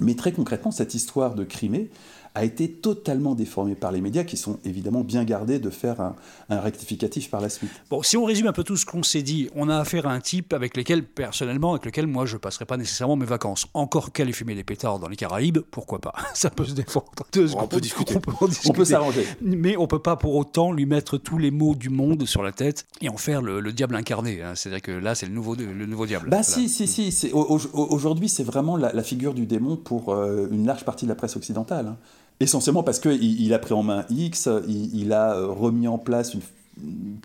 Mais 0.00 0.14
très 0.14 0.32
concrètement, 0.32 0.70
cette 0.70 0.94
histoire 0.94 1.34
de 1.34 1.44
Crimée, 1.44 1.90
a 2.38 2.44
été 2.44 2.70
totalement 2.70 3.34
déformé 3.34 3.74
par 3.74 3.90
les 3.90 4.00
médias 4.00 4.22
qui 4.22 4.36
sont 4.36 4.60
évidemment 4.64 5.00
bien 5.00 5.24
gardés 5.24 5.58
de 5.58 5.70
faire 5.70 6.00
un, 6.00 6.14
rectificatif 6.48 7.30
par 7.30 7.40
la 7.40 7.48
suite. 7.48 7.70
Bon, 7.90 8.02
si 8.02 8.16
on 8.16 8.24
résume 8.24 8.46
un 8.46 8.52
peu 8.52 8.62
tout 8.62 8.76
ce 8.76 8.86
qu'on 8.86 9.02
s'est 9.02 9.22
dit, 9.22 9.50
on 9.56 9.68
a 9.68 9.76
affaire 9.76 10.06
à 10.06 10.12
un 10.12 10.20
type 10.20 10.52
avec 10.52 10.76
lequel, 10.76 11.04
personnellement, 11.04 11.72
avec 11.72 11.84
lequel 11.84 12.06
moi 12.06 12.26
je 12.26 12.36
passerai 12.36 12.64
pas 12.64 12.76
nécessairement 12.76 13.16
mes 13.16 13.26
vacances. 13.26 13.66
Encore 13.74 14.12
qu'elle 14.12 14.28
ait 14.28 14.32
fumé 14.32 14.54
des 14.54 14.62
pétards 14.62 15.00
dans 15.00 15.08
les 15.08 15.16
Caraïbes, 15.16 15.58
pourquoi 15.70 16.00
pas? 16.00 16.14
Ça 16.34 16.48
peut 16.50 16.64
se 16.64 16.74
défendre. 16.74 17.10
on, 17.56 17.66
peut 17.66 17.80
discuter. 17.80 18.14
On 18.16 18.72
peut, 18.72 18.84
s'arranger. 18.84 19.26
Mais 19.42 19.76
on 19.76 19.88
peut 19.88 19.98
pas 19.98 20.14
pour 20.14 20.36
autant 20.36 20.70
lui 20.70 20.86
mettre 20.86 21.18
tous 21.18 21.38
les 21.38 21.50
mots 21.50 21.74
du 21.74 21.90
monde 21.90 22.24
sur 22.24 22.44
la 22.44 22.52
tête 22.52 22.86
et 23.00 23.08
en 23.08 23.16
faire 23.16 23.42
le, 23.42 23.72
diable 23.72 23.96
incarné. 23.96 24.42
Hein. 24.42 24.52
C'est-à-dire 24.54 24.82
que 24.82 24.92
là, 24.92 25.16
c'est 25.16 25.26
le 25.26 25.32
nouveau, 25.32 25.56
le 25.56 25.86
nouveau 25.86 26.06
diable. 26.06 26.30
Bah 26.30 26.44
si, 26.44 26.68
si, 26.68 26.86
si. 26.86 27.30
Aujourd'hui, 27.32 28.28
c'est 28.28 28.44
vraiment 28.44 28.76
la, 28.76 29.02
figure 29.02 29.34
du 29.34 29.46
démon 29.46 29.76
pour 29.76 30.12
euh, 30.12 30.46
une 30.52 30.66
large 30.66 30.84
partie 30.84 31.04
de 31.04 31.08
la 31.08 31.16
presse 31.16 31.36
occidentale. 31.36 31.88
Hein. 31.88 31.96
Essentiellement 32.40 32.82
parce 32.82 33.00
qu'il 33.00 33.40
il 33.40 33.52
a 33.52 33.58
pris 33.58 33.74
en 33.74 33.82
main 33.82 34.04
X, 34.10 34.48
il, 34.68 35.12
a 35.12 35.44
remis 35.44 35.88
en 35.88 35.98
place 35.98 36.34
une, 36.34 36.40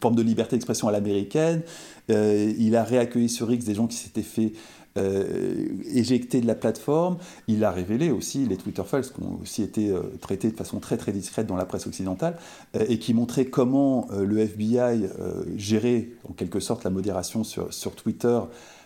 forme 0.01 0.15
de 0.15 0.23
liberté 0.23 0.55
d'expression 0.55 0.87
à 0.87 0.91
l'américaine, 0.91 1.61
il 2.09 2.75
a 2.75 2.83
réaccueilli 2.83 3.29
sur 3.29 3.51
X 3.51 3.65
des 3.65 3.75
gens 3.75 3.85
qui 3.85 3.97
s'étaient 3.97 4.23
fait 4.23 4.53
euh, 4.95 5.69
éjecté 5.91 6.39
de 6.39 6.45
la 6.45 6.53
plateforme. 6.53 7.17
Il 7.47 7.63
a 7.63 7.71
révélé 7.71 8.11
aussi 8.11 8.45
les 8.45 8.57
Twitter 8.57 8.83
files 8.87 9.01
qui 9.01 9.23
ont 9.23 9.39
aussi 9.41 9.63
été 9.63 9.89
euh, 9.89 10.01
traités 10.21 10.51
de 10.51 10.55
façon 10.55 10.79
très 10.79 10.97
très 10.97 11.11
discrète 11.11 11.47
dans 11.47 11.55
la 11.55 11.65
presse 11.65 11.87
occidentale 11.87 12.37
euh, 12.75 12.85
et 12.87 12.99
qui 12.99 13.15
montraient 13.15 13.45
comment 13.45 14.07
le 14.11 14.37
FBI 14.37 15.09
gérait 15.57 16.09
en 16.29 16.33
quelque 16.33 16.59
sorte 16.59 16.83
la 16.83 16.91
modération 16.91 17.43
sur, 17.43 17.73
sur 17.73 17.95
Twitter 17.95 18.39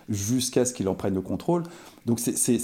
jusqu'à 0.09 0.65
ce 0.65 0.73
qu'il 0.73 0.87
en 0.87 0.95
prenne 0.95 1.15
le 1.15 1.21
contrôle. 1.21 1.63
Donc 2.05 2.19
c'est, 2.19 2.59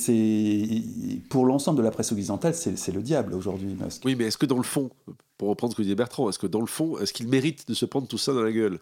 pour 1.29 1.45
l'ensemble 1.45 1.77
de 1.77 1.83
la 1.83 1.91
presse 1.91 2.11
occidentale, 2.11 2.53
c'est, 2.55 2.91
le 2.91 3.01
diable 3.01 3.33
aujourd'hui, 3.33 3.75
Oui, 4.05 4.15
mais 4.15 4.25
est-ce 4.25 4.37
que 4.37 4.45
dans 4.45 4.57
le 4.57 4.63
fond, 4.63 4.89
pour 5.37 5.49
reprendre 5.49 5.73
ce 5.73 5.77
que 5.77 5.81
disait 5.81 5.95
Bertrand, 5.95 6.29
est-ce 6.29 6.39
que 6.39 6.47
dans 6.47 6.61
le 6.61 6.67
fond, 6.67 6.97
est-ce 6.99 7.13
qu'il 7.13 7.27
mérite 7.27 7.67
de 7.67 7.73
se 7.73 7.85
prendre 7.85 8.07
tout 8.07 8.17
ça 8.17 8.33
dans 8.33 8.43
la 8.43 8.51
gueule? 8.51 8.79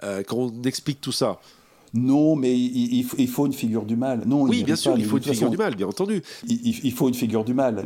Quand 0.00 0.36
on 0.36 0.62
explique 0.62 1.00
tout 1.00 1.12
ça, 1.12 1.40
non, 1.92 2.36
mais 2.36 2.56
il, 2.56 3.04
faut 3.04 3.46
une 3.46 3.52
figure 3.52 3.84
du 3.84 3.96
mal. 3.96 4.22
Non, 4.26 4.42
oui, 4.42 4.62
bien 4.62 4.76
sûr, 4.76 4.96
il 4.96 5.04
faut 5.04 5.16
une 5.16 5.24
figure 5.24 5.50
du 5.50 5.56
mal, 5.56 5.74
bien 5.74 5.88
entendu. 5.88 6.22
Il, 6.46 6.92
faut 6.92 7.08
une 7.08 7.14
figure 7.14 7.44
du 7.44 7.54
mal. 7.54 7.84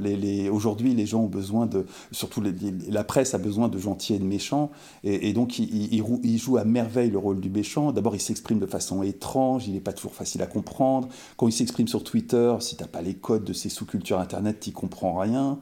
Aujourd'hui, 0.50 0.94
les 0.94 1.06
gens 1.06 1.22
ont 1.22 1.28
besoin 1.28 1.66
de. 1.66 1.86
Surtout 2.12 2.42
la 2.88 3.04
presse 3.04 3.34
a 3.34 3.38
besoin 3.38 3.68
de 3.68 3.78
gentils 3.78 4.14
et 4.14 4.18
de 4.18 4.24
méchants. 4.24 4.70
Et, 5.04 5.32
donc, 5.32 5.58
il, 5.58 6.38
joue 6.38 6.58
à 6.58 6.64
merveille 6.64 7.10
le 7.10 7.18
rôle 7.18 7.40
du 7.40 7.48
méchant. 7.48 7.92
D'abord, 7.92 8.14
il 8.14 8.20
s'exprime 8.20 8.58
de 8.58 8.66
façon 8.66 9.02
étrange, 9.02 9.66
il 9.66 9.74
n'est 9.74 9.80
pas 9.80 9.92
toujours 9.92 10.14
facile 10.14 10.42
à 10.42 10.46
comprendre. 10.46 11.08
Quand 11.36 11.48
il 11.48 11.52
s'exprime 11.52 11.88
sur 11.88 12.04
Twitter, 12.04 12.54
si 12.60 12.76
tu 12.76 12.82
n'as 12.82 12.88
pas 12.88 13.00
les 13.00 13.14
codes 13.14 13.44
de 13.44 13.52
ces 13.52 13.70
sous-cultures 13.70 14.18
Internet, 14.18 14.60
tu 14.60 14.72
comprends 14.72 15.18
rien. 15.18 15.58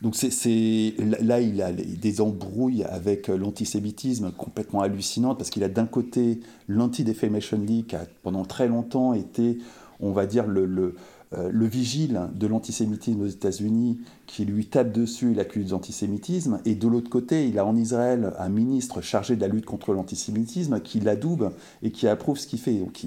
Donc 0.00 0.14
c'est 0.14 0.94
là, 1.20 1.40
il 1.40 1.60
a 1.60 1.72
des 1.72 2.20
embrouilles 2.20 2.84
avec 2.84 3.26
l'antisémitisme 3.26 4.30
complètement 4.30 4.80
hallucinantes 4.80 5.38
parce 5.38 5.50
qu'il 5.50 5.64
a 5.64 5.68
d'un 5.68 5.86
côté 5.86 6.38
l'Anti-Defamation 6.68 7.58
League 7.58 7.86
qui 7.86 7.96
a 7.96 8.06
pendant 8.22 8.44
très 8.44 8.68
longtemps 8.68 9.12
été, 9.12 9.58
on 10.00 10.12
va 10.12 10.26
dire, 10.26 10.46
le, 10.46 10.94
euh, 11.36 11.50
le 11.52 11.66
vigile 11.66 12.22
de 12.34 12.46
l'antisémitisme 12.46 13.20
aux 13.20 13.26
États-Unis 13.26 14.00
qui 14.26 14.46
lui 14.46 14.64
tape 14.64 14.92
dessus 14.92 15.32
et 15.32 15.34
l'accuse 15.34 15.68
d'antisémitisme. 15.68 16.58
Et 16.64 16.74
de 16.74 16.88
l'autre 16.88 17.10
côté, 17.10 17.46
il 17.46 17.58
a 17.58 17.66
en 17.66 17.76
Israël 17.76 18.32
un 18.38 18.48
ministre 18.48 19.02
chargé 19.02 19.36
de 19.36 19.42
la 19.42 19.48
lutte 19.48 19.66
contre 19.66 19.92
l'antisémitisme 19.92 20.80
qui 20.80 21.00
l'adoube 21.00 21.50
et 21.82 21.90
qui 21.90 22.08
approuve 22.08 22.38
ce 22.38 22.46
qu'il 22.46 22.58
fait. 22.58 22.78
Donc 22.78 23.04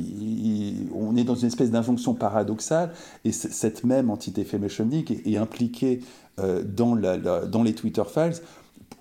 on 0.93 1.15
est 1.15 1.23
dans 1.23 1.34
une 1.34 1.47
espèce 1.47 1.71
d'injonction 1.71 2.13
paradoxale 2.13 2.91
et 3.25 3.32
cette 3.32 3.84
même 3.84 4.12
Anti-Defamation 4.12 4.86
League 4.86 5.19
est, 5.25 5.38
impliquée 5.38 6.01
euh, 6.39 6.63
dans, 6.63 6.95
dans 7.47 7.63
les 7.63 7.73
Twitter 7.73 8.04
files 8.08 8.39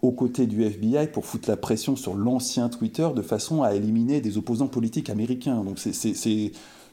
aux 0.01 0.13
côtés 0.13 0.47
du 0.47 0.63
FBI 0.63 1.09
pour 1.09 1.27
foutre 1.27 1.51
la 1.51 1.59
pression 1.59 1.95
sur 1.95 2.15
l'ancien 2.15 2.71
Twitter 2.71 3.09
de 3.15 3.21
façon 3.21 3.63
à 3.63 3.75
éliminer 3.75 4.23
des 4.23 4.39
opposants 4.39 4.69
politiques 4.69 5.11
américains. 5.11 5.63
Donc 5.63 5.79
c'est 5.79 6.53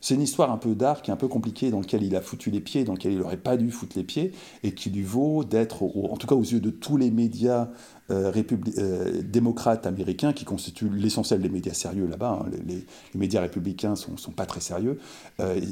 une 0.10 0.22
histoire 0.22 0.52
un 0.52 0.58
peu 0.58 0.76
dark, 0.76 1.10
un 1.10 1.16
peu 1.16 1.28
compliquée, 1.28 1.72
dans 1.72 1.80
laquelle 1.80 2.04
il 2.04 2.16
a 2.16 2.22
foutu 2.22 2.52
les 2.52 2.62
pieds, 2.62 2.84
dans 2.84 2.94
laquelle 2.94 3.14
il 3.14 3.20
n'aurait 3.20 3.38
pas 3.38 3.58
dû 3.58 3.72
foutre 3.72 3.98
les 3.98 4.04
pieds, 4.04 4.32
et 4.64 4.74
qui 4.74 4.90
lui 4.90 5.04
vaut 5.04 5.44
d'être, 5.44 5.84
en 5.84 6.18
tout 6.18 6.28
cas 6.28 6.36
aux 6.36 6.44
yeux 6.44 6.60
de 6.60 6.70
tous 6.70 6.98
les 6.98 7.12
médias 7.12 7.70
euh, 8.10 8.32
euh, 8.78 9.22
démocrates 9.24 9.86
américains, 9.86 10.34
qui 10.34 10.46
constituent 10.46 10.90
l'essentiel 10.90 11.42
des 11.42 11.50
médias 11.50 11.74
sérieux 11.74 12.08
là-bas, 12.08 12.44
hein. 12.44 12.50
les, 12.66 12.86
médias 13.16 13.42
républicains 13.42 13.92
ne 13.92 13.96
sont, 13.96 14.18
sont, 14.18 14.32
pas 14.32 14.46
très 14.46 14.62
sérieux, 14.62 15.00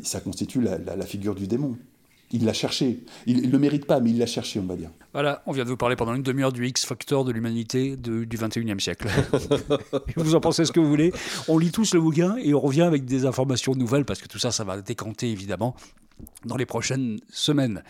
ça 0.04 0.20
constitue 0.20 0.62
la 0.62 1.06
figure 1.06 1.36
du 1.36 1.48
démon 1.48 1.78
il 2.32 2.46
l'a 2.46 2.54
cherché. 2.54 3.00
Il 3.26 3.44
ne 3.44 3.52
le 3.52 3.60
mérite 3.60 3.86
pas, 3.86 4.00
mais 4.00 4.10
il 4.10 4.18
l'a 4.18 4.26
cherché, 4.26 4.60
on 4.60 4.66
va 4.66 4.76
dire. 4.76 4.90
Voilà, 5.14 5.42
on 5.46 5.52
vient 5.52 5.64
de 5.64 5.70
vous 5.70 5.78
parler 5.78 5.96
pendant 5.96 6.14
une 6.14 6.24
demi-heure 6.24 6.52
du 6.52 6.66
X-Factor 6.68 7.24
de 7.24 7.32
l'humanité 7.32 7.96
du 7.96 8.26
21e 8.26 8.80
siècle. 8.80 9.08
vous 10.16 10.36
en 10.36 10.40
pensez 10.40 10.66
ce 10.66 10.72
que 10.72 10.80
vous 10.80 10.90
voulez. 10.90 11.14
On 11.48 11.58
lit 11.58 11.72
tous 11.72 11.94
le 11.94 12.02
bouquin 12.02 12.36
et 12.38 12.54
on 12.54 12.60
revient 12.60 12.82
avec 12.82 13.06
des 13.06 13.26
informations 13.26 13.74
nouvelles, 13.76 14.06
parce 14.06 14.22
que 14.22 14.28
tout 14.28 14.40
ça, 14.40 14.52
ça 14.52 14.64
va 14.64 14.82
décanter 14.82 15.32
évidemment 15.32 15.76
dans 16.46 16.58
les 16.58 16.66
prochaines 16.66 17.20
semaines. 17.32 17.84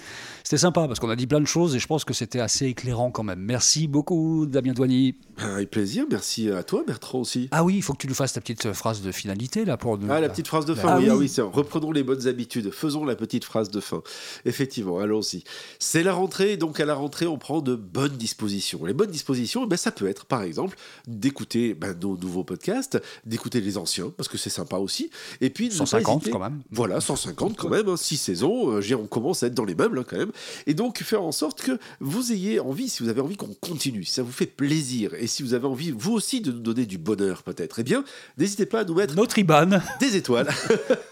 C'était 0.43 0.57
sympa 0.57 0.87
parce 0.87 0.99
qu'on 0.99 1.09
a 1.09 1.15
dit 1.15 1.27
plein 1.27 1.41
de 1.41 1.45
choses 1.45 1.75
et 1.75 1.79
je 1.79 1.87
pense 1.87 2.05
que 2.05 2.13
c'était 2.13 2.39
assez 2.39 2.67
éclairant 2.67 3.11
quand 3.11 3.23
même. 3.23 3.39
Merci 3.39 3.87
beaucoup 3.87 4.45
Damien 4.45 4.73
Douany. 4.73 5.15
Avec 5.37 5.71
plaisir, 5.71 6.05
merci 6.09 6.49
à 6.49 6.63
toi 6.63 6.83
Bertrand 6.85 7.19
aussi. 7.19 7.49
Ah 7.51 7.63
oui, 7.63 7.75
il 7.75 7.81
faut 7.81 7.93
que 7.93 7.99
tu 7.99 8.07
nous 8.07 8.15
fasses 8.15 8.33
ta 8.33 8.41
petite 8.41 8.71
phrase 8.73 9.01
de 9.01 9.11
finalité 9.11 9.65
là 9.65 9.77
pour 9.77 9.97
nous. 9.97 10.07
Ah 10.09 10.21
la 10.21 10.29
petite 10.29 10.47
phrase 10.47 10.65
de 10.65 10.73
fin, 10.73 10.93
ah 10.93 10.97
oui, 10.99 11.09
ah 11.09 11.15
oui 11.15 11.31
reprenons 11.39 11.91
les 11.91 12.03
bonnes 12.03 12.27
habitudes, 12.27 12.71
faisons 12.71 13.05
la 13.05 13.15
petite 13.15 13.43
phrase 13.43 13.69
de 13.69 13.79
fin. 13.79 14.01
Effectivement, 14.45 14.99
allons-y. 14.99 15.43
C'est 15.79 16.03
la 16.03 16.13
rentrée, 16.13 16.57
donc 16.57 16.79
à 16.79 16.85
la 16.85 16.95
rentrée 16.95 17.27
on 17.27 17.37
prend 17.37 17.61
de 17.61 17.75
bonnes 17.75 18.15
dispositions. 18.17 18.85
Les 18.85 18.93
bonnes 18.93 19.11
dispositions, 19.11 19.65
ben, 19.67 19.77
ça 19.77 19.91
peut 19.91 20.07
être 20.07 20.25
par 20.25 20.43
exemple 20.43 20.77
d'écouter 21.07 21.73
ben, 21.73 21.95
nos 22.01 22.17
nouveaux 22.17 22.43
podcasts, 22.43 23.01
d'écouter 23.25 23.61
les 23.61 23.77
anciens 23.77 24.11
parce 24.15 24.29
que 24.29 24.37
c'est 24.37 24.49
sympa 24.49 24.77
aussi. 24.77 25.09
Et 25.41 25.49
puis 25.49 25.71
150 25.71 26.29
quand 26.29 26.39
même. 26.39 26.61
Voilà, 26.71 27.01
150 27.01 27.57
quand 27.57 27.69
même, 27.69 27.89
hein, 27.89 27.97
six 28.15 28.23
saisons, 28.23 28.79
euh, 28.79 28.95
on 28.95 29.07
commence 29.07 29.43
à 29.43 29.47
être 29.47 29.53
dans 29.53 29.65
les 29.65 29.75
meubles 29.75 29.99
hein, 29.99 30.05
quand 30.07 30.17
même. 30.17 30.31
Et 30.67 30.73
donc 30.73 30.99
faire 30.99 31.23
en 31.23 31.31
sorte 31.31 31.61
que 31.61 31.77
vous 31.99 32.31
ayez 32.31 32.59
envie, 32.59 32.89
si 32.89 33.03
vous 33.03 33.09
avez 33.09 33.21
envie 33.21 33.37
qu'on 33.37 33.53
continue, 33.61 34.03
si 34.03 34.13
ça 34.13 34.23
vous 34.23 34.31
fait 34.31 34.45
plaisir, 34.45 35.13
et 35.15 35.27
si 35.27 35.43
vous 35.43 35.53
avez 35.53 35.67
envie 35.67 35.91
vous 35.91 36.13
aussi 36.13 36.41
de 36.41 36.51
nous 36.51 36.59
donner 36.59 36.85
du 36.85 36.97
bonheur 36.97 37.43
peut-être, 37.43 37.79
eh 37.79 37.83
bien 37.83 38.03
n'hésitez 38.37 38.65
pas 38.65 38.81
à 38.81 38.83
nous 38.83 38.95
mettre 38.95 39.15
notre 39.15 39.37
IBAN 39.37 39.81
des 39.99 40.15
étoiles. 40.15 40.49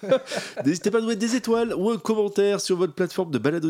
n'hésitez 0.66 0.92
pas 0.92 1.00
à 1.00 1.02
nous 1.02 1.08
mettre 1.08 1.20
des 1.20 1.36
étoiles 1.36 1.74
ou 1.76 1.90
un 1.90 1.98
commentaire 1.98 2.62
sur 2.62 2.78
votre 2.78 2.94
plateforme 2.94 3.32
de 3.32 3.38
balado 3.38 3.70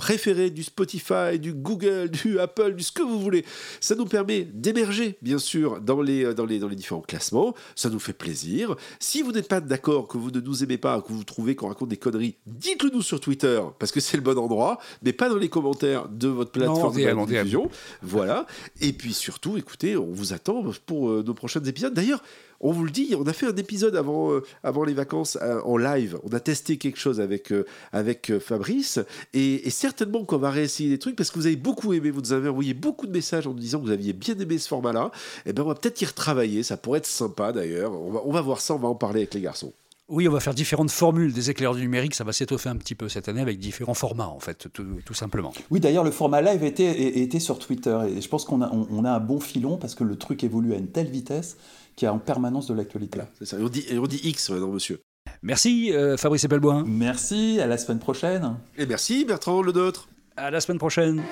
diffusion 0.00 0.20
préféré 0.20 0.50
du 0.50 0.62
Spotify, 0.64 1.38
du 1.38 1.52
Google, 1.52 2.10
du 2.10 2.38
Apple, 2.40 2.74
du 2.74 2.82
ce 2.82 2.92
que 2.92 3.02
vous 3.02 3.20
voulez. 3.20 3.44
Ça 3.80 3.94
nous 3.94 4.06
permet 4.06 4.42
d'émerger, 4.42 5.18
bien 5.22 5.38
sûr, 5.38 5.80
dans 5.80 6.00
les, 6.00 6.24
euh, 6.24 6.34
dans, 6.34 6.46
les, 6.46 6.58
dans 6.58 6.68
les 6.68 6.76
différents 6.76 7.00
classements. 7.00 7.54
Ça 7.76 7.90
nous 7.90 7.98
fait 7.98 8.12
plaisir. 8.12 8.76
Si 8.98 9.22
vous 9.22 9.32
n'êtes 9.32 9.48
pas 9.48 9.60
d'accord, 9.60 10.08
que 10.08 10.18
vous 10.18 10.30
ne 10.30 10.40
nous 10.40 10.62
aimez 10.64 10.78
pas, 10.78 11.00
que 11.02 11.12
vous 11.12 11.24
trouvez 11.24 11.54
qu'on 11.54 11.68
raconte 11.68 11.90
des 11.90 11.96
conneries, 11.96 12.36
dites-le 12.46 12.90
nous 12.90 13.02
sur 13.02 13.20
Twitter, 13.20 13.60
parce 13.78 13.92
que 13.92 14.00
c'est 14.00 14.16
le 14.16 14.22
bon 14.22 14.38
endroit, 14.38 14.78
mais 15.02 15.12
pas 15.12 15.28
dans 15.28 15.36
les 15.36 15.48
commentaires 15.48 16.08
de 16.08 16.28
votre 16.28 16.50
plateforme 16.50 16.94
de 16.96 17.26
diffusion. 17.26 17.70
Voilà. 18.02 18.46
Et 18.80 18.92
puis 18.92 19.12
surtout, 19.12 19.56
écoutez, 19.56 19.96
on 19.96 20.10
vous 20.10 20.32
attend 20.32 20.64
pour 20.86 21.10
euh, 21.10 21.22
nos 21.24 21.34
prochains 21.34 21.62
épisodes. 21.62 21.94
D'ailleurs, 21.94 22.22
on 22.62 22.72
vous 22.72 22.84
le 22.84 22.90
dit, 22.90 23.14
on 23.18 23.26
a 23.26 23.32
fait 23.32 23.46
un 23.46 23.56
épisode 23.56 23.96
avant, 23.96 24.32
euh, 24.32 24.42
avant 24.62 24.84
les 24.84 24.92
vacances 24.92 25.38
euh, 25.40 25.62
en 25.62 25.78
live. 25.78 26.18
On 26.24 26.34
a 26.34 26.40
testé 26.40 26.76
quelque 26.76 26.98
chose 26.98 27.20
avec, 27.20 27.52
avec 27.92 28.38
Fabrice. 28.38 28.98
Et, 29.32 29.70
certainement 29.90 30.24
qu'on 30.24 30.38
va 30.38 30.50
réessayer 30.50 30.88
des 30.88 30.98
trucs 30.98 31.16
parce 31.16 31.30
que 31.30 31.38
vous 31.38 31.46
avez 31.46 31.56
beaucoup 31.56 31.92
aimé. 31.92 32.10
Vous 32.10 32.20
nous 32.20 32.32
avez 32.32 32.48
envoyé 32.48 32.74
beaucoup 32.74 33.06
de 33.06 33.12
messages 33.12 33.46
en 33.46 33.52
nous 33.52 33.58
disant 33.58 33.80
que 33.80 33.86
vous 33.86 33.90
aviez 33.90 34.12
bien 34.12 34.38
aimé 34.38 34.58
ce 34.58 34.68
format-là. 34.68 35.10
Et 35.44 35.50
eh 35.50 35.52
ben 35.52 35.62
on 35.62 35.66
va 35.66 35.74
peut-être 35.74 36.00
y 36.00 36.06
retravailler. 36.06 36.62
Ça 36.62 36.76
pourrait 36.76 36.98
être 36.98 37.06
sympa 37.06 37.52
d'ailleurs. 37.52 37.92
On 37.92 38.12
va, 38.12 38.20
on 38.24 38.32
va 38.32 38.40
voir 38.40 38.60
ça. 38.60 38.74
On 38.74 38.78
va 38.78 38.88
en 38.88 38.94
parler 38.94 39.20
avec 39.20 39.34
les 39.34 39.40
garçons. 39.40 39.72
Oui, 40.08 40.26
on 40.26 40.32
va 40.32 40.40
faire 40.40 40.54
différentes 40.54 40.90
formules 40.90 41.32
des 41.32 41.50
éclairs 41.50 41.74
du 41.74 41.82
numérique. 41.82 42.14
Ça 42.14 42.24
va 42.24 42.32
s'étoffer 42.32 42.68
un 42.68 42.76
petit 42.76 42.96
peu 42.96 43.08
cette 43.08 43.28
année 43.28 43.40
avec 43.40 43.60
différents 43.60 43.94
formats, 43.94 44.26
en 44.26 44.40
fait, 44.40 44.66
tout, 44.72 45.14
simplement. 45.14 45.52
Oui, 45.70 45.78
d'ailleurs, 45.78 46.02
le 46.02 46.10
format 46.10 46.42
live 46.42 46.64
était, 46.64 47.20
était 47.20 47.38
sur 47.38 47.60
Twitter. 47.60 47.96
Et 48.08 48.20
je 48.20 48.28
pense 48.28 48.44
qu'on 48.44 48.60
a, 48.60 48.70
on 48.72 49.04
a 49.04 49.10
un 49.10 49.20
bon 49.20 49.38
filon 49.38 49.76
parce 49.76 49.94
que 49.94 50.02
le 50.02 50.16
truc 50.16 50.42
évolue 50.42 50.74
à 50.74 50.78
une 50.78 50.88
telle 50.88 51.08
vitesse 51.08 51.56
qui 51.94 52.06
a 52.06 52.12
en 52.12 52.18
permanence 52.18 52.66
de 52.66 52.74
l'actualité. 52.74 53.20
c'est 53.38 53.44
ça. 53.44 53.58
Et 53.58 53.62
on 53.62 53.68
dit, 53.68 53.84
on 53.92 54.06
dit 54.06 54.20
X 54.24 54.50
non, 54.50 54.72
monsieur. 54.72 55.00
Merci 55.42 55.92
euh, 55.92 56.16
Fabrice 56.16 56.44
Epelboin. 56.44 56.84
Merci, 56.86 57.60
à 57.60 57.66
la 57.66 57.76
semaine 57.78 57.98
prochaine. 57.98 58.56
Et 58.76 58.86
merci 58.86 59.24
Bertrand 59.24 59.62
Le 59.62 59.72
Nôtre. 59.72 60.08
À 60.36 60.50
la 60.50 60.60
semaine 60.60 60.78
prochaine. 60.78 61.22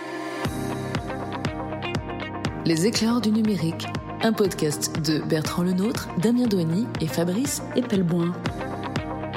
Les 2.64 2.87
éclairs 2.87 3.21
du 3.21 3.31
numérique, 3.31 3.87
un 4.23 4.33
podcast 4.33 5.01
de 5.01 5.18
Bertrand 5.21 5.62
Lenôtre, 5.62 6.09
Damien 6.18 6.47
Douany 6.47 6.87
et 7.01 7.07
Fabrice 7.07 7.62
Epelboin. 7.77 8.33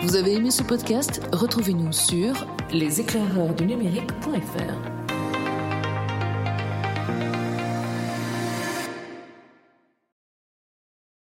Vous 0.03 0.15
avez 0.15 0.33
aimé 0.33 0.49
ce 0.51 0.63
podcast? 0.63 1.21
Retrouvez-nous 1.31 1.93
sur 1.93 2.33
leséclaireursdunumérique.fr. 2.73 5.00